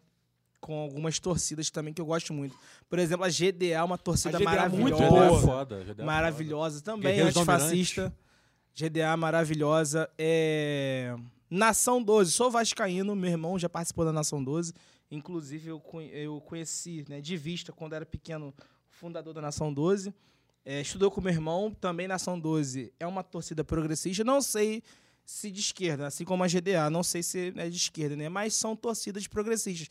[0.60, 2.56] Com algumas torcidas também que eu gosto muito.
[2.90, 5.10] Por exemplo, a GDA é uma torcida GDA é muito maravilhosa.
[5.10, 5.26] boa.
[5.26, 5.84] É foda.
[5.84, 8.14] GDA é maravilhosa também, Guerreiros antifascista.
[8.76, 10.10] GDA maravilhosa.
[10.18, 11.16] É...
[11.50, 14.74] Nação 12, sou vascaíno, meu irmão já participou da Nação 12.
[15.10, 15.82] Inclusive, eu,
[16.14, 20.14] eu conheci né, de vista, quando era pequeno, o fundador da Nação 12.
[20.64, 24.24] É, estudou com meu irmão, também Nação 12 é uma torcida progressista.
[24.24, 24.84] Não sei
[25.26, 28.30] se de esquerda, assim como a GDA, não sei se é de esquerda, né?
[28.30, 29.90] Mas são torcidas progressistas.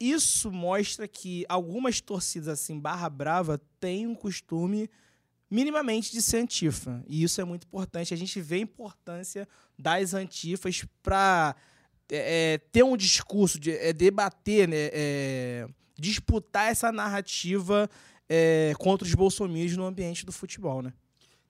[0.00, 4.90] Isso mostra que algumas torcidas assim, barra brava, têm um costume
[5.48, 7.04] minimamente de ser antifa.
[7.06, 8.12] E isso é muito importante.
[8.12, 9.46] A gente vê a importância
[9.78, 11.54] das antifas para
[12.72, 15.66] ter um discurso, de, é, debater, né, é,
[15.98, 17.88] disputar essa narrativa
[18.28, 20.92] é, contra os bolsominions no ambiente do futebol, né?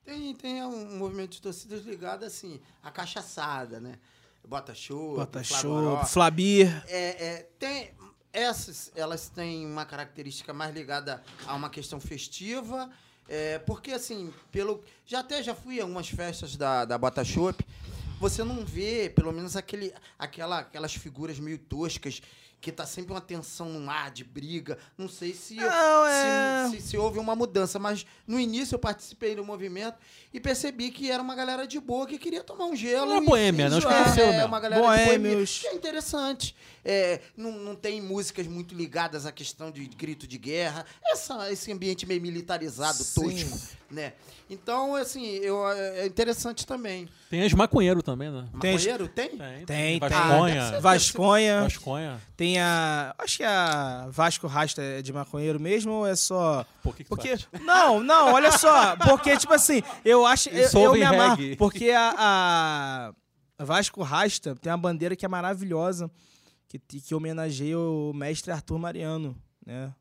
[0.03, 3.97] Tem, tem um movimento de torcidas ligado, assim, à cachaçada, né?
[4.47, 6.67] Bota show, Bota show, Flabir.
[6.87, 7.91] É, é, tem,
[8.31, 12.89] essas, elas têm uma característica mais ligada a uma questão festiva,
[13.27, 17.23] é, porque, assim, pelo já até já fui a algumas festas da, da Bota
[18.19, 22.21] você não vê, pelo menos, aquele, aquela, aquelas figuras meio toscas,
[22.61, 24.77] que tá sempre uma tensão no ar, de briga.
[24.97, 28.79] Não sei se, Não, é- se, se, se houve uma mudança, mas no início eu
[28.79, 29.97] participei do movimento
[30.33, 33.11] e percebi que era uma galera de boa que queria tomar um gelo.
[33.11, 33.77] Uma boêmia, e né?
[33.77, 34.03] Os zoar.
[34.03, 34.47] conheceu é, mesmo.
[34.47, 35.63] uma galera de boêmia, Boêmios.
[35.65, 36.55] é interessante.
[36.83, 40.85] É, não, não tem músicas muito ligadas à questão de grito de guerra.
[41.03, 43.21] Essa, esse ambiente meio militarizado, Sim.
[43.45, 43.59] tosco,
[43.95, 44.13] né?
[44.47, 47.07] Então, assim, eu, é interessante também.
[47.31, 48.45] Tem as maconheiro também, né?
[48.61, 49.29] Tem- Maconheiro, tem?
[49.29, 50.71] Tem, Tem, Vasconha.
[50.71, 50.81] tem.
[50.81, 51.61] Vasconha.
[51.63, 52.21] Vasconha.
[52.37, 53.15] Tem a.
[53.17, 56.63] Acho que a Vasco Rasta é de maconheiro mesmo ou é só.
[56.83, 57.29] Por que que tu Porque.
[57.29, 57.47] acha?
[57.61, 58.95] Não, não, olha só.
[58.97, 60.49] Porque, tipo assim, eu acho.
[60.49, 61.35] Eu, eu me amarro.
[61.37, 61.55] reggae.
[61.55, 63.11] Porque a,
[63.57, 66.11] a Vasco Rasta tem uma bandeira que é maravilhosa,
[66.67, 69.35] que, que homenageia o mestre Arthur Mariano,
[69.65, 69.91] né?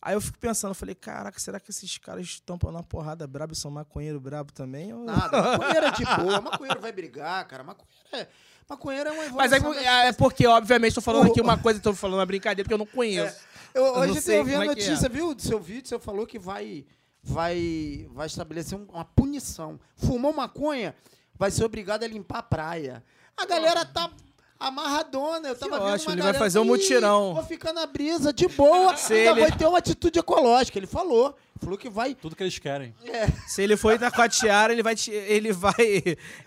[0.00, 3.52] Aí eu fico pensando, eu falei, caraca, será que esses caras estão na porrada brabo
[3.52, 4.92] e são maconheiro brabo também?
[4.92, 5.42] Ou- Nada.
[5.58, 6.40] Maconheiro é de boa.
[6.40, 7.64] Maconheiro vai brigar, cara.
[7.64, 8.28] Maconheiro é,
[8.68, 11.80] maconheiro é uma Mas aí, da é porque, obviamente, tô falando O- aqui uma coisa
[11.80, 13.36] e tô falando uma brincadeira porque eu não conheço.
[13.74, 15.08] Eu, Eu hoje eu ouvi a é que notícia, é.
[15.08, 15.34] viu?
[15.34, 16.86] Do seu vídeo, você falou que vai,
[17.22, 19.78] vai, vai estabelecer um- uma punição.
[19.96, 20.94] Fumou maconha,
[21.34, 23.04] vai ser obrigado a limpar a praia.
[23.36, 24.10] A galera tá
[24.58, 25.48] amarradona.
[25.48, 28.32] Eu tava vendo ótimo, uma ele vai fazer um "Ih, mutirão." Vou ficar na brisa,
[28.32, 28.96] de boa.
[28.96, 30.78] Se ainda ele- vai ter uma atitude ecológica.
[30.78, 31.36] Ele falou.
[31.60, 32.14] Falou que vai...
[32.14, 32.94] Tudo que eles querem.
[33.04, 35.74] É, Se ele for ir com a tiara, ele vai, ele vai,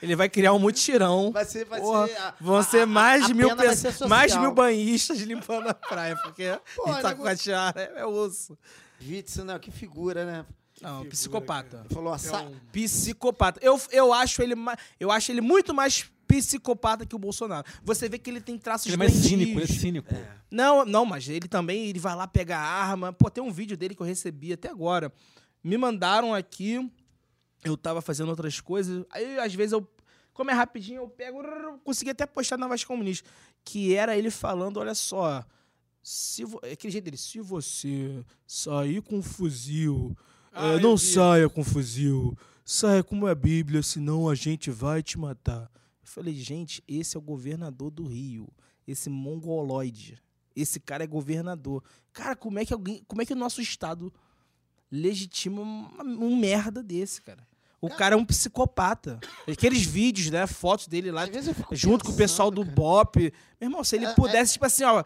[0.02, 1.32] ele vai criar um mutirão.
[1.34, 1.66] vai ser...
[1.66, 5.68] Vai Porra, ser a- vão a- ser mais de mil pessoas, mais mil banhistas limpando
[5.68, 7.14] a praia, porque Pô, ele tá
[7.76, 8.58] é, é osso.
[9.06, 9.60] Witzel, né?
[9.60, 10.46] Que figura, né?
[10.82, 11.82] Não, figura, psicopata.
[11.86, 12.14] Ele falou...
[12.14, 12.44] Assa...
[12.44, 13.60] um- Psicopata.
[13.62, 14.56] Eu, eu, acho ele,
[14.98, 17.66] eu acho ele muito mais psicopata que o Bolsonaro.
[17.84, 19.30] Você vê que ele tem traços Ele é mais doentios.
[19.30, 20.16] cínico, ele é cínico.
[20.50, 23.12] Não, não, mas ele também ele vai lá pegar arma.
[23.12, 25.12] Pô, tem um vídeo dele que eu recebi até agora.
[25.64, 26.90] Me mandaram aqui.
[27.64, 29.06] Eu tava fazendo outras coisas.
[29.12, 29.88] Aí, às vezes, eu.
[30.34, 31.44] Como é rapidinho, eu pego.
[31.84, 33.30] Consegui até postar na Vasco Comunista.
[33.64, 35.46] Que era ele falando: olha só.
[36.02, 36.60] Se vo...
[36.64, 37.18] é Aquele jeito dele.
[37.18, 40.18] Se você sair com um fuzil.
[40.52, 41.06] Ah, é, não vi.
[41.06, 42.36] saia com fuzil.
[42.66, 45.70] sai como é a Bíblia, senão a gente vai te matar.
[46.02, 48.48] Eu falei, gente, esse é o governador do Rio,
[48.88, 50.22] esse mongoloide.
[50.56, 51.84] Esse cara é governador.
[52.12, 54.14] Cara, como é que alguém, como é que o nosso estado
[54.92, 57.48] legitima um, merda desse, cara?
[57.80, 59.20] O cara, cara é um psicopata.
[59.48, 60.46] Aqueles vídeos, né?
[60.46, 61.24] Fotos dele lá,
[61.72, 62.76] junto com o pessoal do cara.
[62.76, 63.20] Bop.
[63.20, 64.54] Meu irmão, se ele é, pudesse, é...
[64.54, 65.04] tipo assim, ó.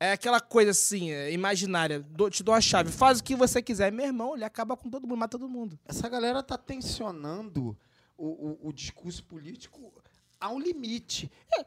[0.00, 1.98] É aquela coisa assim, é, imaginária.
[1.98, 3.90] Do, te dou a chave, faz o que você quiser.
[3.90, 5.76] Meu irmão, ele acaba com todo mundo, mata todo mundo.
[5.84, 7.76] Essa galera tá tensionando
[8.16, 9.92] o, o, o discurso político
[10.40, 11.30] a um limite.
[11.58, 11.64] É,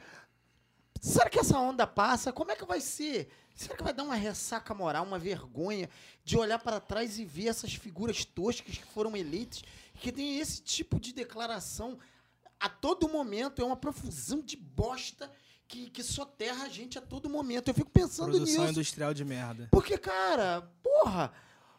[1.00, 2.32] será que essa onda passa?
[2.32, 3.30] Como é que vai ser?
[3.56, 5.90] Será que vai dar uma ressaca moral, uma vergonha
[6.24, 9.62] de olhar para trás e ver essas figuras toscas que foram eleitas,
[9.96, 12.00] que tem esse tipo de declaração
[12.60, 13.62] a todo momento?
[13.62, 15.32] É uma profusão de bosta
[15.68, 17.68] que, que soterra a gente a todo momento.
[17.68, 18.56] Eu fico pensando Produção nisso.
[18.56, 19.68] Produção industrial de merda.
[19.72, 21.32] Porque, cara, porra,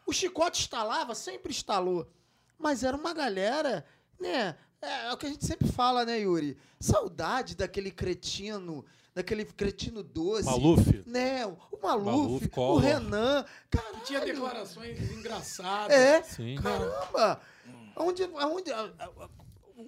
[0.05, 2.09] o chicote instalava, sempre instalou.
[2.57, 3.85] Mas era uma galera,
[4.19, 4.57] né?
[4.83, 6.57] É, é o que a gente sempre fala, né, Yuri?
[6.79, 8.85] Saudade daquele cretino
[9.15, 10.45] daquele cretino doce.
[10.45, 11.03] Maluf.
[11.05, 11.45] Né?
[11.45, 13.45] O Maluf, Maluf o Renan.
[13.69, 14.03] Caralho.
[14.03, 15.95] Tinha declarações engraçadas.
[15.95, 16.23] É.
[16.23, 16.55] Sim.
[16.55, 17.39] Caramba.
[17.95, 18.71] Onde, onde,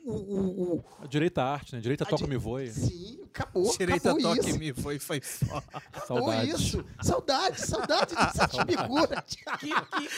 [0.06, 1.82] o, o, o, a direita arte, né?
[1.82, 2.72] Direita toca me voe.
[2.72, 3.76] Sim, acabou.
[3.76, 5.64] Direita acabou toca me voe, foi só.
[6.06, 6.50] Saudade.
[6.50, 6.86] isso.
[7.02, 9.24] Saudade, saudade dessa figura.
[9.24, 9.68] que, que,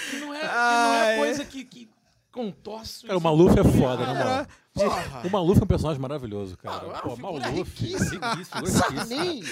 [0.09, 1.89] que, não é, que não é coisa que, que
[2.31, 3.05] contorce.
[3.05, 4.47] Cara, o Maluf é foda, né, mano?
[5.25, 6.81] O Maluf é um personagem maravilhoso, cara.
[6.93, 8.19] Ah, Pô, Maluf, riquíssimo.
[8.25, 8.67] riquíssimo.
[8.67, 9.43] Sarney,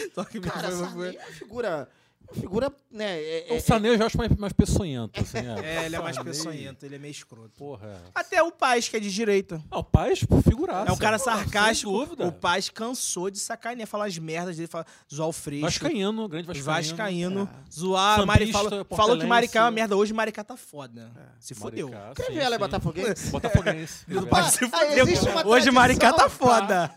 [0.41, 1.89] cara, Sarney é uma figura
[2.33, 3.19] figura, né?
[3.19, 5.19] É, é, o Sané eu já acho mais, mais peçonhento.
[5.19, 5.81] Assim, é.
[5.81, 7.51] é, ele é mais peçonhento, ele é meio escroto.
[7.57, 7.87] Porra.
[7.87, 7.97] É.
[8.13, 9.61] Até o Paz, que é de direita.
[9.69, 10.89] Ah, o Paz, figuraça.
[10.89, 11.91] É um cara sarcástico.
[11.91, 15.65] O Paz cansou de sacanear, falar as merdas dele, falar, zoar o Freixo.
[15.65, 16.65] Vascaíno, grande Vascaíno.
[16.65, 17.49] Vascaíno.
[17.51, 17.71] É.
[17.71, 19.95] Zoar, Mari, falou, falou que Maricá é uma merda.
[19.95, 21.11] Hoje Maricá tá foda.
[21.15, 21.21] É.
[21.39, 21.91] Se fodeu.
[22.15, 23.29] Quem ela é botafoguense?
[23.29, 24.05] Botafoguense.
[24.51, 25.05] se fodeu.
[25.45, 26.91] Hoje Maricá tá foda.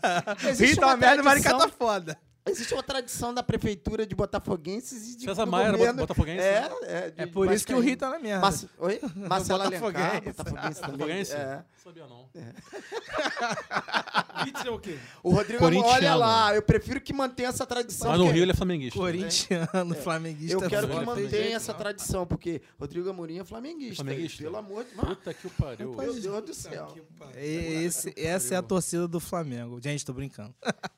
[0.57, 2.17] Rita é uma merda, Maricá tá foda.
[2.49, 6.41] Existe uma tradição da prefeitura de botafoguenses e de César Maia era botafoguense?
[6.41, 6.69] É, né?
[6.83, 8.41] é, é por isso que o Rio tá na merda.
[8.41, 8.99] Mas, oi?
[9.15, 10.73] Marcelo Alencar, botafoguense também.
[10.73, 11.33] Botafoguense?
[11.33, 11.55] É.
[11.55, 12.29] Não sabia não.
[12.35, 12.53] É.
[14.67, 14.97] é o quê?
[15.23, 18.11] O Rodrigo, olha lá, eu prefiro que mantenha essa tradição.
[18.11, 18.99] Mas no Rio ele é flamenguista.
[18.99, 19.95] Corintiano, é.
[19.95, 20.53] flamenguista.
[20.53, 24.03] Eu quero que mantenha essa tradição, porque Rodrigo Amorim é flamenguista.
[24.03, 24.43] Flamenguista.
[24.43, 25.07] Pelo amor de Deus.
[25.07, 25.95] Puta que o pariu.
[25.95, 26.95] Meu Deus do céu.
[27.35, 29.79] Esse, essa é a torcida do Flamengo.
[29.81, 30.53] Gente, tô brincando.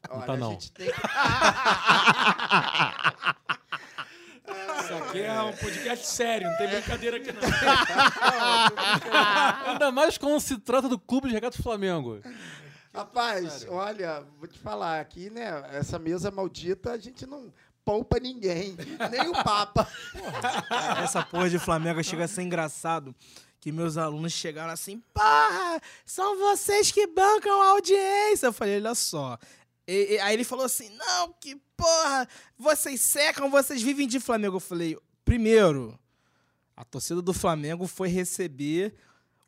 [0.10, 0.58] Não tá não.
[4.80, 7.42] Isso aqui é um podcast sério, não tem brincadeira aqui não.
[9.72, 12.20] Ainda mais quando se trata do clube de regatas Flamengo.
[12.94, 15.64] Rapaz, olha, vou te falar aqui, né?
[15.72, 17.54] Essa mesa maldita, a gente não
[17.86, 18.76] poupa ninguém,
[19.10, 19.88] nem o Papa.
[21.02, 23.16] Essa porra de Flamengo chega a ser engraçado
[23.62, 28.48] que meus alunos chegaram assim, porra, são vocês que bancam a audiência.
[28.48, 29.38] Eu falei, olha só,
[29.88, 32.28] e, e, aí ele falou assim: não, que porra,
[32.58, 34.58] vocês secam, vocês vivem de Flamengo.
[34.58, 35.98] Eu falei: primeiro,
[36.76, 38.96] a torcida do Flamengo foi receber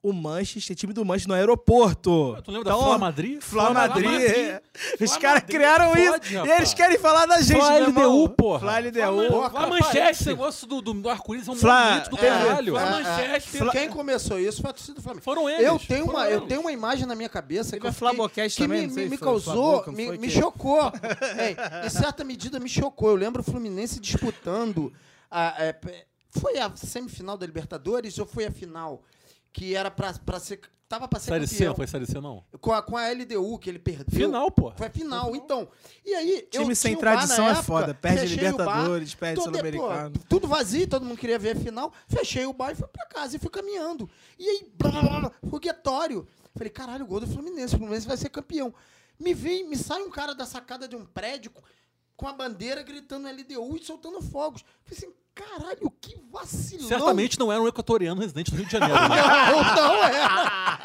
[0.03, 2.37] o Manchester, time do Manchester no aeroporto.
[2.43, 3.41] Tu lembra então, da Fla Madrid?
[3.41, 4.21] Fla Madrid.
[4.21, 4.61] É.
[4.99, 6.35] Os caras criaram Pode, isso.
[6.35, 6.49] Rapaz.
[6.49, 8.59] E eles querem falar da gente, Fla LDU, porra.
[8.59, 9.49] Fla LDU.
[9.49, 10.09] Fla Manchester.
[10.09, 12.73] Esse negócio do, do, do arco-íris é um Fla, do é, caralho.
[12.73, 13.71] Fla Manchester.
[13.71, 15.23] Quem começou isso foi a torcida do Flamengo.
[15.23, 15.65] Foram eles.
[15.65, 18.87] Eu tenho, uma, eu tenho uma imagem na minha cabeça que, eu fiquei, que me,
[18.87, 20.91] me, me causou, me, me chocou.
[21.85, 23.09] em certa medida me chocou.
[23.09, 24.91] Eu lembro o Fluminense disputando...
[25.31, 25.75] A, é,
[26.29, 29.01] foi a semifinal da Libertadores ou foi a final?
[29.53, 30.59] Que era pra, pra ser.
[30.89, 31.71] Tava pra ser série campeão.
[31.71, 32.43] C, foi Série C, não?
[32.59, 34.05] Com a, com a LDU, que ele perdeu.
[34.09, 34.71] Final, pô.
[34.75, 35.29] Foi final.
[35.29, 35.67] Foi então.
[36.05, 36.47] E aí.
[36.51, 37.93] Time sem tradição é foda.
[37.93, 40.13] Perde Libertadores, perde Sul-Americano.
[40.27, 41.93] Tudo vazio, todo mundo queria ver a final.
[42.07, 44.09] Fechei o bar e fui pra casa e fui caminhando.
[44.37, 46.27] E aí, blá, blá, blá, foguetório.
[46.55, 47.75] Falei, caralho, gol do Fluminense.
[47.75, 48.73] O Fluminense vai ser campeão.
[49.19, 51.51] Me vem, me sai um cara da sacada de um prédio
[52.15, 54.63] com a bandeira gritando LDU e soltando fogos.
[54.83, 56.87] Falei assim, Caralho, que vacilão.
[56.87, 58.93] Certamente não era um equatoriano residente do Rio de Janeiro.
[58.93, 59.09] Né?
[59.51, 60.77] não, não era.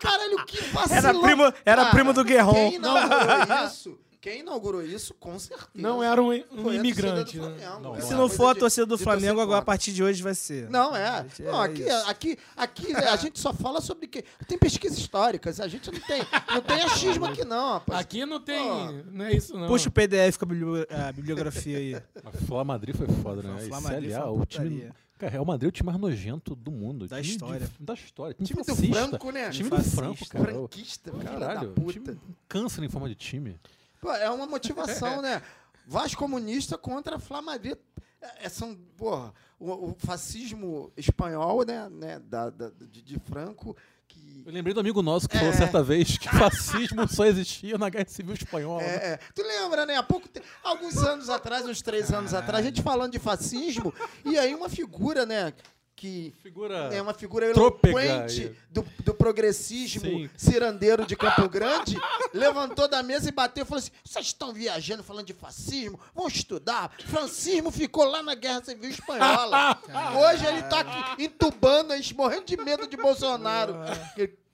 [0.00, 0.98] Caralho, que vacilão.
[0.98, 2.54] Era primo, era primo do Guerrão.
[2.54, 5.68] Quem inaugurou isso quem inaugurou isso, com certeza.
[5.74, 7.38] Não era um, um imigrante.
[7.38, 7.78] Né?
[7.80, 10.68] Não, Se não for a torcida do Flamengo, agora a partir de hoje vai ser.
[10.68, 11.24] Não, é.
[11.40, 14.24] Não, é aqui, aqui, aqui a gente só fala sobre que.
[14.46, 16.22] Tem pesquisas históricas, a gente não tem.
[16.48, 18.00] Não tem achismo aqui, não, rapaz.
[18.00, 18.62] Aqui não tem.
[18.62, 18.92] Pô.
[19.12, 19.68] Não é isso, não.
[19.68, 21.94] Puxa o PDF com a bibliografia aí.
[21.94, 23.58] A Flá Madrid foi foda, né?
[23.68, 24.90] Flá Madrid CLA, o time.
[25.18, 27.08] Cara, Real Madrid é o time mais nojento do mundo.
[27.08, 27.66] Da história.
[27.66, 28.34] De, da história.
[28.34, 29.50] Time, time do Franco, né?
[29.50, 30.44] Time do Franco, cara.
[30.44, 31.74] Franquista, caralho.
[31.90, 32.16] Time
[32.48, 33.58] câncer em forma de time.
[34.00, 35.42] Pô, é uma motivação, né?
[35.86, 37.76] Vasco comunista contra Madrid.
[38.20, 43.76] É, é, são, porra, o, o, fascismo espanhol, né, né da, da de, de, Franco,
[44.08, 45.40] que Eu lembrei do amigo nosso que É.
[45.40, 48.82] falou certa vez que fascismo só existia na Guerra Civil Espanhola.
[48.82, 48.88] né?
[48.88, 49.18] É, é.
[49.34, 49.96] Tu lembra, né?
[49.96, 53.94] Há pouco te- alguns anos atrás, uns três anos atrás, a gente falando de fascismo,
[54.24, 55.52] e aí uma figura, né?
[55.98, 56.94] Que Figura.
[56.94, 60.30] é uma figura eloquente do, do progressismo Sim.
[60.36, 61.98] cirandeiro de Campo Grande,
[62.32, 65.98] levantou da mesa e bateu e falou assim: vocês estão viajando falando de fascismo?
[66.14, 66.92] Vão estudar.
[67.04, 69.76] Francismo ficou lá na Guerra Civil Espanhola.
[70.22, 73.74] Hoje ele tá aqui entubando, a gente morrendo de medo de Bolsonaro.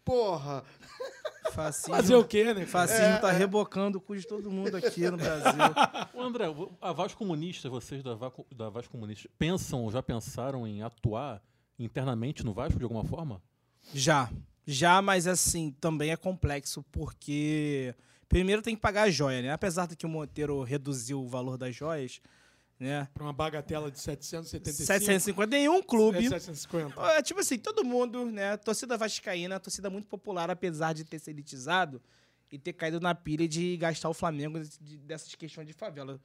[0.02, 0.64] Porra.
[1.52, 2.66] Fascismo, Fazer o quê, né?
[2.66, 3.36] fascismo É, tá é.
[3.36, 5.52] rebocando o cu de todo mundo aqui no Brasil.
[6.12, 6.46] Ô, André,
[6.80, 11.40] a Vaz Comunista, vocês da Vaz, da Vaz Comunista, pensam, já pensaram em atuar
[11.78, 13.40] internamente no Vasco de alguma forma?
[13.92, 14.30] Já.
[14.66, 17.94] Já, mas assim, também é complexo, porque
[18.28, 19.52] primeiro tem que pagar a joia, né?
[19.52, 22.20] Apesar de que o Monteiro reduziu o valor das joias,
[22.78, 23.08] né?
[23.14, 24.86] Pra uma bagatela de 775.
[24.86, 26.18] 750 nenhum clube.
[26.18, 27.00] É 750.
[27.12, 28.56] É, tipo assim, todo mundo, né?
[28.56, 32.02] Torcida vascaína, torcida muito popular, apesar de ter se elitizado
[32.50, 36.20] e ter caído na pilha de gastar o Flamengo de- dessas questões de favela.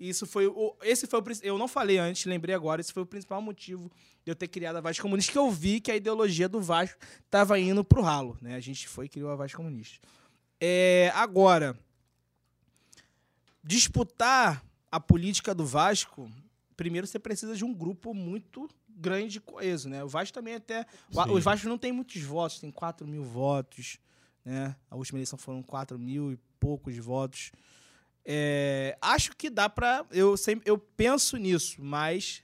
[0.00, 3.06] Isso foi o, esse foi o eu não falei antes, lembrei agora, esse foi o
[3.06, 3.90] principal motivo
[4.24, 6.98] de eu ter criado a Vasco Comunista, que eu vi que a ideologia do Vasco
[7.24, 8.56] estava indo pro ralo, né?
[8.56, 10.00] A gente foi e criou a Vasco Comunista.
[10.60, 11.78] É, agora,
[13.62, 16.30] disputar a política do Vasco,
[16.76, 20.04] primeiro você precisa de um grupo muito grande e coeso, né?
[20.04, 20.86] O Vasco também até...
[21.10, 21.30] o- Sim.
[21.32, 23.98] Os Vasco não tem muitos votos, tem 4 mil votos,
[24.44, 24.76] né?
[24.90, 27.50] A última eleição foram 4 mil e poucos votos.
[28.24, 30.04] É, acho que dá pra...
[30.10, 32.42] Eu, sempre, eu penso nisso, mas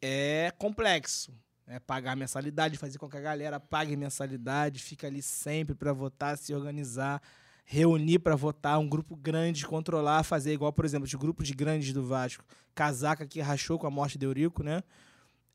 [0.00, 1.32] é complexo.
[1.66, 6.36] É pagar mensalidade, fazer com que a galera pague mensalidade, fica ali sempre para votar,
[6.36, 7.22] se organizar,
[7.64, 11.92] reunir para votar, um grupo grande, controlar, fazer igual, por exemplo, os grupos de grandes
[11.92, 12.44] do Vasco.
[12.74, 14.82] Casaca que rachou com a morte de Eurico, né?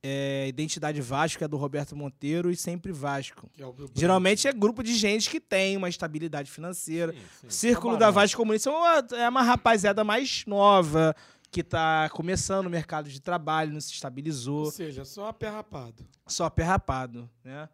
[0.01, 3.49] É, Identidade Vasco, que é do Roberto Monteiro, e Sempre Vasco.
[3.59, 3.63] É
[3.93, 7.11] Geralmente é grupo de gente que tem uma estabilidade financeira.
[7.11, 7.49] Sim, sim.
[7.49, 7.99] Círculo Camarão.
[7.99, 11.13] da Vasco Comunista é uma- é uma rapaziada mais nova,
[11.51, 15.49] que tá começando o mercado de trabalho, não se Ou estabilizou, seja, só a pé
[15.49, 16.05] rapado.
[16.27, 17.67] só pé rapado, né?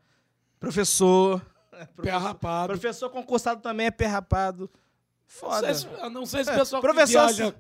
[0.60, 1.46] Professor.
[1.86, 2.68] Pé professor, rapado.
[2.74, 4.70] professor concursado também é pé rapado.
[4.72, 4.80] Não
[5.28, 5.74] Foda.
[5.74, 7.56] sei, se, não sei se o É, pessoal professor- que viaja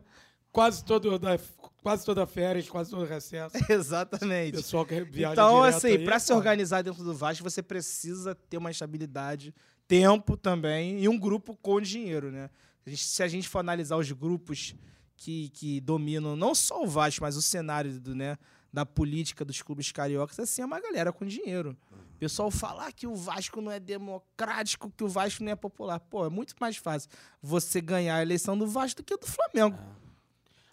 [0.51, 1.37] quase, todo da,
[1.81, 3.55] quase toda férias, quase todo recesso.
[3.69, 4.57] Exatamente.
[4.57, 8.57] pessoal que viaja Então, assim, aí, pra se organizar dentro do Vasco, você precisa ter
[8.57, 9.53] uma estabilidade,
[9.87, 12.49] tempo também e um grupo com dinheiro, né?
[12.85, 14.75] A gente- se a gente for analisar os grupos
[15.17, 18.37] que, que dominam não só o Vasco, mas o cenário do, né,
[18.71, 21.75] da política dos clubes cariocas, assim, é uma galera com dinheiro.
[22.15, 25.99] O pessoal falar que o Vasco não é democrático, que o Vasco não é popular.
[25.99, 27.09] Pô, é muito mais fácil
[27.41, 29.77] você ganhar a eleição do Vasco do que do Flamengo.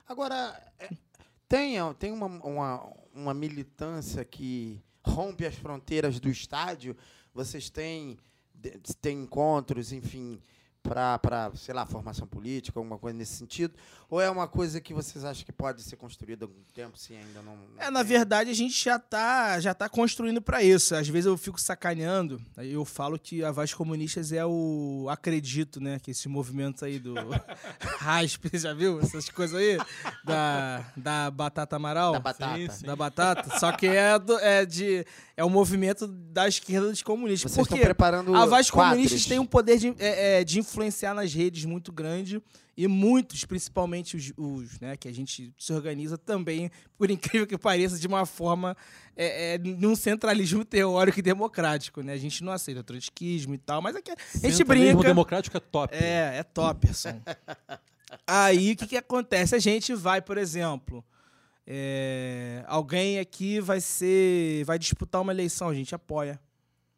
[0.06, 0.89] Agora, é,
[1.48, 6.97] tem, tem uma, uma, uma militância que rompe as fronteiras do estádio?
[7.35, 8.16] Vocês têm,
[9.01, 10.40] têm encontros, enfim,
[10.82, 13.74] para, sei lá, formação política, alguma coisa nesse sentido?
[14.10, 17.14] Ou é uma coisa que vocês acham que pode ser construída há algum tempo, se
[17.14, 17.56] ainda não...
[17.56, 20.94] não É, na verdade, a gente já tá, já tá construindo para isso.
[20.94, 25.80] Às vezes eu fico sacaneando, aí eu falo que a Voz Comunistas é o acredito,
[25.80, 25.98] né?
[25.98, 27.14] Que esse movimento aí do
[27.98, 29.00] raspe, já viu?
[29.00, 29.78] Essas coisas aí?
[30.24, 32.12] Da, da batata amaral.
[32.12, 32.56] Da batata.
[32.56, 32.86] Sim, sim.
[32.86, 33.59] Da batata.
[33.59, 35.06] Só que é, do- é de.
[35.34, 37.50] É o movimento da esquerda dos comunistas.
[37.50, 38.70] Vocês Por estão preparando A quadros.
[38.70, 42.42] Comunistas tem um poder de, é, é, de influenciar nas redes muito grande
[42.76, 47.58] e muitos, principalmente os, os, né, que a gente se organiza também, por incrível que
[47.58, 48.76] pareça, de uma forma
[49.14, 52.14] é, é, num centralismo teórico e democrático, né?
[52.14, 55.02] A gente não aceita trotskismo e tal, mas aqui a gente brinca.
[55.02, 55.94] democrático é top.
[55.94, 57.20] É, é topperson.
[58.26, 59.54] Aí o que, que acontece?
[59.54, 61.04] A gente vai, por exemplo,
[61.66, 64.64] é, alguém aqui vai ser.
[64.64, 66.40] vai disputar uma eleição, a gente apoia.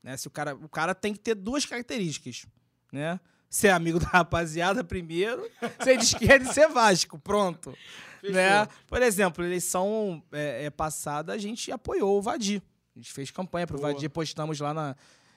[0.02, 0.16] Né?
[0.16, 2.46] Se o, cara, o cara tem que ter duas características.
[2.92, 3.18] Né?
[3.55, 5.48] Ser amigo da rapaziada primeiro,
[5.81, 7.20] ser de esquerda e ser Vasco.
[7.20, 7.72] Pronto.
[8.20, 8.66] Né?
[8.89, 12.60] Por exemplo, eleição é, é, passada, a gente apoiou o Vadir.
[12.97, 13.93] A gente fez campanha pro Boa.
[13.93, 14.97] Vadir, postamos lá na.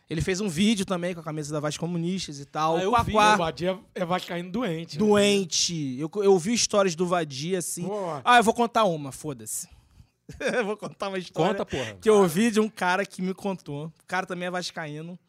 [0.10, 2.78] Ele fez um vídeo também com a camisa da Vasco Comunistas e tal.
[2.78, 4.98] Ah, eu o vi, O Vadia é vascaíno doente.
[4.98, 5.06] né?
[5.06, 5.96] doente.
[6.00, 7.84] Eu, eu vi histórias do Vadia assim.
[7.84, 8.24] Boa.
[8.26, 9.70] Ah, eu vou contar uma, foda-se.
[10.40, 11.96] eu vou contar uma história Conta, porra.
[12.02, 13.86] que eu ouvi de um cara que me contou.
[13.86, 15.20] O cara também é vascaíno.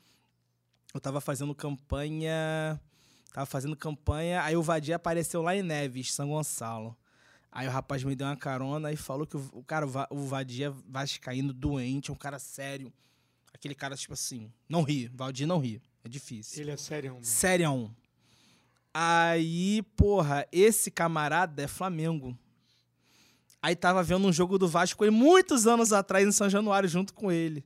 [0.95, 2.81] Eu tava fazendo campanha.
[3.33, 6.97] Tava fazendo campanha, aí o Vadia apareceu lá em Neves, São Gonçalo.
[7.53, 10.09] Aí o rapaz me deu uma carona e falou que o, o cara, o Va-
[10.11, 12.93] o Vadia é vascaíno doente, é um cara sério.
[13.53, 15.09] Aquele cara, tipo assim, não ri.
[15.15, 15.81] Valdir não ri.
[16.03, 16.63] É difícil.
[16.63, 17.13] Ele é sério.
[17.13, 17.25] mano.
[17.25, 17.95] Sério.
[18.93, 22.37] Aí, porra, esse camarada é Flamengo.
[23.63, 27.13] Aí tava vendo um jogo do Vasco ele muitos anos atrás em São Januário junto
[27.13, 27.65] com ele.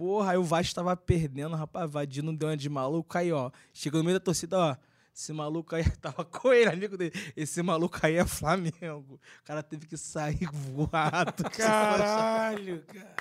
[0.00, 1.90] Porra, aí o Vasco tava perdendo, rapaz.
[1.90, 3.18] Vadinho deu uma de maluco.
[3.18, 3.50] Aí, ó.
[3.70, 4.76] Chegou no meio da torcida, ó.
[5.14, 7.12] Esse maluco aí tava com ele, amigo dele.
[7.36, 9.20] Esse maluco aí é Flamengo.
[9.20, 11.44] O cara teve que sair voado.
[11.50, 13.14] Caralho, cara.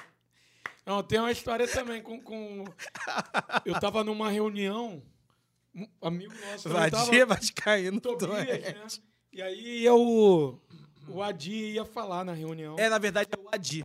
[0.86, 2.22] Não, tem uma história também com.
[2.22, 2.64] com...
[3.66, 5.04] Eu tava numa reunião,
[5.76, 6.70] um amigo nosso.
[6.70, 8.00] Vadia, Vascaíno.
[8.00, 8.74] Tobias, doente.
[8.74, 8.88] né?
[9.34, 10.58] E aí o,
[11.10, 12.78] o Adi ia falar na reunião.
[12.80, 13.84] É, na verdade, é o Adi.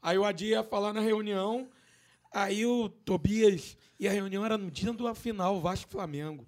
[0.00, 1.68] Aí o Adi ia falar na reunião.
[2.32, 3.76] Aí o Tobias.
[3.98, 6.46] E a reunião era no dia da final, Vasco e Flamengo.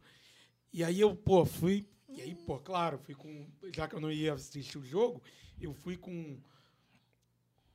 [0.72, 1.86] E aí eu, pô, fui.
[2.08, 3.46] E aí, pô, claro, fui com.
[3.74, 5.22] Já que eu não ia assistir o jogo,
[5.60, 6.38] eu fui com.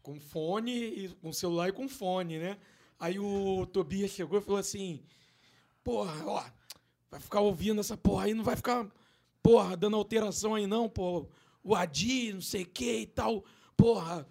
[0.01, 2.57] Com fone, e, com celular e com fone, né?
[2.99, 5.01] Aí o Tobias chegou e falou assim:
[5.83, 6.43] Porra, ó,
[7.09, 8.87] vai ficar ouvindo essa porra aí, não vai ficar,
[9.41, 11.27] porra, dando alteração aí não, pô.
[11.63, 13.43] O Adi, não sei o que e tal,
[13.75, 14.27] porra.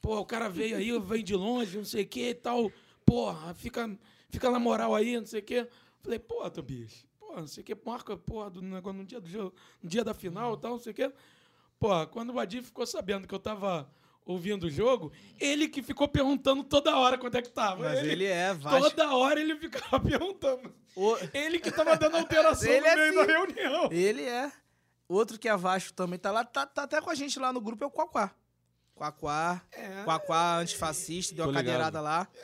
[0.00, 2.72] Pô, o cara veio aí, vem de longe, não sei o que e tal.
[3.10, 5.66] Porra, fica, fica na moral aí, não sei o que.
[6.00, 9.28] Falei, pô, Tobias, pô, não sei o que, marca, porra, do negócio no dia, do
[9.28, 11.12] jogo, no dia da final e tal, não sei o que.
[11.78, 13.90] Pô, quando o Adi ficou sabendo que eu tava
[14.24, 15.10] ouvindo o jogo,
[15.40, 17.82] ele que ficou perguntando toda hora quanto é que tava.
[17.88, 18.90] Mas ele é Vasco.
[18.90, 20.72] Toda hora ele ficava perguntando.
[20.94, 23.26] O- Ele que tava dando alteração Ele no é meio assim.
[23.26, 23.88] da reunião.
[23.90, 24.52] Ele é.
[25.08, 27.60] Outro que é Vasco também tá lá, tá, tá até com a gente lá no
[27.60, 28.32] grupo, é o Quaquá.
[28.94, 29.62] Quaquá.
[29.72, 30.04] É.
[30.04, 31.72] Quaquá antifascista, deu Tô uma ligado.
[31.72, 32.26] cadeirada lá.
[32.26, 32.38] Pô,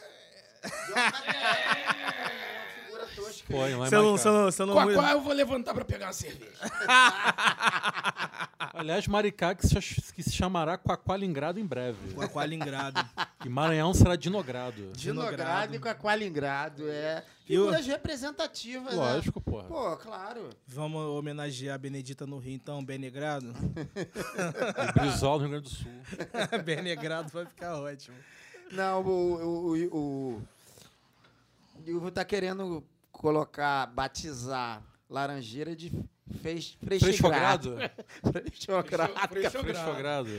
[3.54, 6.06] lá em Você não, você não, você não Qual, qual eu vou levantar pra pegar
[6.06, 6.52] uma cerveja?
[8.74, 9.74] Aliás, Maricá que se,
[10.12, 12.12] que se chamará Quaqualingrado em breve.
[12.14, 13.02] Quaquá Lingrado.
[13.44, 14.92] E Maranhão será Dinogrado.
[14.92, 17.24] Dinogrado e Quaqualingrado, é.
[17.46, 18.98] Figuras representativas, né?
[18.98, 19.68] Lógico, porra.
[19.68, 20.50] Pô, claro.
[20.66, 23.54] Vamos homenagear a Benedita no Rio, então, Benegrado.
[23.96, 25.90] E Brizola, no Rio Grande do Sul.
[26.64, 28.16] Benegrado vai ficar ótimo.
[28.72, 29.08] Não, o.
[29.08, 30.42] O, o, o,
[31.92, 35.92] o Ivo tá querendo colocar, batizar Laranjeira de
[36.42, 37.76] fez, Freixogrado?
[38.22, 39.12] Freixogrado.
[39.28, 40.30] Freixogrado.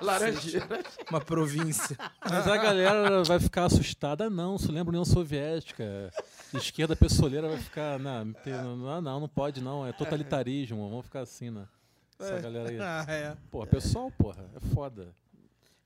[0.00, 0.82] Laranjeira.
[1.10, 1.96] Uma província.
[2.22, 4.30] Mas a galera vai ficar assustada.
[4.30, 6.10] Não, se lembra União Soviética.
[6.54, 7.98] Esquerda pessoleira vai ficar.
[7.98, 9.86] Não, não, não, não pode não.
[9.86, 10.88] É totalitarismo.
[10.88, 11.66] Vamos ficar assim, né?
[12.18, 12.78] Essa galera aí.
[12.80, 13.36] Ah, é.
[13.50, 15.14] Porra, pessoal, porra, é foda.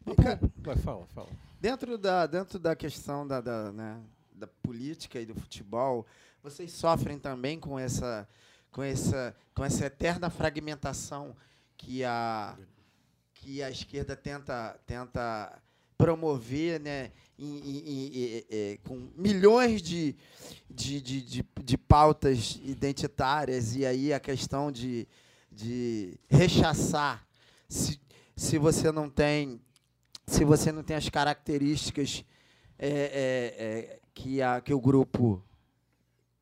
[0.05, 0.16] Mas,
[0.57, 1.28] Vai, fala, fala.
[1.61, 4.01] Dentro da, dentro da questão da, da, né,
[4.39, 6.06] da política e do futebol,
[6.43, 8.27] vocês sofrem também com essa,
[8.70, 11.36] com essa, com essa eterna fragmentação
[11.77, 12.56] que a,
[13.35, 15.60] que a esquerda tenta, tenta
[15.97, 20.15] promover, né, em- em- em- com milhões de,
[20.70, 25.06] de, de, de, de pautas identitárias e aí a questão de,
[25.51, 27.27] de rechaçar
[27.69, 28.01] se,
[28.36, 29.60] se você não tem
[30.27, 32.24] se você não tem as características
[32.78, 35.40] é, é, é, que, a, que o grupo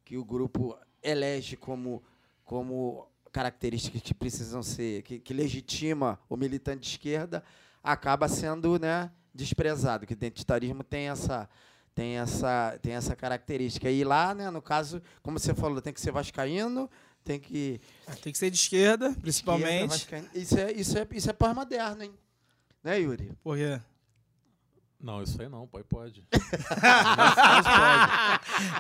[0.05, 2.03] que o grupo elege como,
[2.45, 7.45] como características que precisam ser que, que legitima o militante de esquerda
[7.83, 11.49] acaba sendo né, desprezado que o identitarismo tem essa
[11.95, 16.01] tem essa tem essa característica e lá né, no caso como você falou tem que
[16.01, 16.89] ser vascaíno
[17.23, 17.79] tem que
[18.23, 19.89] Tem que ser de esquerda, esquerda, principalmente.
[19.91, 20.29] vascaíno.
[20.35, 22.15] isso é isso é isso é pós-moderno hein
[22.83, 23.79] né Yuri Porque
[25.01, 26.25] Não, isso aí não, pode, pode.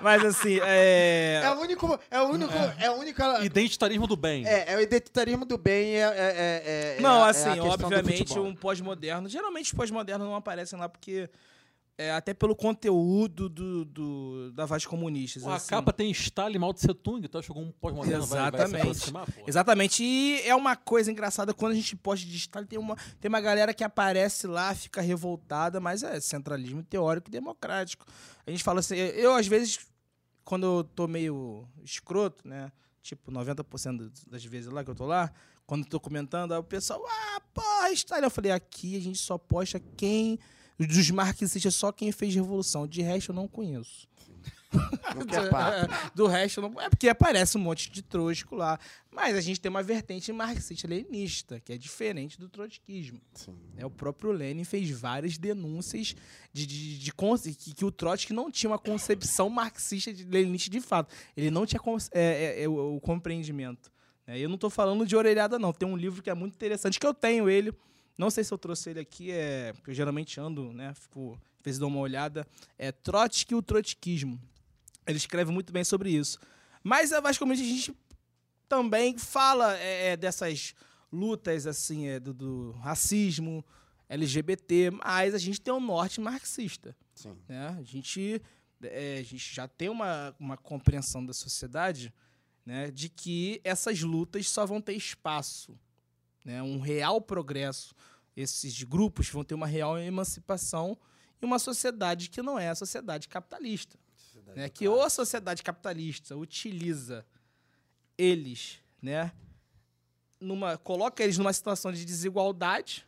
[0.02, 1.42] Mas assim, é.
[1.44, 2.00] É o único.
[2.10, 2.52] É o único.
[2.78, 3.44] É a única.
[3.44, 4.46] Identitarismo do bem.
[4.46, 5.96] É, é o identitarismo do bem.
[5.96, 9.28] É, é, é, é- Não, é assim, obviamente, um pós-moderno.
[9.28, 11.28] Geralmente os pós-modernos não aparecem lá porque.
[11.98, 15.42] É, até pelo conteúdo do, do, da Vaz Comunistas.
[15.42, 15.70] Pô, a assim.
[15.70, 19.44] capa tem Stalin Mao Tse Tung, tu acha que algum pós-moderno vai, vai se Exatamente.
[19.46, 20.04] Exatamente.
[20.04, 23.40] E é uma coisa engraçada quando a gente posta de Stalin, tem uma, tem uma
[23.40, 28.04] galera que aparece lá, fica revoltada, mas é centralismo teórico e democrático.
[28.46, 29.78] A gente fala assim, eu às vezes,
[30.44, 32.70] quando eu tô meio escroto, né?
[33.00, 35.32] Tipo, 90% das vezes lá que eu tô lá,
[35.66, 38.24] quando eu tô comentando, o pessoal, ah, porra, Stalin.
[38.24, 40.38] Eu falei, aqui a gente só posta quem.
[40.78, 42.86] Dos marxistas, só quem fez revolução.
[42.86, 44.06] De resto, eu não conheço.
[45.50, 46.12] Papo.
[46.14, 46.78] Do resto, não.
[46.80, 48.78] É porque aparece um monte de trosco lá.
[49.10, 53.20] Mas a gente tem uma vertente marxista-leninista, que é diferente do trotskismo.
[53.76, 56.14] É, o próprio Lenin fez várias denúncias
[56.52, 60.24] de, de, de con- que, que o Trotsky não tinha uma concepção marxista de
[60.70, 61.14] de fato.
[61.36, 61.80] Ele não tinha
[62.12, 62.20] é,
[62.58, 63.90] é, é, o, o compreendimento.
[64.26, 64.38] né?
[64.38, 65.72] Eu não estou falando de orelhada, não.
[65.72, 67.72] Tem um livro que é muito interessante, que eu tenho ele.
[68.16, 70.94] Não sei se eu trouxe ele aqui, é, porque eu geralmente ando, né?
[70.94, 72.46] Fico, às vezes dou uma olhada.
[72.78, 74.40] É Trotsky e o Trotskismo.
[75.06, 76.38] Ele escreve muito bem sobre isso.
[76.82, 77.94] Mas a Vasco Comunista, a gente
[78.68, 80.74] também fala é, é, dessas
[81.12, 83.64] lutas assim é, do, do racismo,
[84.08, 86.96] LGBT, mas a gente tem um norte marxista.
[87.14, 87.36] Sim.
[87.48, 87.76] Né?
[87.78, 88.40] A, gente,
[88.82, 92.12] é, a gente já tem uma, uma compreensão da sociedade
[92.64, 95.78] né, de que essas lutas só vão ter espaço,
[96.46, 97.92] né, um real progresso.
[98.36, 100.96] Esses grupos vão ter uma real emancipação
[101.42, 103.98] em uma sociedade que não é a sociedade capitalista.
[104.14, 107.26] Sociedade Né, que ou a sociedade capitalista utiliza
[108.16, 109.32] eles, né,
[110.40, 113.06] numa, coloca eles numa situação de desigualdade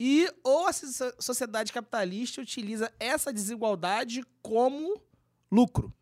[0.00, 5.02] e ou a so- sociedade capitalista utiliza essa desigualdade como
[5.50, 5.92] lucro.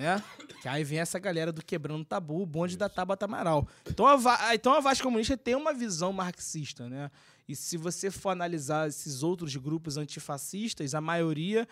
[0.00, 0.22] Né?
[0.62, 3.68] Que aí vem essa galera do quebrando tabu, o bonde da Tabata Amaral.
[3.88, 7.10] Então a, Va- então a Vasco Comunista tem uma visão marxista, né?
[7.48, 11.66] E se você for analisar esses outros grupos antifascistas, a maioria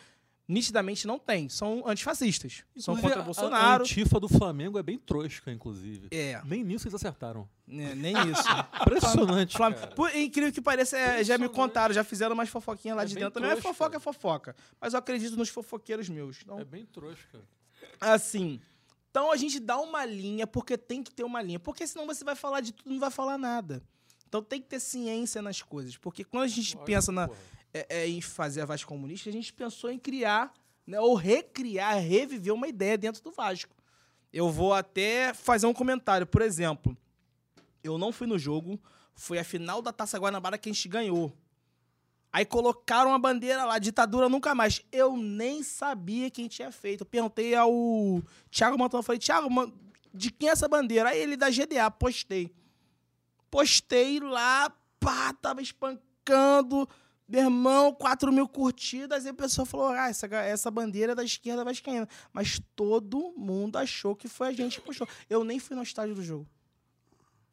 [0.46, 1.48] nitidamente não tem.
[1.48, 2.64] São antifascistas.
[2.76, 3.82] São Inclusive, contra a- Bolsonaro.
[3.82, 6.08] A antifa do Flamengo é bem trosca, inclusive.
[6.10, 7.48] É, Nem nisso eles acertaram.
[7.66, 8.42] né, nem isso.
[8.80, 9.88] Impressionante, Flam- cara.
[9.94, 13.14] Por incrível que pareça, é, já me contaram, já fizeram umas fofoquinhas lá É de
[13.14, 13.40] dentro.
[13.40, 14.56] Não é trouxa, fofoca, é fofoca.
[14.80, 16.38] Mas eu acredito nos fofoqueiros meus.
[16.42, 17.40] Então, É bem trosca.
[18.00, 18.60] Assim.
[19.10, 21.58] Então a gente dá uma linha, porque tem que ter uma linha.
[21.58, 23.82] Porque senão você vai falar de tudo e não vai falar nada.
[24.28, 25.96] Então tem que ter ciência nas coisas.
[25.96, 27.28] Porque quando a gente Lógico, pensa na,
[27.72, 30.52] é, é, em fazer a Vasco Comunista, a gente pensou em criar,
[30.86, 33.74] né, ou recriar, reviver uma ideia dentro do Vasco.
[34.32, 36.26] Eu vou até fazer um comentário.
[36.26, 36.96] Por exemplo,
[37.82, 38.78] eu não fui no jogo,
[39.14, 41.32] foi a final da Taça Guanabara que a gente ganhou.
[42.32, 44.82] Aí colocaram a bandeira lá, ditadura nunca mais.
[44.92, 47.00] Eu nem sabia quem tinha feito.
[47.02, 47.72] Eu perguntei ao
[48.50, 49.72] Thiago Montão, falei, Thiago, man-
[50.12, 51.08] de quem é essa bandeira?
[51.10, 52.52] Aí ele da GDA, postei.
[53.50, 56.88] Postei lá, pá, tava espancando.
[57.26, 59.24] Meu irmão, 4 mil curtidas.
[59.24, 62.08] E a pessoa falou: Ah, essa, essa bandeira é da esquerda vascaína.
[62.32, 65.08] Mas todo mundo achou que foi a gente que postou.
[65.28, 66.46] Eu nem fui no estádio do jogo.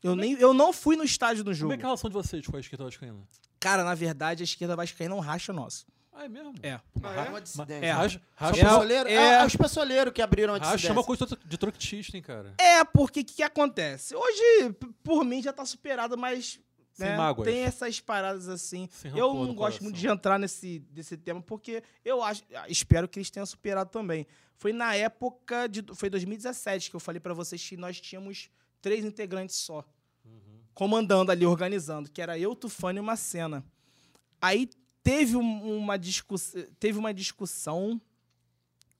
[0.03, 1.73] Eu, nem, eu não fui no estádio do Como jogo.
[1.73, 3.27] é que é a relação de vocês com a esquerda vascaína?
[3.66, 5.88] Cara, na verdade, a esquerda vascaína não racha o nosso.
[6.14, 6.54] Ah, é mesmo?
[6.62, 6.80] É.
[7.02, 7.84] É uma dissidência.
[7.84, 7.92] É.
[7.92, 10.94] Racha, Os racha, É, é- ah, os pessoaleiros que abriram a racha é dissidência.
[10.94, 12.54] uma coisa de troctista, hein, cara?
[12.60, 14.16] É, porque o que, que acontece?
[14.16, 14.72] Hoje,
[15.04, 16.60] por mim, já tá superado, mas.
[16.94, 17.48] Sem né, mágoas.
[17.48, 18.88] Tem essas paradas assim.
[18.92, 19.84] Sem eu não gosto coração.
[19.84, 22.44] muito de entrar nesse desse tema, porque eu acho.
[22.70, 24.28] Espero que eles tenham superado também.
[24.58, 25.84] Foi na época de.
[25.96, 28.48] Foi 2017 que eu falei pra vocês que nós tínhamos
[28.80, 29.84] três integrantes só.
[30.76, 33.65] Comandando ali, organizando, que era eu, Tufano e uma cena.
[34.39, 34.69] Aí
[35.02, 36.64] teve um- uma discussão.
[36.80, 37.99] Teve uma discussão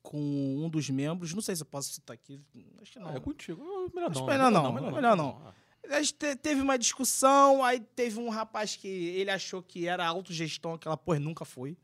[0.02, 1.34] com um dos membros.
[1.34, 2.41] Não sei se eu posso citar aqui.
[2.81, 3.10] Acho que não.
[3.10, 3.61] Ah, é contigo.
[3.93, 4.26] Melhor não.
[4.26, 5.53] melhor não, melhor não.
[5.89, 10.03] A gente te- teve uma discussão, aí teve um rapaz que ele achou que era
[10.07, 11.77] autogestão, aquela porra nunca foi.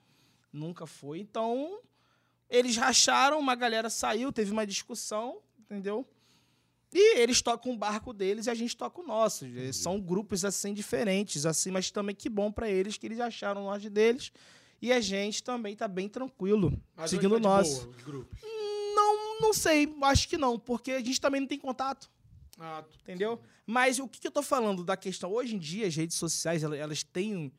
[0.52, 1.20] Nunca foi.
[1.20, 1.80] Então,
[2.50, 6.08] eles racharam, uma galera saiu, teve uma discussão, entendeu?
[6.94, 9.46] E eles tocam o barco deles e a gente toca o nosso.
[9.46, 13.62] Eles São grupos assim diferentes, assim, mas também que bom pra eles que eles acharam
[13.62, 14.32] o norte deles.
[14.82, 17.88] E a gente também tá bem tranquilo, Mas seguindo o tá nosso.
[17.88, 18.28] boa.
[18.96, 22.10] Não, não sei, acho que não, porque a gente também não tem contato.
[22.60, 23.40] Ah, Entendeu?
[23.66, 25.32] Mas o que, eu tô falando da questão?
[25.32, 27.52] Hoje em dia, as redes sociais, elas, têm.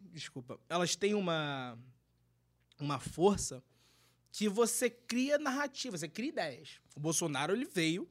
[0.00, 0.58] Desculpa.
[0.68, 1.78] Elas têm uma.
[2.80, 3.62] Uma força
[4.32, 6.80] que você cria narrativa, você cria ideias.
[6.96, 8.08] O Bolsonaro, ele veio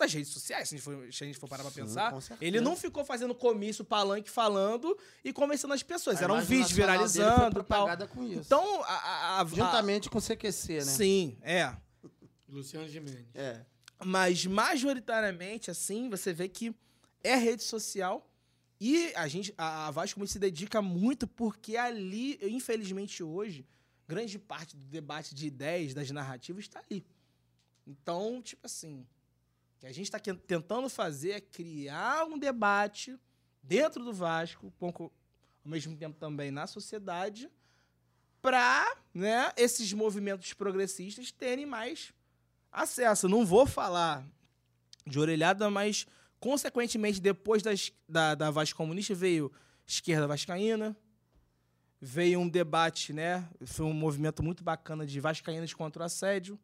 [0.00, 2.14] das redes sociais, se a gente for, se a gente for parar pra Sim, pensar.
[2.40, 6.18] Ele não ficou fazendo comício, palanque, falando e convencendo as pessoas.
[6.20, 8.08] A Era um vídeo nacional dele foi viralizando e tal.
[8.08, 8.40] com isso.
[8.46, 10.80] Então, a, a, a- Juntamente com o CQC, né?
[10.80, 11.74] Sim, é.
[12.48, 13.24] Luciano Gimenez.
[13.34, 13.64] É.
[14.04, 16.74] Mas majoritariamente, assim, você vê que
[17.22, 18.26] é rede social
[18.80, 23.66] e a gente, a, a Vasco se dedica muito porque ali, infelizmente hoje,
[24.08, 27.04] grande parte do debate de ideias, das narrativas, está ali.
[27.86, 29.06] Então, tipo assim,
[29.80, 33.18] que a gente está tentando fazer é criar um debate
[33.62, 35.10] dentro do Vasco, com-
[35.64, 37.50] ao mesmo tempo também na sociedade,
[38.42, 42.12] para né, esses movimentos progressistas terem mais
[42.70, 43.28] acesso.
[43.28, 44.26] Não vou falar
[45.06, 46.06] de orelhada, mas,
[46.38, 49.50] consequentemente, depois das, da, da Vasco Comunista, veio
[49.86, 50.96] esquerda vascaína,
[52.00, 53.48] veio um debate, né?
[53.64, 56.58] Foi um movimento muito bacana de vascaínas contra o assédio.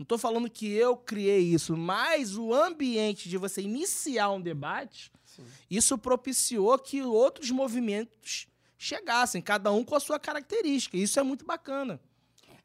[0.00, 5.12] Não estou falando que eu criei isso, mas o ambiente de você iniciar um debate,
[5.26, 5.44] Sim.
[5.70, 8.48] isso propiciou que outros movimentos
[8.78, 10.96] chegassem, cada um com a sua característica.
[10.96, 12.00] Isso é muito bacana.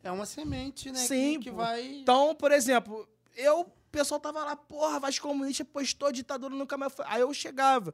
[0.02, 0.98] É uma semente, né?
[0.98, 1.86] Sim, que, que vai.
[1.86, 3.06] Então, por exemplo,
[3.36, 7.03] eu, o pessoal tava lá, porra, Vasco Comunista postou ditadura nunca mais foi.
[7.06, 7.94] Aí eu chegava,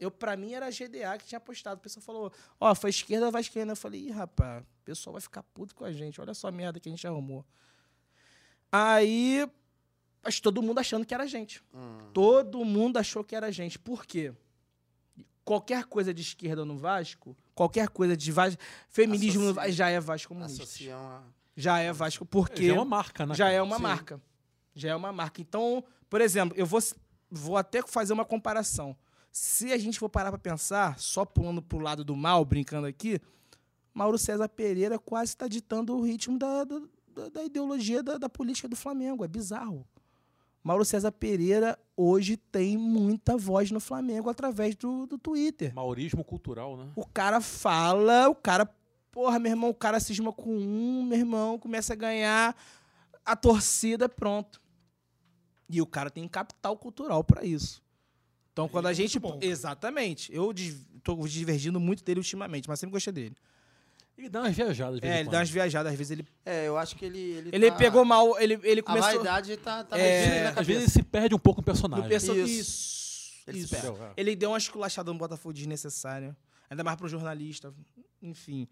[0.00, 1.78] eu, pra mim era a GDA que tinha postado.
[1.78, 3.70] O pessoal falou, ó, foi esquerda vascaína.
[3.70, 6.52] Eu falei, ih, rapaz, o pessoal vai ficar puto com a gente, olha só a
[6.52, 7.46] merda que a gente arrumou.
[8.72, 9.48] Aí,
[10.22, 11.62] mas todo mundo achando que era a gente.
[11.74, 11.98] Hum.
[12.12, 13.78] Todo mundo achou que era a gente.
[13.78, 14.32] Por quê?
[15.42, 19.88] qualquer coisa de esquerda no Vasco, qualquer coisa de Vasco, feminismo no Associa- Vasco, já
[19.90, 20.94] é Vasco comunista.
[20.94, 21.22] A...
[21.56, 23.34] Já é Vasco, porque Já é uma marca, né?
[23.34, 23.82] já é uma Sim.
[23.82, 24.22] marca.
[24.76, 25.40] Já é uma marca.
[25.40, 26.78] Então, por exemplo, eu vou,
[27.28, 28.96] vou até fazer uma comparação.
[29.32, 33.18] Se a gente for parar pra pensar, só pulando pro lado do mal, brincando aqui,
[33.92, 36.80] Mauro César Pereira quase está ditando o ritmo da, da,
[37.20, 39.24] da- da ideologia da, da política do Flamengo.
[39.24, 39.86] É bizarro.
[40.62, 45.74] Mauro César Pereira hoje tem muita voz no Flamengo através do, do Twitter.
[45.74, 46.90] Maurismo cultural, né?
[46.94, 48.66] O cara fala, o cara,
[49.10, 52.54] porra, meu irmão, o cara cisma com um, meu irmão, começa a ganhar
[53.24, 54.60] a torcida, pronto.
[55.68, 57.82] E o cara tem capital cultural pra isso.
[58.52, 59.18] Então, quando a gente.
[59.18, 59.38] bom.
[59.40, 60.34] Exatamente.
[60.34, 60.52] Eu
[61.02, 63.36] tô divergindo muito dele ultimamente, mas sempre gostei dele.
[64.20, 65.00] Ele dá umas viajadas.
[65.02, 66.26] É, ele dá umas viajadas, às vezes ele.
[66.44, 67.18] É, eu acho que ele...
[67.18, 69.14] Ele, Ele tá- pegou mal, ele, ele A começou.
[69.14, 72.04] vaidade tá, tá É, Às vezes ele se perde um pouco no personagem.
[72.04, 72.34] No perso...
[72.36, 72.60] Isso.
[72.60, 73.42] Isso.
[73.46, 73.68] Ele Isso.
[73.74, 73.98] se perde.
[74.16, 76.36] Ele deu uma esculachada no Botafogo desnecessária.
[76.68, 77.72] Ainda mais pro jornalista.
[78.22, 78.68] Enfim.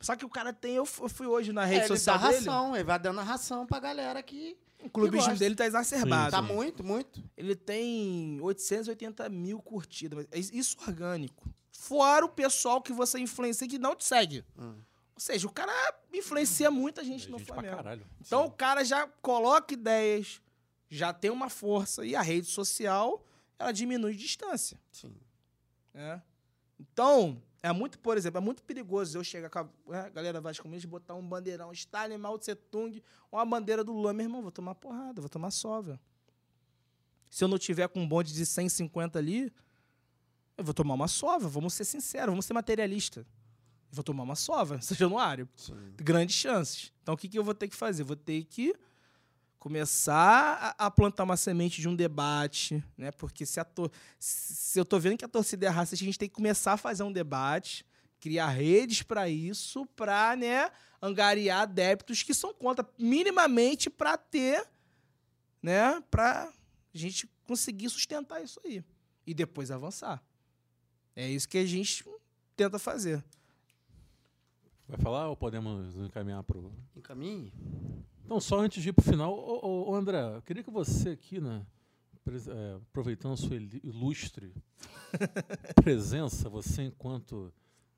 [0.00, 0.74] Só que o cara tem.
[0.74, 2.38] Eu fu- eu fui hoje na É, rede ele social dá dele.
[2.38, 4.56] ração, ele vai dando a ração pra galera que...
[4.80, 6.30] O clubismo dele tá exacerbado.
[6.30, 7.20] Tá muito, muito.
[7.36, 10.24] Ele tem 880 mil curtidas.
[10.30, 11.48] é Isso orgânico.
[11.72, 14.44] Fora o pessoal que você influencia que não te segue.
[15.18, 15.72] Ou seja, o cara
[16.14, 18.06] influencia muita gente É no gente Flamengo.
[18.20, 20.40] Então o cara já coloca ideias,
[20.88, 22.06] já tem uma força.
[22.06, 23.26] E a rede social,
[23.58, 24.80] ela diminui distância.
[24.92, 25.12] Sim.
[25.92, 26.22] né?
[26.78, 30.86] Então, é muito, por exemplo, é muito perigoso eu chegar com a né, galera Comunista
[30.86, 34.12] e botar um bandeirão Stalin, Mao Tse Tung, uma bandeira do Lula.
[34.12, 36.00] Meu irmão, vou tomar porrada, vou tomar sova.
[37.28, 39.52] Se eu não tiver com um bonde de 150 ali,
[40.56, 41.48] eu vou tomar uma sova.
[41.48, 43.26] Vamos ser sinceros, vamos ser materialistas.
[43.90, 45.48] Eu vou tomar uma sova, seja no área.
[45.56, 45.74] Sim.
[45.96, 46.92] Grandes chances.
[47.02, 48.02] Então, o que, que eu vou ter que fazer?
[48.04, 48.74] Vou ter que
[49.58, 53.10] começar a, plantar uma semente de um debate, né?
[53.10, 56.18] Porque se, a tor- se eu tô vendo que a torcida é racista, a gente
[56.18, 57.84] tem que começar a fazer um debate,
[58.20, 60.70] criar redes para isso, para, né,
[61.02, 64.64] angariar adeptos que são contra, minimamente para ter,
[65.62, 68.84] né, para a gente conseguir sustentar isso aí
[69.26, 70.22] e depois avançar.
[71.16, 72.04] É isso que a gente
[72.56, 73.24] tenta fazer.
[74.88, 76.72] Vai falar ou podemos encaminhar pro.
[76.96, 77.52] Encaminhe.
[78.24, 81.40] Então, só antes de ir pro final, ô, ô, André, eu queria que você aqui,
[81.40, 81.64] né,
[82.26, 84.54] é, aproveitando a sua ilustre
[85.84, 87.52] presença, você enquanto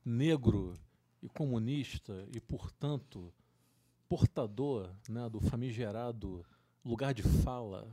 [0.04, 0.74] negro
[1.22, 3.32] e comunista e, portanto,
[4.08, 6.44] portador né, do famigerado
[6.84, 7.86] lugar de fala,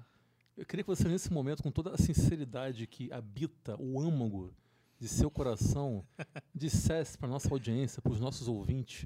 [0.55, 4.51] eu queria que você, nesse momento, com toda a sinceridade que habita o âmago
[4.99, 6.05] de seu coração,
[6.53, 9.05] dissesse para nossa audiência, para os nossos ouvintes,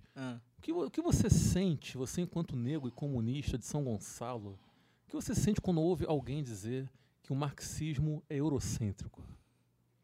[0.57, 4.59] o que, o que você sente, você enquanto negro e comunista de São Gonçalo,
[5.05, 6.89] o que você sente quando ouve alguém dizer
[7.21, 9.21] que o marxismo é eurocêntrico?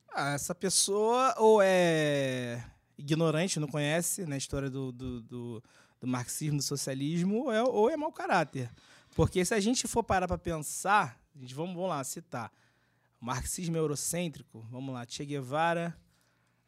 [0.10, 2.64] Ah, essa pessoa ou é
[2.98, 5.64] ignorante, não conhece na história do, do, do,
[6.02, 8.70] do marxismo, do socialismo, ou é, ou é mau caráter.
[9.16, 12.52] Porque se a gente for parar para pensar, a gente, vamos, vamos lá, citar.
[13.20, 15.98] Marxismo eurocêntrico, vamos lá, Che Guevara,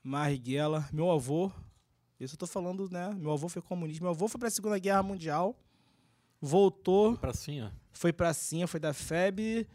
[0.04, 1.52] Marighella, meu avô,
[2.20, 3.14] isso eu tô falando, né?
[3.18, 5.56] Meu avô foi comunista, meu avô foi para a Segunda Guerra Mundial,
[6.42, 7.74] voltou, Pracinha?
[7.92, 9.68] foi pra Cinha, foi da FEB.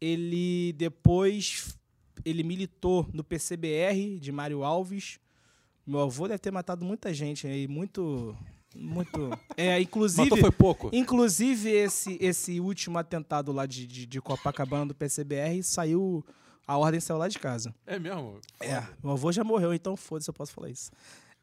[0.00, 1.78] Ele depois
[2.24, 5.18] ele militou no PCBR de Mário Alves.
[5.86, 8.36] Meu avô deve ter matado muita gente aí, muito
[8.74, 9.30] muito.
[9.56, 10.90] É, inclusive Matou foi pouco.
[10.92, 16.24] Inclusive, esse, esse último atentado lá de, de, de Copacabana do PCBR saiu.
[16.66, 17.74] A ordem saiu lá de casa.
[17.84, 18.40] É mesmo?
[18.60, 20.92] É, meu avô já morreu, então foda-se, eu posso falar isso.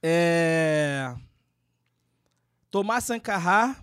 [0.01, 1.14] É...
[2.72, 3.76] Tomás Sankara,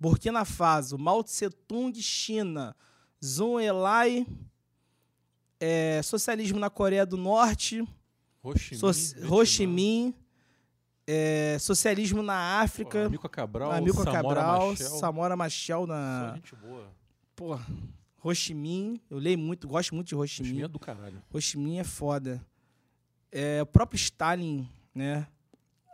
[0.00, 2.74] Burkina Faso, Mao Tse Tung, China,
[3.22, 4.26] Zhou Enlai,
[5.60, 7.86] é, socialismo na Coreia do Norte,
[8.42, 8.78] Ho Chi Minh.
[8.78, 8.86] so.
[9.28, 10.14] Ho Chi Minh,
[11.10, 13.72] é, socialismo na África, Amico Cabral,
[14.12, 14.86] Cabral, Machel.
[14.90, 16.32] Samora Machel Só na.
[16.34, 16.84] gente boa.
[17.34, 17.58] Pô,
[18.54, 20.64] Minh, eu leio muito, gosto muito de Minh Minh.
[20.64, 21.22] é do caralho.
[21.32, 22.44] Ho Chi Minh é foda.
[23.32, 25.26] É, o próprio Stalin, né?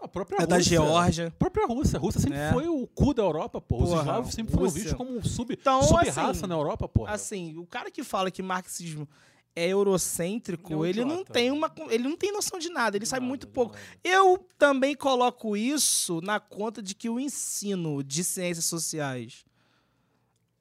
[0.02, 0.48] A própria É Rússia.
[0.48, 1.26] da Geórgia.
[1.28, 1.96] A própria Rússia.
[1.96, 2.52] A Rússia sempre É.
[2.52, 3.82] foi o cu da Europa, pô.
[3.84, 4.80] Os Porra, eslavos sempre foram Rússia.
[4.82, 7.06] vistos como um sub, Então, sub-raça assim, na Europa, pô.
[7.06, 9.08] Assim, o cara que fala que marxismo
[9.56, 13.20] é eurocêntrico, É ele não tem uma, ele não tem noção de nada, ele sabe
[13.20, 13.74] nada, muito de pouco.
[13.74, 13.86] nada.
[14.02, 19.44] Eu também coloco isso na conta de que o ensino de ciências sociais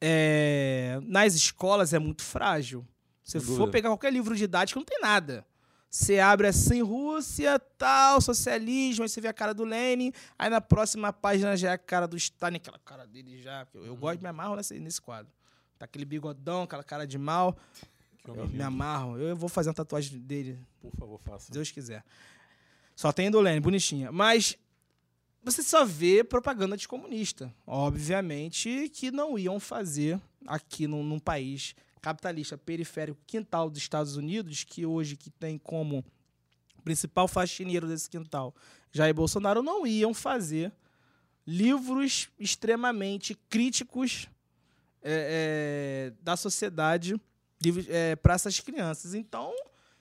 [0.00, 2.86] é, nas escolas é muito frágil.
[3.22, 5.46] Se for pegar qualquer livro didático, não tem nada.
[5.88, 10.60] Você abre assim, Rússia, tal, socialismo, aí você vê a cara do Lenin, aí na
[10.60, 13.66] próxima página já é a cara do Stalin, aquela cara dele já.
[13.72, 15.32] Eu, eu gosto, me amarro nesse, nesse quadro.
[15.78, 17.56] Tá aquele bigodão, aquela cara de mal.
[18.50, 19.18] Me amarro.
[19.18, 21.46] Eu vou fazer uma tatuagem dele, Por favor, faça.
[21.46, 22.04] se Deus quiser.
[22.96, 24.10] Só tem do Lênin, bonitinha.
[24.10, 24.56] Mas
[25.42, 27.54] você só vê propaganda de comunista.
[27.66, 34.62] Obviamente que não iam fazer aqui num, num país capitalista periférico, quintal dos Estados Unidos,
[34.62, 36.04] que hoje que tem como
[36.84, 38.54] principal faxineiro desse quintal
[38.92, 40.72] Jair Bolsonaro, não iam fazer
[41.46, 44.28] livros extremamente críticos
[45.02, 47.20] é, é, da sociedade
[48.22, 49.14] para essas crianças.
[49.14, 49.52] Então,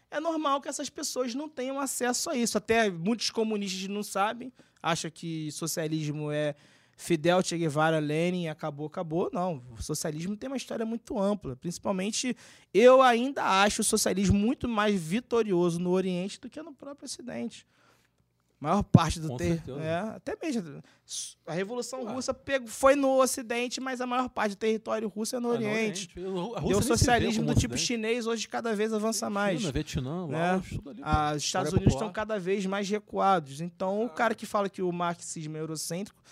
[0.10, 2.58] é normal que essas pessoas não tenham acesso a isso.
[2.58, 6.56] Até muitos comunistas não sabem, acham que socialismo é
[6.96, 9.30] Fidel, Che Guevara, Lenin, acabou, acabou.
[9.34, 11.56] Não, o socialismo tem uma história muito ampla.
[11.56, 12.36] Principalmente,
[12.74, 17.66] eu ainda acho o socialismo muito mais vitorioso no Oriente do que no próprio Ocidente.
[18.64, 19.82] Maior parte do Com ter, certeza.
[19.82, 20.82] é, até mesmo
[21.46, 25.40] a Revolução Russa pegou, foi no Ocidente, mas a maior parte do território russo é
[25.42, 26.10] no Ah, no Oriente.
[26.56, 29.60] A Rússia E o socialismo do tipo chinês hoje cada vez avança mais.
[29.60, 30.52] China, Vietnã, né?
[30.54, 31.02] Laos, tudo ali.
[31.04, 32.08] Ah, os Estados Unidos Popular.
[32.08, 33.60] estão cada vez mais recuados.
[33.60, 36.24] Então, o cara que fala que o marxismo é eurocêntrico,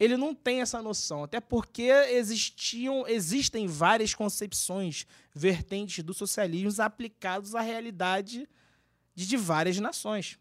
[0.00, 1.22] ele não tem essa noção.
[1.22, 8.48] Até porque existiam, existem várias concepções vertentes do socialismo aplicados à realidade
[9.14, 10.36] de, de várias nações.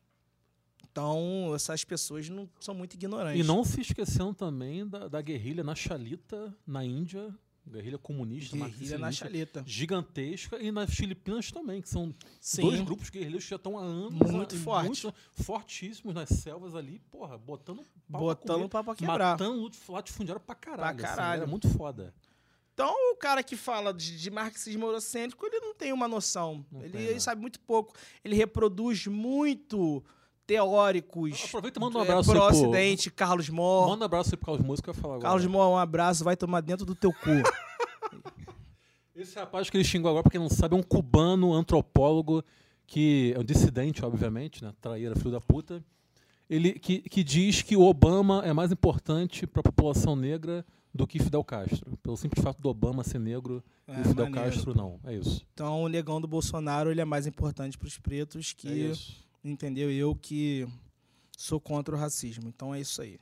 [0.95, 3.43] Então, essas pessoas não são muito ignorantes.
[3.43, 7.35] E não se esquecendo também da, da guerrilha na Chalita, na Índia,
[7.67, 9.61] guerrilha comunista, guerrilha na chaleta.
[9.67, 12.61] gigantesca, e nas Filipinas também, que são Sim.
[12.61, 14.85] dois grupos guerrilheiros que já estão há anos Muito forte.
[14.85, 19.31] muito fortíssimos nas selvas ali, porra, botando pau Botando pra comer, pra quebrar.
[19.31, 20.97] matando latifundiário pra caralho.
[20.97, 21.41] Pra assim, caralho.
[21.41, 22.13] era muito foda.
[22.73, 26.65] Então, o cara que fala de, de marxismo eurocêntrico, ele não tem uma noção.
[26.72, 27.19] Não ele tem, ele né?
[27.19, 27.93] sabe muito pouco.
[28.23, 30.03] Ele reproduz muito
[30.47, 33.88] teóricos Aproveita e manda um abraço pro- pro-ocidente, Carlos Mó.
[33.88, 35.30] Manda um abraço aí pro Carlos Música que eu ia falar agora.
[35.30, 37.30] Carlos Mó, um abraço, vai tomar dentro do teu cu.
[39.15, 42.43] Esse rapaz que ele xingou agora, pra quem não sabe, é um cubano antropólogo
[42.85, 44.73] que é um dissidente, obviamente, né?
[44.81, 45.84] Traíra, filho da puta.
[46.49, 50.63] Ele que, que diz que o Obama é mais importante para a população negra
[50.93, 51.97] do que Fidel Castro.
[52.03, 54.51] Pelo simples fato do Obama ser negro É, e Fidel maneiro.
[54.51, 54.99] Castro não.
[55.03, 55.43] É isso.
[55.53, 59.24] Então, o negão do Bolsonaro, ele é mais importante para os pretos que, É isso.
[59.49, 59.91] Entendeu?
[59.91, 60.67] Eu que
[61.38, 62.47] sou contra o racismo.
[62.47, 63.19] Então, é isso aí.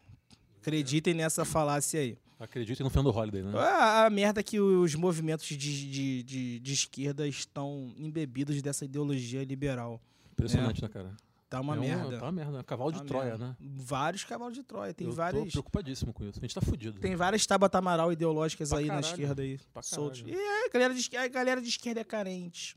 [0.61, 2.17] Acreditem nessa falácia aí.
[2.39, 3.51] Acreditem no Fernando Holiday, né?
[3.57, 8.85] A, a merda é que os movimentos de, de, de, de esquerda estão embebidos dessa
[8.85, 10.01] ideologia liberal.
[10.31, 11.15] Impressionante, né, cara?
[11.49, 12.17] Tá uma é merda.
[12.17, 12.59] Tá uma merda.
[12.59, 13.47] É cavalo Tá de Troia, merda.
[13.49, 13.55] né?
[13.59, 14.93] Vários cavalos de Troia.
[14.93, 15.51] Tem Eu tô várias.
[15.51, 16.39] preocupadíssimo com isso.
[16.39, 16.99] A gente tá fudido.
[16.99, 19.11] Tem várias Tabata Amaral ideológicas Pra aí na caralho.
[19.11, 19.59] esquerda aí.
[19.71, 20.23] Pra soltos.
[20.25, 22.75] E é, a galera, de, a galera de esquerda é carente.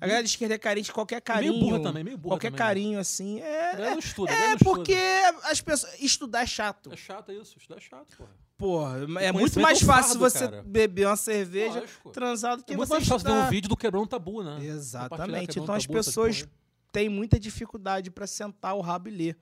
[0.00, 1.52] A galera de esquerda é carente, qualquer carinho.
[1.54, 2.58] meio burra também, meio burra Qualquer também.
[2.58, 3.40] carinho, assim.
[3.40, 4.70] A É, não estuda, é, é não estuda.
[4.74, 4.96] porque
[5.44, 6.00] as pessoas.
[6.00, 6.92] Estudar é chato.
[6.92, 7.56] É chato isso.
[7.58, 8.30] Estudar é chato, porra.
[8.58, 10.62] Porra, é muito é mais um fácil fardo, você cara.
[10.62, 12.10] beber uma cerveja Lógico.
[12.10, 13.46] transado do que É muito você mais fácil estudar.
[13.46, 14.64] um vídeo do quebrando tabu, né?
[14.64, 15.58] Exatamente.
[15.58, 16.46] Então as pessoas
[16.92, 19.36] têm muita dificuldade para sentar o rabo e ler.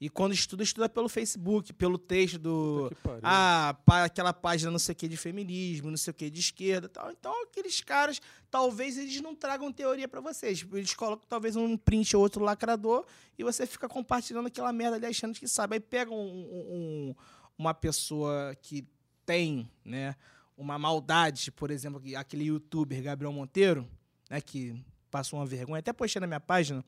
[0.00, 2.90] E quando estuda, estuda pelo Facebook, pelo texto do.
[3.22, 6.86] Ah, aquela página não sei o que de feminismo, não sei o que de esquerda
[6.86, 7.10] e tal.
[7.10, 8.18] Então, aqueles caras,
[8.50, 10.66] talvez eles não tragam teoria para vocês.
[10.72, 13.04] Eles colocam talvez um print ou outro lacrador
[13.38, 15.74] e você fica compartilhando aquela merda ali achando que sabe.
[15.74, 16.74] Aí pega um- um-
[17.10, 17.14] um-
[17.58, 18.86] uma pessoa que
[19.26, 20.16] tem, né,
[20.56, 23.86] uma maldade, por exemplo, que- aquele youtuber Gabriel Monteiro,
[24.30, 26.82] né, que passou uma vergonha, até postei na minha página,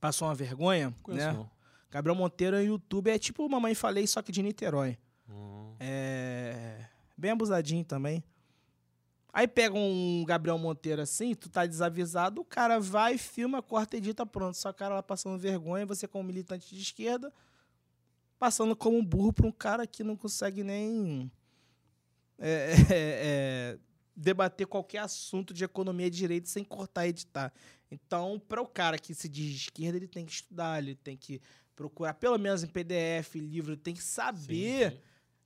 [0.00, 1.32] passou uma vergonha, Conheço né?
[1.32, 1.50] não.
[1.90, 4.96] Gabriel Monteiro é youtuber, é tipo Mamãe Falei, só que de Niterói.
[5.28, 5.74] Hum.
[5.80, 6.86] É.
[7.16, 8.22] Bem abusadinho também.
[9.32, 14.26] Aí pega um Gabriel Monteiro assim, tu tá desavisado, o cara vai, filma, corta, edita,
[14.26, 14.56] pronto.
[14.56, 17.32] Só o cara lá passando vergonha, você como militante de esquerda,
[18.38, 21.30] passando como um burro pra um cara que não consegue nem
[22.38, 23.78] é, é, é,
[24.16, 27.52] debater qualquer assunto de economia e direito sem cortar e editar.
[27.90, 31.16] Então, para o cara que se diz de esquerda, ele tem que estudar, ele tem
[31.16, 31.40] que
[31.80, 35.02] procurar, pelo menos em PDF, livro, tem que saber Sim, sim.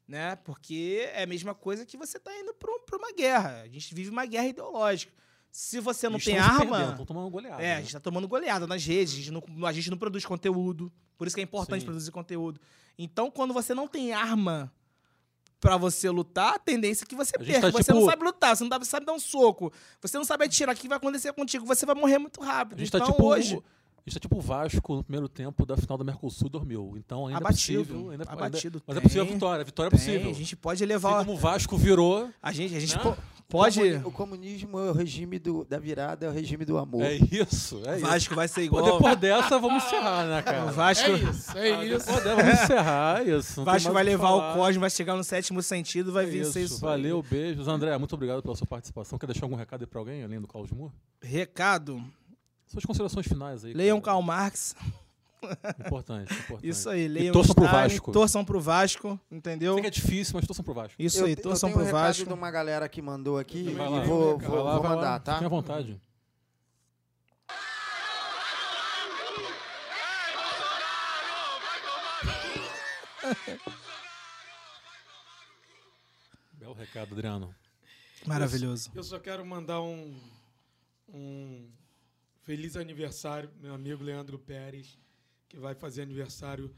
[0.09, 0.35] né?
[0.35, 3.61] Porque é a mesma coisa que você tá indo para uma guerra.
[3.63, 5.13] A gente vive uma guerra ideológica.
[5.53, 7.63] Se você não tem arma, perdendo, goleada.
[7.63, 7.83] é, a né?
[7.83, 10.93] gente tá tomando goleada nas redes, a gente não, a gente não produz conteúdo.
[11.17, 11.87] Por isso que é importante Sim.
[11.87, 12.61] produzir conteúdo.
[12.99, 14.73] Então, quando você não tem arma
[15.61, 17.61] pra você lutar, a tendência é que você A perca.
[17.61, 20.45] tá você tipo- não sabe lutar, você não sabe dar um soco, você não sabe
[20.47, 21.65] atirar, o que vai acontecer contigo?
[21.65, 22.79] Você vai morrer muito rápido.
[22.81, 23.25] A gente então, tá tipo.
[23.25, 23.59] hoje, A
[24.11, 26.95] gente tá tipo o Vasco no primeiro tempo da final da Mercosul dormiu.
[26.97, 28.11] Então ainda Abatido, é possível.
[28.11, 29.03] Ainda, abatido, ainda- mas é tem.
[29.09, 29.61] possível a vitória.
[29.63, 30.31] A vitória é tem, possível.
[30.31, 31.19] a gente pode Assim levar...
[31.25, 32.29] como o Vasco virou.
[32.43, 33.03] A gente, a gente Né?
[33.03, 33.17] po-
[33.47, 33.81] Pode.
[34.05, 37.03] O comunismo é o regime do, da virada, é o regime do amor.
[37.03, 38.07] É isso, é isso.
[38.07, 38.97] Vasco vai ser Pô, igual.
[38.97, 40.65] depois dessa, vamos encerrar, né, cara?
[40.65, 42.07] O Vasco, É isso, é Ah, isso.
[42.07, 43.55] Depois dessa, vamos encerrar, é isso.
[43.57, 44.51] tem Vasco vai o levar falar.
[44.53, 46.75] o Cosmo, vai chegar no sétimo sentido, vai É vencer isso.
[46.77, 46.81] isso.
[46.81, 47.69] Valeu, beijos.
[47.69, 49.19] André, muito obrigado pela sua participação.
[49.19, 50.93] Quer deixar algum recado aí pra alguém, além do Carlos Moore?
[51.23, 52.03] Recado:
[52.67, 53.73] Suas considerações finais aí.
[53.73, 54.15] leiam cara.
[54.17, 54.75] Karl Marx.
[55.87, 56.67] Importante, importante.
[56.67, 58.13] Isso aí, E leiam torçam pro Stalin, Vasco.
[58.13, 59.75] Torçam pro Vasco, entendeu?
[59.75, 60.95] Sei que é difícil, mas torçam pro Vasco.
[60.99, 62.27] Isso eu, aí, eu torçam tenho um pro recado Vasco.
[62.27, 64.01] de uma galera que mandou aqui e lá.
[64.01, 64.97] vou, vou, lá, vou vai lá.
[64.97, 65.35] mandar, tá?
[65.35, 66.01] Fique à vontade.
[76.55, 77.55] Belo recado, Adriano.
[78.27, 78.91] Maravilhoso.
[78.95, 80.19] Eu só quero mandar um,
[81.09, 81.69] um
[82.45, 84.99] feliz aniversário, meu amigo Leandro Pérez,
[85.49, 86.71] que vai fazer aniversário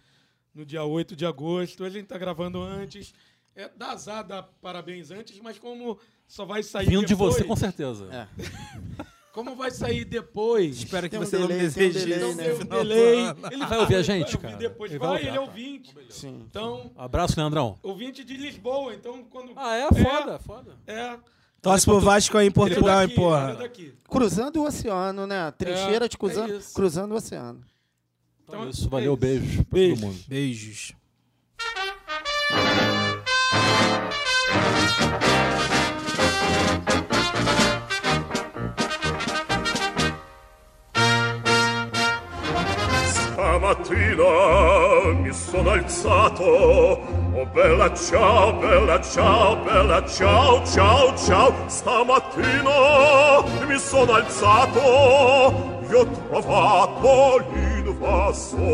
[0.55, 1.84] no dia 8 de agosto.
[1.84, 3.12] A gente tá gravando antes.
[3.55, 7.44] É, dá azar, dá parabéns antes, mas como só vai sair Vindo de depois, você,
[7.44, 8.09] com certeza.
[8.12, 9.06] É.
[9.36, 10.78] Como vai sair depois?
[10.78, 12.55] Espero que Tem um você não me delay, um deseje delay, isso né?
[12.55, 13.18] Um delay.
[13.52, 14.56] Ele vai ouvir a gente, ouvir cara.
[14.56, 15.94] Depois Ele vai, vai ouvir, ele é ouvinte.
[16.09, 16.43] Sim.
[16.48, 17.78] Então, Abraço, Leandrão.
[17.82, 18.94] ouvinte de Lisboa.
[18.94, 19.52] Então, quando.
[19.55, 19.88] Ah, é?
[19.93, 20.78] Foda, foda.
[20.86, 21.18] É.
[21.66, 23.59] Torce pro Vasco aí em é Portugal, hein, porra.
[23.60, 23.90] é.
[24.09, 25.51] Cruzando o oceano, né?
[25.59, 26.72] Trincheira de é cruzando, isso.
[26.72, 27.60] cruzando o oceano.
[28.44, 28.88] Então, Então, é isso.
[28.88, 29.16] Valeu, é isso.
[29.16, 29.94] beijo pra Beijo.
[29.97, 30.18] todo mundo.
[30.28, 30.93] Beijos.
[43.76, 46.44] Stamattina mi sono alzato
[47.38, 51.52] Oh bella ciao, bella ciao, bella ciao, ciao, ciao.
[51.66, 58.64] Stamattina mi sono alzato Io ho trovato l'invasor.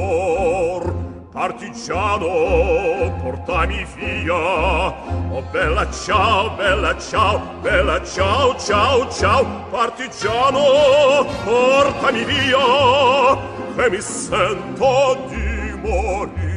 [1.32, 4.34] Partigiano, portami via.
[4.36, 9.44] Oh bella ciao, bella ciao, bella ciao, ciao, ciao.
[9.70, 13.36] Partigiano, portami via
[13.74, 16.51] Che mi sento di morire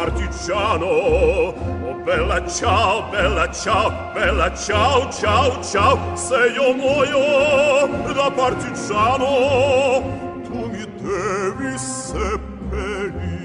[0.00, 6.16] partigiano oh bella ciao bella ciao bella ciao ciao ciao.
[6.16, 10.02] Se io muoio da partigiano
[10.44, 13.39] tu mi devi seppellire.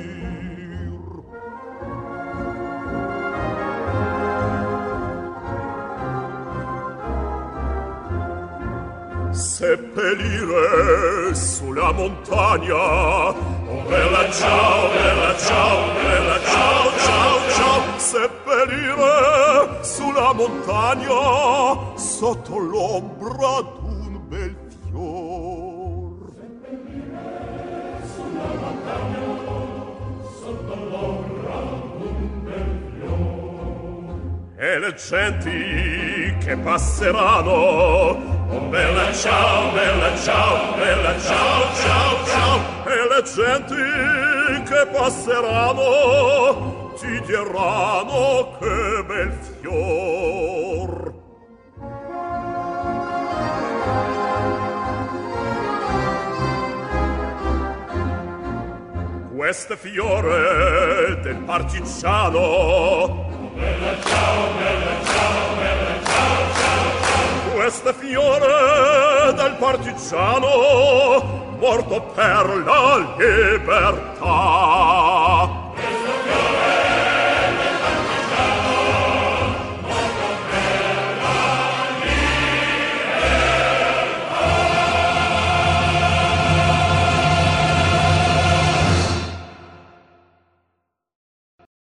[9.36, 12.76] Seppellire sulla montagna.
[12.76, 24.28] Oh bella ciao, bella ciao, bella ciao, ciao, ciao, seppellire sulla montagna sotto l'ombra d'un
[24.28, 24.56] bel
[24.90, 25.53] fior.
[34.57, 38.35] e le genti che passeranno.
[38.48, 42.60] Oh, bella ciao, bella ciao, bella ciao, ciao, ciao.
[42.86, 43.74] E le genti
[44.70, 51.14] che passeranno ti diranno che bel fior.
[59.36, 63.26] Questo fiore del partigiano.
[63.56, 66.55] Bella ciao, bella ciao, bella ciao,
[67.66, 74.36] queste fiore del partigiano morto per la libertà.